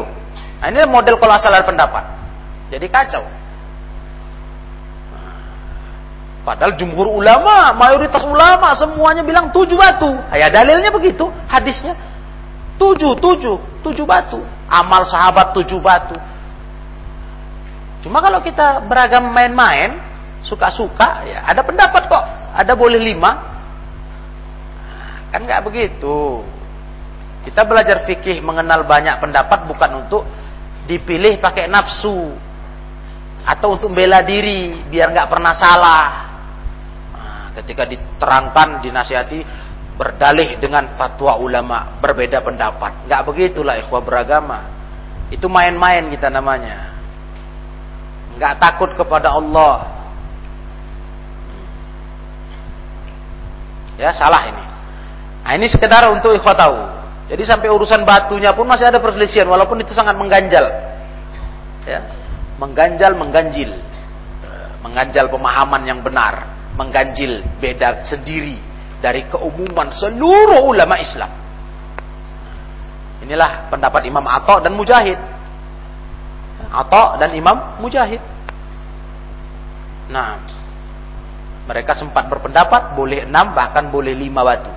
Nah, 0.63 0.71
ini 0.71 0.87
model 0.87 1.19
kalau 1.19 1.35
asal 1.35 1.51
ada 1.51 1.67
pendapat. 1.67 2.07
Jadi 2.71 2.87
kacau. 2.87 3.27
Padahal 6.47 6.75
jumhur 6.79 7.07
ulama, 7.11 7.75
mayoritas 7.75 8.23
ulama 8.23 8.71
semuanya 8.79 9.23
bilang 9.27 9.51
tujuh 9.51 9.75
batu. 9.75 10.09
Ya 10.31 10.47
dalilnya 10.47 10.89
begitu, 10.89 11.27
hadisnya. 11.51 11.99
Tujuh, 12.79 13.19
tujuh, 13.19 13.59
tujuh 13.83 14.05
batu. 14.07 14.39
Amal 14.71 15.03
sahabat 15.05 15.51
tujuh 15.53 15.77
batu. 15.83 16.15
Cuma 18.03 18.19
kalau 18.19 18.43
kita 18.43 18.83
beragam 18.83 19.31
main-main, 19.31 19.95
suka-suka, 20.43 21.23
ya 21.23 21.47
ada 21.47 21.63
pendapat 21.63 22.11
kok. 22.11 22.25
Ada 22.53 22.75
boleh 22.75 22.99
lima. 22.99 23.31
Kan 25.31 25.47
nggak 25.47 25.63
begitu. 25.63 26.43
Kita 27.47 27.63
belajar 27.63 28.03
fikih 28.03 28.43
mengenal 28.43 28.83
banyak 28.83 29.23
pendapat 29.23 29.65
bukan 29.65 30.05
untuk 30.05 30.27
dipilih 30.83 31.39
pakai 31.39 31.71
nafsu 31.71 32.35
atau 33.43 33.75
untuk 33.75 33.91
bela 33.91 34.23
diri 34.23 34.87
biar 34.87 35.11
nggak 35.11 35.27
pernah 35.31 35.51
salah 35.55 36.05
ketika 37.59 37.83
diterangkan 37.83 38.79
dinasihati 38.83 39.39
berdalih 39.99 40.57
dengan 40.57 40.95
fatwa 40.95 41.37
ulama 41.37 41.99
berbeda 41.99 42.39
pendapat 42.39 43.03
nggak 43.07 43.21
begitulah 43.27 43.75
ikhwah 43.83 43.99
beragama 43.99 44.59
itu 45.27 45.45
main-main 45.51 46.07
kita 46.07 46.31
namanya 46.31 46.92
nggak 48.37 48.53
takut 48.61 48.89
kepada 48.97 49.33
Allah. 49.33 49.87
Ya 53.97 54.09
salah 54.09 54.49
ini. 54.49 54.63
Nah 55.43 55.51
ini 55.53 55.67
sekedar 55.69 56.09
untuk 56.09 56.33
ikhwah 56.33 56.57
tahu. 56.57 56.77
Jadi 57.29 57.43
sampai 57.45 57.69
urusan 57.71 58.03
batunya 58.03 58.51
pun 58.51 58.67
masih 58.67 58.89
ada 58.89 58.99
perselisihan 58.99 59.47
walaupun 59.47 59.79
itu 59.79 59.93
sangat 59.93 60.17
mengganjal. 60.17 60.65
Ya 61.85 61.99
mengganjal 62.57 63.11
mengganjil. 63.15 63.71
Mengganjal 64.83 65.31
pemahaman 65.31 65.87
yang 65.87 65.99
benar 66.03 66.53
mengganjil 66.73 67.45
beda 67.61 68.03
sendiri 68.03 68.57
dari 68.99 69.27
keumuman 69.29 69.93
seluruh 69.93 70.63
ulama 70.63 70.97
Islam. 70.97 71.31
Inilah 73.23 73.71
pendapat 73.71 74.03
Imam 74.07 74.25
Atta 74.27 74.59
dan 74.63 74.75
Mujahid. 74.75 75.15
Atau 76.73 77.21
dan 77.21 77.37
Imam 77.37 77.77
Mujahid. 77.77 78.17
Nah, 80.09 80.41
mereka 81.69 81.95
sempat 81.95 82.27
berpendapat 82.27 82.97
boleh 82.97 83.23
enam 83.29 83.53
bahkan 83.53 83.87
boleh 83.87 84.11
lima 84.11 84.41
batu. 84.41 84.73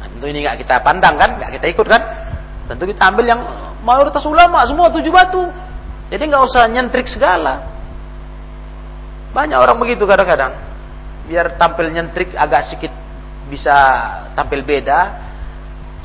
Nah, 0.00 0.06
tentu 0.06 0.24
ini 0.30 0.46
nggak 0.46 0.62
kita 0.64 0.80
pandang 0.80 1.18
kan, 1.18 1.36
nggak 1.36 1.50
kita 1.60 1.66
ikut 1.74 1.86
kan. 1.90 2.02
Tentu 2.70 2.88
kita 2.88 3.10
ambil 3.12 3.26
yang 3.28 3.40
mayoritas 3.84 4.24
ulama 4.24 4.64
semua 4.64 4.88
tujuh 4.88 5.12
batu. 5.12 5.44
Jadi 6.08 6.22
nggak 6.30 6.44
usah 6.46 6.64
nyentrik 6.70 7.10
segala. 7.10 7.74
Banyak 9.34 9.58
orang 9.58 9.76
begitu 9.82 10.06
kadang-kadang. 10.06 10.54
Biar 11.26 11.58
tampil 11.58 11.90
nyentrik 11.90 12.32
agak 12.38 12.70
sedikit 12.70 12.92
bisa 13.50 13.74
tampil 14.32 14.62
beda. 14.64 15.00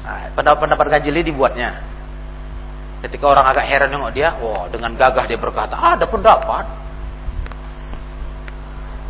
Nah, 0.04 0.34
pendapat-pendapat 0.34 0.86
ganjil 0.98 1.14
ini 1.14 1.30
dibuatnya. 1.30 1.70
Ketika 3.00 3.32
orang 3.32 3.48
agak 3.48 3.66
heran 3.68 3.90
nengok 3.96 4.12
dia, 4.12 4.36
wah 4.44 4.68
dengan 4.68 4.92
gagah 5.00 5.24
dia 5.24 5.40
berkata, 5.40 5.80
ah, 5.80 5.96
ada 5.96 6.04
pendapat. 6.04 6.66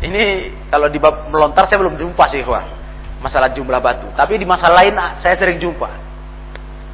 Ini 0.00 0.22
kalau 0.70 0.88
di 0.88 0.96
bab 1.02 1.28
melontar 1.28 1.66
saya 1.66 1.82
belum 1.82 1.98
jumpa 1.98 2.24
sih, 2.30 2.46
wah. 2.46 2.64
Masalah 3.20 3.52
jumlah 3.52 3.82
batu. 3.82 4.08
Tapi 4.16 4.40
di 4.40 4.46
masalah 4.48 4.80
lain 4.80 4.94
ah, 4.96 5.18
saya 5.18 5.34
sering 5.34 5.58
jumpa. 5.58 5.90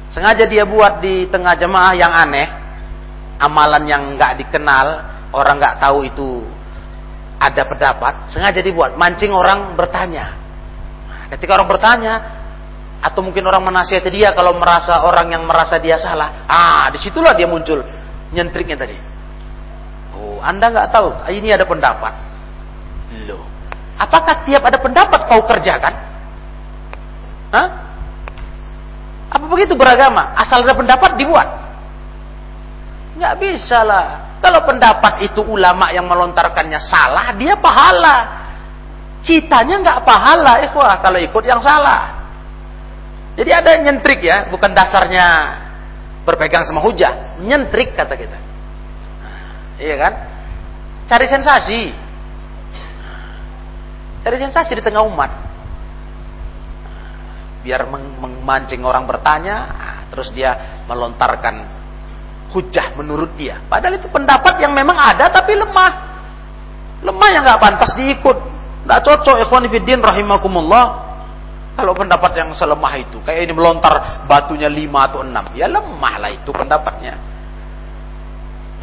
Sengaja 0.09 0.49
dia 0.49 0.65
buat 0.65 0.99
di 1.03 1.29
tengah 1.29 1.53
jemaah 1.59 1.93
yang 1.93 2.11
aneh, 2.11 2.47
amalan 3.37 3.83
yang 3.85 4.03
nggak 4.17 4.41
dikenal, 4.41 4.87
orang 5.35 5.55
nggak 5.59 5.77
tahu 5.77 6.07
itu 6.07 6.43
ada 7.37 7.63
pendapat, 7.69 8.33
sengaja 8.33 8.59
dibuat 8.65 8.97
mancing 8.97 9.29
orang 9.29 9.77
bertanya. 9.77 10.33
Ketika 11.29 11.59
orang 11.59 11.69
bertanya, 11.69 12.13
atau 12.97 13.21
mungkin 13.21 13.45
orang 13.45 13.61
menasihati 13.61 14.09
dia 14.09 14.33
kalau 14.33 14.57
merasa 14.57 15.05
orang 15.05 15.29
yang 15.29 15.43
merasa 15.45 15.77
dia 15.77 16.01
salah, 16.01 16.49
ah 16.49 16.89
di 16.89 16.97
situlah 16.97 17.37
dia 17.37 17.45
muncul 17.45 17.85
nyentriknya 18.33 18.77
tadi. 18.77 18.97
Oh, 20.17 20.41
anda 20.41 20.73
nggak 20.73 20.89
tahu, 20.89 21.13
ini 21.29 21.53
ada 21.53 21.63
pendapat. 21.63 22.13
Loh, 23.29 23.45
apakah 24.01 24.43
tiap 24.43 24.65
ada 24.65 24.81
pendapat 24.81 25.19
kau 25.29 25.45
kerjakan? 25.45 25.93
Hah? 27.53 27.67
Apa 29.31 29.45
begitu 29.45 29.77
beragama? 29.77 30.33
Asal 30.33 30.65
ada 30.65 30.73
pendapat 30.73 31.15
dibuat. 31.19 31.47
Nggak 33.15 33.35
bisa 33.37 33.85
lah. 33.85 34.39
Kalau 34.41 34.61
pendapat 34.65 35.25
itu 35.25 35.41
ulama 35.41 35.89
yang 35.93 36.05
melontarkannya 36.05 36.77
salah, 36.81 37.33
dia 37.37 37.57
pahala. 37.57 38.17
Kitanya 39.25 39.81
nggak 39.83 39.99
pahala, 40.07 40.63
ikhwah, 40.65 40.97
kalau 41.01 41.19
ikut 41.19 41.43
yang 41.43 41.59
salah. 41.59 42.16
Jadi 43.37 43.51
ada 43.53 43.71
nyentrik 43.77 44.25
ya, 44.25 44.49
bukan 44.49 44.73
dasarnya 44.73 45.25
berpegang 46.25 46.65
sama 46.65 46.81
hujah. 46.81 47.37
Nyentrik 47.37 47.93
kata 47.93 48.17
kita. 48.17 48.37
Iya 49.77 49.95
kan? 49.95 50.13
Cari 51.05 51.25
sensasi. 51.29 51.81
Cari 54.25 54.37
sensasi 54.41 54.73
di 54.73 54.83
tengah 54.83 55.05
umat. 55.05 55.31
Biar 57.61 57.85
memancing 57.87 58.81
orang 58.81 59.05
bertanya, 59.05 59.55
terus 60.09 60.33
dia 60.33 60.83
melontarkan 60.89 61.63
hujah 62.51 62.97
menurut 62.97 63.37
dia. 63.39 63.61
Padahal 63.69 64.01
itu 64.01 64.09
pendapat 64.09 64.59
yang 64.59 64.73
memang 64.73 64.97
ada 64.97 65.29
tapi 65.31 65.55
lemah. 65.55 65.93
Lemah 67.05 67.29
yang 67.31 67.45
nggak 67.45 67.61
pantas 67.61 67.93
diikut. 67.93 68.37
Nggak 68.83 68.99
cocok 69.05 69.45
ikhwan 69.47 69.69
fiddin 69.69 70.01
rahimakumullah. 70.01 71.06
Kalau 71.77 71.93
pendapat 71.93 72.33
yang 72.33 72.49
selemah 72.57 72.93
itu, 72.97 73.21
kayak 73.21 73.45
ini 73.45 73.53
melontar 73.53 74.25
batunya 74.25 74.65
lima 74.65 75.05
atau 75.05 75.21
enam, 75.21 75.45
ya 75.53 75.69
lemah 75.69 76.15
lah 76.17 76.33
itu 76.33 76.49
pendapatnya. 76.49 77.13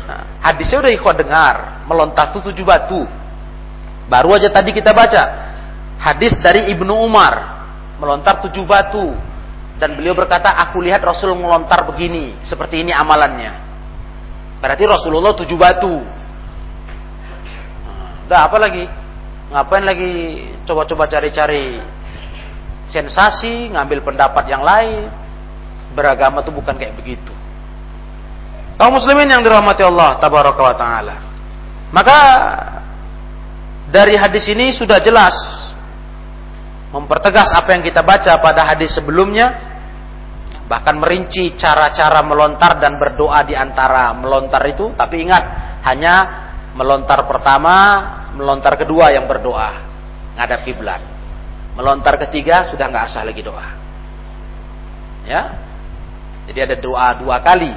Nah, 0.07 0.22
hadisnya 0.47 0.78
udah 0.78 0.92
ikhwan 0.95 1.18
dengar, 1.18 1.82
melontar 1.90 2.30
itu 2.30 2.38
tujuh 2.55 2.62
batu. 2.62 3.03
Baru 4.07 4.30
aja 4.38 4.47
tadi 4.47 4.70
kita 4.70 4.95
baca 4.95 5.22
hadis 5.99 6.38
dari 6.38 6.70
Ibnu 6.70 6.92
Umar 6.92 7.34
melontar 7.99 8.45
tujuh 8.47 8.62
batu 8.62 9.16
dan 9.80 9.97
beliau 9.99 10.14
berkata 10.14 10.55
aku 10.55 10.78
lihat 10.84 11.03
Rasul 11.03 11.34
melontar 11.34 11.82
begini 11.88 12.36
seperti 12.47 12.86
ini 12.86 12.95
amalannya. 12.95 13.64
Berarti 14.62 14.84
Rasulullah 14.86 15.34
tujuh 15.34 15.59
batu. 15.59 15.99
Dah 18.30 18.49
apa 18.49 18.57
lagi? 18.57 18.86
Ngapain 19.53 19.84
lagi 19.84 20.12
coba-coba 20.64 21.05
cari-cari 21.11 21.80
sensasi, 22.91 23.72
ngambil 23.72 24.05
pendapat 24.05 24.45
yang 24.49 24.64
lain? 24.64 25.09
Beragama 25.95 26.43
itu 26.43 26.51
bukan 26.51 26.74
kayak 26.74 26.99
begitu. 26.99 27.32
Kaum 28.74 28.99
muslimin 28.99 29.30
yang 29.30 29.43
dirahmati 29.47 29.87
Allah 29.87 30.18
tabaraka 30.18 30.62
wa 30.62 30.74
taala. 30.74 31.16
Maka 31.95 32.18
dari 33.95 34.18
hadis 34.18 34.51
ini 34.51 34.74
sudah 34.74 34.99
jelas 34.99 35.35
mempertegas 36.91 37.55
apa 37.55 37.70
yang 37.74 37.82
kita 37.87 38.03
baca 38.03 38.35
pada 38.43 38.66
hadis 38.66 38.95
sebelumnya 38.99 39.55
bahkan 40.66 40.99
merinci 40.99 41.55
cara-cara 41.55 42.24
melontar 42.26 42.82
dan 42.82 42.99
berdoa 42.99 43.47
di 43.47 43.55
antara 43.55 44.11
melontar 44.16 44.64
itu 44.66 44.91
tapi 44.99 45.22
ingat 45.22 45.43
hanya 45.87 46.14
melontar 46.74 47.22
pertama 47.30 47.74
melontar 48.35 48.74
kedua 48.74 49.14
yang 49.14 49.30
berdoa 49.30 49.70
ngadap 50.35 50.66
kiblat 50.66 51.14
melontar 51.75 52.18
ketiga 52.27 52.70
sudah 52.70 52.87
nggak 52.91 53.05
asal 53.11 53.27
lagi 53.27 53.43
doa. 53.43 53.68
Ya? 55.27 55.43
Jadi 56.51 56.59
ada 56.61 56.77
doa 56.79 57.09
dua 57.18 57.43
kali. 57.43 57.72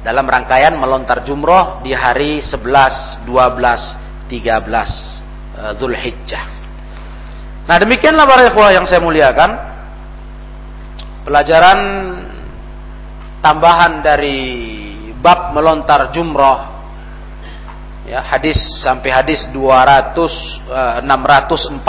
Dalam 0.00 0.24
rangkaian 0.24 0.72
melontar 0.80 1.28
jumroh 1.28 1.84
di 1.84 1.92
hari 1.92 2.40
11, 2.40 3.28
12, 3.28 4.32
13 4.32 5.20
Eh, 5.60 5.72
Zulhijjah. 5.76 6.44
Nah 7.68 7.76
demikianlah 7.76 8.24
para 8.24 8.48
ikhwah 8.48 8.72
yang 8.72 8.88
saya 8.88 9.04
muliakan. 9.04 9.50
Pelajaran 11.28 11.80
tambahan 13.44 14.00
dari 14.00 14.40
bab 15.20 15.52
melontar 15.52 16.08
jumroh. 16.16 16.70
Ya 18.08 18.24
hadis 18.24 18.56
sampai 18.80 19.12
hadis 19.12 19.52
200 19.52 20.16
eh, 20.72 21.04
641 21.04 21.84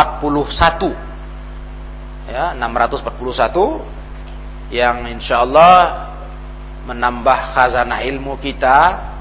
ya 2.29 2.53
641 2.57 4.73
yang 4.73 5.05
insyaallah 5.09 6.09
menambah 6.85 7.37
khazanah 7.53 8.01
ilmu 8.05 8.37
kita 8.41 9.11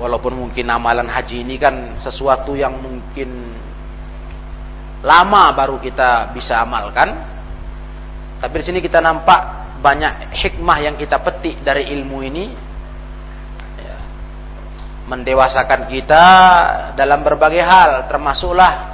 Walaupun 0.00 0.32
mungkin 0.32 0.64
amalan 0.72 1.12
haji 1.12 1.44
ini 1.44 1.60
kan 1.60 2.00
sesuatu 2.00 2.56
yang 2.56 2.80
mungkin 2.80 3.52
lama 5.04 5.52
baru 5.52 5.76
kita 5.76 6.32
bisa 6.32 6.56
amalkan. 6.64 7.20
Tapi 8.40 8.54
di 8.56 8.64
sini 8.64 8.80
kita 8.80 9.04
nampak 9.04 9.40
banyak 9.84 10.32
hikmah 10.32 10.80
yang 10.80 10.96
kita 10.96 11.20
petik 11.20 11.60
dari 11.60 11.92
ilmu 11.92 12.24
ini. 12.24 12.48
Ya. 13.76 13.96
Mendewasakan 15.04 15.92
kita 15.92 16.24
dalam 16.96 17.20
berbagai 17.20 17.60
hal, 17.60 18.08
termasuklah 18.08 18.89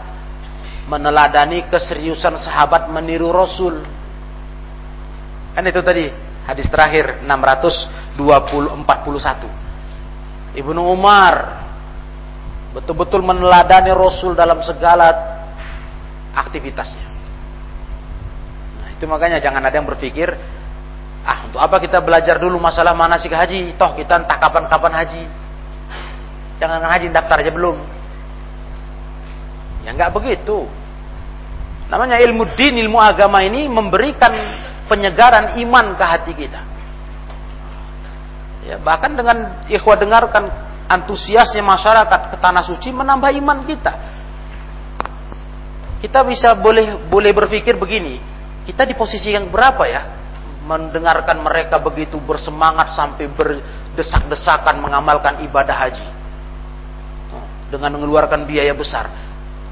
meneladani 0.86 1.66
keseriusan 1.66 2.38
sahabat 2.38 2.88
meniru 2.90 3.34
Rasul. 3.34 3.82
Kan 5.52 5.66
itu 5.66 5.82
tadi 5.82 6.06
hadis 6.46 6.70
terakhir 6.70 7.26
641. 7.26 8.16
Ibnu 10.56 10.80
Umar 10.80 11.34
betul-betul 12.72 13.20
meneladani 13.24 13.90
Rasul 13.92 14.38
dalam 14.38 14.62
segala 14.62 15.10
aktivitasnya. 16.36 17.08
Nah, 18.80 18.88
itu 18.92 19.04
makanya 19.08 19.40
jangan 19.40 19.64
ada 19.64 19.74
yang 19.74 19.88
berpikir, 19.88 20.28
ah 21.24 21.48
untuk 21.48 21.60
apa 21.60 21.80
kita 21.80 22.04
belajar 22.04 22.36
dulu 22.36 22.60
masalah 22.60 22.92
manasik 22.92 23.32
haji, 23.32 23.74
toh 23.80 23.96
kita 23.96 24.22
entah 24.22 24.38
kapan-kapan 24.38 24.92
haji. 25.02 25.24
Jangan 26.60 26.80
haji 26.84 27.12
daftar 27.12 27.40
aja 27.40 27.52
belum. 27.52 27.95
Ya 29.86 29.94
nggak 29.94 30.18
begitu. 30.18 30.66
Namanya 31.86 32.18
ilmu 32.18 32.42
din, 32.58 32.82
ilmu 32.82 32.98
agama 32.98 33.46
ini 33.46 33.70
memberikan 33.70 34.34
penyegaran 34.90 35.62
iman 35.62 35.94
ke 35.94 36.02
hati 36.02 36.32
kita. 36.34 36.60
Ya, 38.66 38.82
bahkan 38.82 39.14
dengan 39.14 39.62
ikhwah 39.70 39.94
dengarkan 39.94 40.50
antusiasnya 40.90 41.62
masyarakat 41.62 42.34
ke 42.34 42.36
tanah 42.42 42.66
suci 42.66 42.90
menambah 42.90 43.30
iman 43.38 43.62
kita. 43.62 43.94
Kita 46.02 46.26
bisa 46.26 46.58
boleh 46.58 46.98
boleh 47.06 47.30
berpikir 47.30 47.78
begini, 47.78 48.18
kita 48.66 48.82
di 48.82 48.98
posisi 48.98 49.30
yang 49.30 49.46
berapa 49.46 49.86
ya? 49.86 50.02
Mendengarkan 50.66 51.46
mereka 51.46 51.78
begitu 51.78 52.18
bersemangat 52.18 52.98
sampai 52.98 53.30
berdesak-desakan 53.30 54.82
mengamalkan 54.82 55.46
ibadah 55.46 55.86
haji. 55.86 56.06
Dengan 57.70 57.94
mengeluarkan 57.94 58.50
biaya 58.50 58.74
besar. 58.74 59.25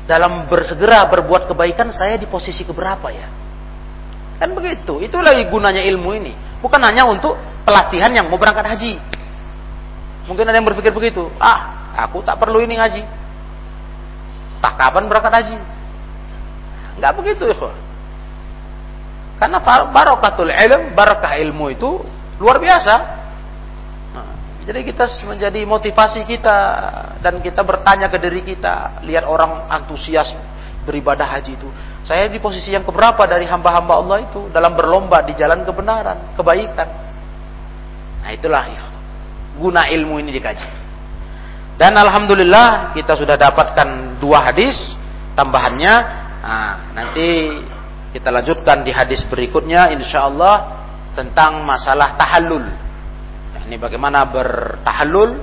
Dalam 0.05 0.53
bersegera 0.53 1.09
berbuat 1.09 1.49
kebaikan 1.49 1.89
saya 1.89 2.21
di 2.21 2.29
posisi 2.29 2.61
keberapa 2.65 3.09
ya? 3.09 3.27
Kan 4.37 4.53
begitu. 4.53 5.01
Itulah 5.01 5.33
gunanya 5.49 5.81
ilmu 5.81 6.13
ini. 6.13 6.33
Bukan 6.61 6.81
hanya 6.81 7.09
untuk 7.09 7.37
pelatihan 7.65 8.13
yang 8.13 8.29
mau 8.29 8.37
berangkat 8.37 8.77
haji. 8.77 9.01
Mungkin 10.29 10.45
ada 10.45 10.57
yang 10.57 10.69
berpikir 10.69 10.93
begitu. 10.93 11.29
Ah, 11.41 11.93
aku 12.05 12.21
tak 12.21 12.37
perlu 12.37 12.61
ini 12.61 12.77
ngaji. 12.77 13.03
Tak 14.61 14.75
kapan 14.81 15.05
berangkat 15.09 15.33
haji? 15.33 15.57
Enggak 16.97 17.13
begitu, 17.21 17.45
ya. 17.53 17.73
Karena 19.41 19.59
barokatul 19.91 20.49
ilm, 20.49 20.95
barakah 20.97 21.37
ilmu 21.43 21.75
itu 21.75 22.01
luar 22.41 22.57
biasa. 22.63 23.24
Jadi 24.65 24.81
kita 24.81 25.05
menjadi 25.29 25.61
motivasi 25.69 26.25
kita 26.25 26.57
dan 27.21 27.37
kita 27.45 27.61
bertanya 27.61 28.09
ke 28.09 28.17
diri 28.17 28.41
kita, 28.41 29.05
lihat 29.05 29.29
orang 29.29 29.69
antusias 29.69 30.33
beribadah 30.89 31.29
haji 31.37 31.53
itu. 31.57 31.69
Saya 32.05 32.29
di 32.29 32.41
posisi 32.41 32.73
yang 32.73 32.85
keberapa 32.85 33.25
dari 33.29 33.45
hamba-hamba 33.45 33.93
Allah 34.01 34.19
itu 34.25 34.49
dalam 34.53 34.73
berlomba 34.73 35.21
di 35.21 35.37
jalan 35.37 35.65
kebenaran, 35.65 36.37
kebaikan. 36.37 36.89
Nah 38.25 38.31
itulah 38.33 38.65
guna 39.61 39.85
ilmu 39.89 40.17
ini 40.21 40.33
dikaji. 40.33 40.69
Dan 41.75 41.99
alhamdulillah 41.99 42.95
kita 42.95 43.19
sudah 43.19 43.35
dapatkan 43.35 44.21
dua 44.23 44.49
hadis 44.49 44.77
tambahannya. 45.35 45.95
Nah, 46.45 46.75
nanti 46.95 47.61
kita 48.15 48.31
lanjutkan 48.31 48.87
di 48.87 48.95
hadis 48.95 49.27
berikutnya 49.27 49.91
insyaallah 49.91 50.57
tentang 51.19 51.67
masalah 51.67 52.15
tahallul. 52.15 52.63
Ini 53.65 53.77
bagaimana 53.81 54.29
bertahallul 54.29 55.41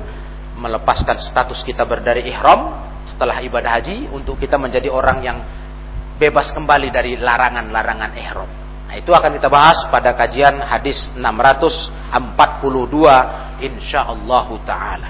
melepaskan 0.62 1.18
status 1.18 1.66
kita 1.66 1.86
berdari 1.90 2.30
ihram 2.30 2.78
setelah 3.10 3.42
ibadah 3.42 3.82
haji 3.82 4.14
untuk 4.14 4.38
kita 4.38 4.62
menjadi 4.62 4.94
orang 4.94 5.18
yang 5.26 5.38
bebas 6.22 6.54
kembali 6.54 6.94
dari 6.94 7.18
larangan-larangan 7.18 8.12
ihram. 8.14 8.50
Nah, 8.86 8.96
itu 9.00 9.10
akan 9.10 9.42
kita 9.42 9.50
bahas 9.50 9.88
pada 9.90 10.14
kajian 10.14 10.62
hadis 10.62 11.10
642 11.18 12.14
insyaallah 13.64 14.48
taala. 14.68 15.10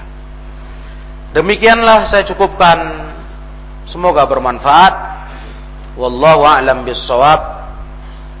Demikianlah 1.36 2.08
saya 2.08 2.24
cukupkan. 2.28 2.78
Semoga 3.88 4.24
bermanfaat. 4.24 4.94
Wallahu 5.98 6.46
a'lam 6.46 6.86
bissawab. 6.86 7.40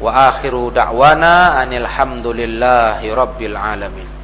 Wa 0.00 0.32
akhiru 0.32 0.70
da'wana 0.72 1.60
anil 1.60 1.84
hamdulillahi 1.88 3.10
rabbil 3.12 3.56
alamin. 3.58 4.21